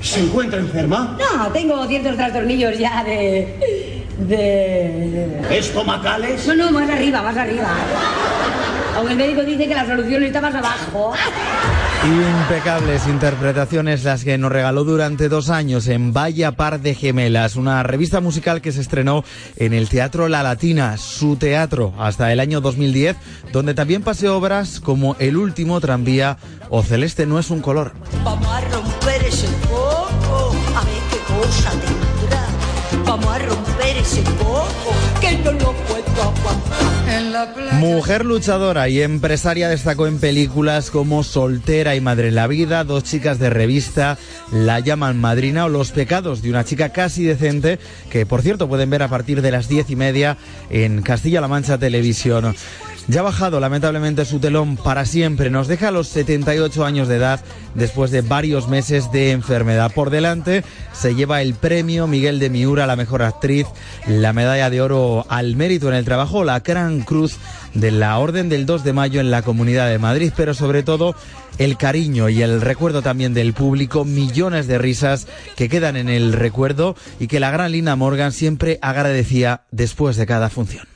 ¿Se 0.00 0.20
encuentra 0.20 0.60
enferma? 0.60 1.16
No, 1.18 1.48
tengo 1.52 1.86
ciertos 1.86 2.16
trastornillos 2.16 2.78
ya 2.78 3.02
de... 3.04 4.04
de... 4.18 5.40
¿Estomacales? 5.50 6.46
No, 6.46 6.54
no, 6.54 6.70
más 6.72 6.90
arriba, 6.90 7.22
más 7.22 7.36
arriba. 7.36 7.74
Aunque 8.96 9.12
el 9.12 9.18
médico 9.18 9.42
dice 9.42 9.66
que 9.66 9.74
la 9.74 9.86
solución 9.86 10.22
está 10.22 10.40
más 10.40 10.54
abajo. 10.54 11.14
Impecables 12.04 13.06
interpretaciones 13.06 14.04
las 14.04 14.24
que 14.24 14.36
nos 14.36 14.52
regaló 14.52 14.84
durante 14.84 15.30
dos 15.30 15.48
años 15.48 15.88
en 15.88 16.12
Vaya 16.12 16.52
Par 16.52 16.80
de 16.80 16.94
Gemelas, 16.94 17.56
una 17.56 17.82
revista 17.82 18.20
musical 18.20 18.60
que 18.60 18.72
se 18.72 18.82
estrenó 18.82 19.24
en 19.56 19.72
el 19.72 19.88
Teatro 19.88 20.28
La 20.28 20.42
Latina, 20.42 20.98
su 20.98 21.36
teatro, 21.36 21.94
hasta 21.98 22.30
el 22.30 22.40
año 22.40 22.60
2010, 22.60 23.16
donde 23.52 23.72
también 23.72 24.02
pasé 24.02 24.28
obras 24.28 24.80
como 24.80 25.16
El 25.18 25.38
último 25.38 25.80
tranvía 25.80 26.36
o 26.68 26.82
Celeste 26.82 27.24
no 27.24 27.38
es 27.38 27.48
un 27.48 27.62
color. 27.62 27.94
Vamos 28.22 28.48
a 28.48 28.60
romper 28.60 29.24
ese 29.24 29.48
poco, 29.62 30.54
a 30.76 30.84
ver 30.84 31.02
qué 31.10 31.18
cosa 31.32 31.70
tendrá. 31.70 32.46
Vamos 33.06 33.34
a 33.34 33.38
romper 33.38 33.73
poco, 34.38 34.94
que 35.20 35.38
no 35.38 35.52
lo 35.52 35.72
puedo 35.72 36.22
aguantar. 36.22 37.08
En 37.08 37.32
la 37.32 37.54
playa. 37.54 37.74
Mujer 37.74 38.24
luchadora 38.24 38.88
y 38.88 39.00
empresaria 39.00 39.68
destacó 39.68 40.06
en 40.06 40.18
películas 40.18 40.90
como 40.90 41.22
Soltera 41.22 41.94
y 41.94 42.00
Madre 42.00 42.28
en 42.28 42.34
la 42.34 42.46
Vida, 42.46 42.84
Dos 42.84 43.04
chicas 43.04 43.38
de 43.38 43.50
revista, 43.50 44.18
La 44.50 44.80
llaman 44.80 45.20
madrina 45.20 45.66
o 45.66 45.68
Los 45.68 45.92
pecados 45.92 46.42
de 46.42 46.50
una 46.50 46.64
chica 46.64 46.90
casi 46.90 47.24
decente, 47.24 47.78
que 48.10 48.26
por 48.26 48.42
cierto 48.42 48.68
pueden 48.68 48.90
ver 48.90 49.02
a 49.02 49.08
partir 49.08 49.42
de 49.42 49.50
las 49.50 49.68
diez 49.68 49.88
y 49.90 49.96
media 49.96 50.36
en 50.70 51.02
Castilla-La 51.02 51.48
Mancha 51.48 51.78
Televisión. 51.78 52.54
Ya 53.06 53.20
ha 53.20 53.22
bajado 53.22 53.60
lamentablemente 53.60 54.24
su 54.24 54.38
telón 54.38 54.76
para 54.76 55.04
siempre. 55.04 55.50
Nos 55.50 55.68
deja 55.68 55.88
a 55.88 55.90
los 55.90 56.08
78 56.08 56.84
años 56.86 57.06
de 57.06 57.16
edad 57.16 57.40
después 57.74 58.10
de 58.10 58.22
varios 58.22 58.68
meses 58.68 59.12
de 59.12 59.30
enfermedad. 59.30 59.92
Por 59.92 60.08
delante 60.08 60.64
se 60.92 61.14
lleva 61.14 61.42
el 61.42 61.54
premio 61.54 62.06
Miguel 62.06 62.38
de 62.38 62.48
Miura, 62.48 62.86
la 62.86 62.96
mejor 62.96 63.22
actriz, 63.22 63.66
la 64.06 64.32
medalla 64.32 64.70
de 64.70 64.80
oro 64.80 65.26
al 65.28 65.54
mérito 65.54 65.88
en 65.88 65.94
el 65.94 66.06
trabajo, 66.06 66.44
la 66.44 66.60
Gran 66.60 67.02
Cruz 67.02 67.36
de 67.74 67.90
la 67.90 68.18
Orden 68.18 68.48
del 68.48 68.64
2 68.64 68.84
de 68.84 68.92
Mayo 68.94 69.20
en 69.20 69.30
la 69.30 69.42
Comunidad 69.42 69.88
de 69.90 69.98
Madrid, 69.98 70.32
pero 70.34 70.54
sobre 70.54 70.82
todo 70.82 71.14
el 71.58 71.76
cariño 71.76 72.30
y 72.30 72.40
el 72.42 72.60
recuerdo 72.60 73.02
también 73.02 73.34
del 73.34 73.52
público, 73.52 74.04
millones 74.04 74.66
de 74.66 74.78
risas 74.78 75.26
que 75.56 75.68
quedan 75.68 75.96
en 75.96 76.08
el 76.08 76.32
recuerdo 76.32 76.96
y 77.20 77.26
que 77.26 77.38
la 77.40 77.50
gran 77.50 77.72
Lina 77.72 77.96
Morgan 77.96 78.32
siempre 78.32 78.78
agradecía 78.80 79.62
después 79.70 80.16
de 80.16 80.26
cada 80.26 80.48
función. 80.48 80.86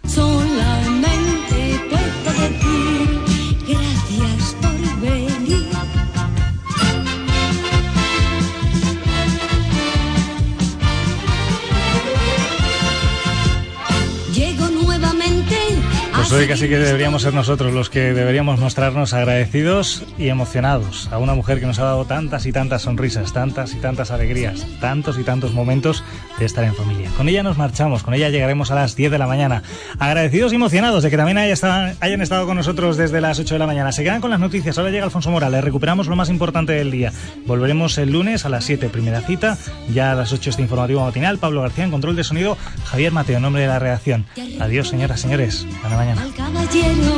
Pues 16.28 16.42
hoy 16.42 16.46
casi 16.46 16.68
que 16.68 16.76
deberíamos 16.78 17.22
ser 17.22 17.32
nosotros 17.32 17.72
los 17.72 17.88
que 17.88 18.12
deberíamos 18.12 18.60
mostrarnos 18.60 19.14
agradecidos 19.14 20.04
y 20.18 20.28
emocionados 20.28 21.08
a 21.10 21.16
una 21.16 21.32
mujer 21.32 21.58
que 21.58 21.64
nos 21.64 21.78
ha 21.78 21.84
dado 21.84 22.04
tantas 22.04 22.44
y 22.44 22.52
tantas 22.52 22.82
sonrisas, 22.82 23.32
tantas 23.32 23.72
y 23.72 23.76
tantas 23.76 24.10
alegrías, 24.10 24.66
tantos 24.78 25.18
y 25.18 25.22
tantos 25.24 25.54
momentos 25.54 26.04
de 26.38 26.44
estar 26.44 26.64
en 26.64 26.74
familia. 26.74 27.08
Con 27.16 27.30
ella 27.30 27.42
nos 27.42 27.56
marchamos, 27.56 28.02
con 28.02 28.12
ella 28.12 28.28
llegaremos 28.28 28.70
a 28.70 28.74
las 28.74 28.94
10 28.94 29.10
de 29.10 29.16
la 29.18 29.26
mañana. 29.26 29.62
Agradecidos 29.98 30.52
y 30.52 30.56
emocionados 30.56 31.02
de 31.02 31.08
que 31.08 31.16
también 31.16 31.38
haya 31.38 31.54
estado- 31.54 31.94
hayan 32.00 32.20
estado 32.20 32.44
con 32.46 32.58
nosotros 32.58 32.98
desde 32.98 33.22
las 33.22 33.38
8 33.38 33.54
de 33.54 33.58
la 33.60 33.66
mañana. 33.66 33.90
Se 33.92 34.02
quedan 34.04 34.20
con 34.20 34.30
las 34.30 34.38
noticias. 34.40 34.76
Ahora 34.76 34.90
llega 34.90 35.04
Alfonso 35.04 35.30
Morales. 35.30 35.64
Recuperamos 35.64 36.08
lo 36.08 36.16
más 36.16 36.28
importante 36.28 36.72
del 36.74 36.90
día. 36.90 37.10
Volveremos 37.46 37.96
el 37.96 38.12
lunes 38.12 38.44
a 38.44 38.50
las 38.50 38.64
7, 38.66 38.90
primera 38.90 39.22
cita. 39.22 39.56
Ya 39.94 40.12
a 40.12 40.14
las 40.14 40.30
8 40.34 40.50
este 40.50 40.60
informativo 40.60 41.02
matinal. 41.02 41.38
Pablo 41.38 41.62
García 41.62 41.84
en 41.84 41.90
control 41.90 42.16
de 42.16 42.24
sonido. 42.24 42.58
Javier 42.84 43.12
Mateo, 43.12 43.40
nombre 43.40 43.62
de 43.62 43.68
la 43.68 43.78
redacción. 43.78 44.26
Adiós, 44.60 44.88
señoras, 44.88 45.20
señores. 45.20 45.66
Hasta 45.82 45.96
mañana. 45.96 46.17
Caballero 46.36 47.14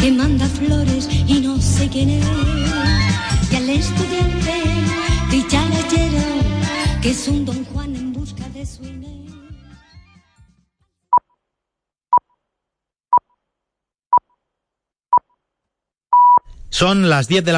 que 0.00 0.12
manda 0.12 0.46
flores 0.46 1.08
y 1.26 1.40
no 1.40 1.60
sé 1.60 1.88
quién 1.88 2.10
es. 2.10 2.26
Y 3.50 3.56
al 3.56 3.70
estudiante 3.70 4.52
dicharachero 5.30 6.24
que 7.02 7.10
es 7.10 7.28
un 7.28 7.44
don 7.44 7.64
Juan 7.66 7.94
en 7.94 8.12
busca 8.12 8.48
de 8.50 8.66
su 8.66 8.84
Inés. 8.84 9.16
Son 16.68 17.08
las 17.08 17.26
10 17.26 17.42
de 17.42 17.52
la 17.52 17.54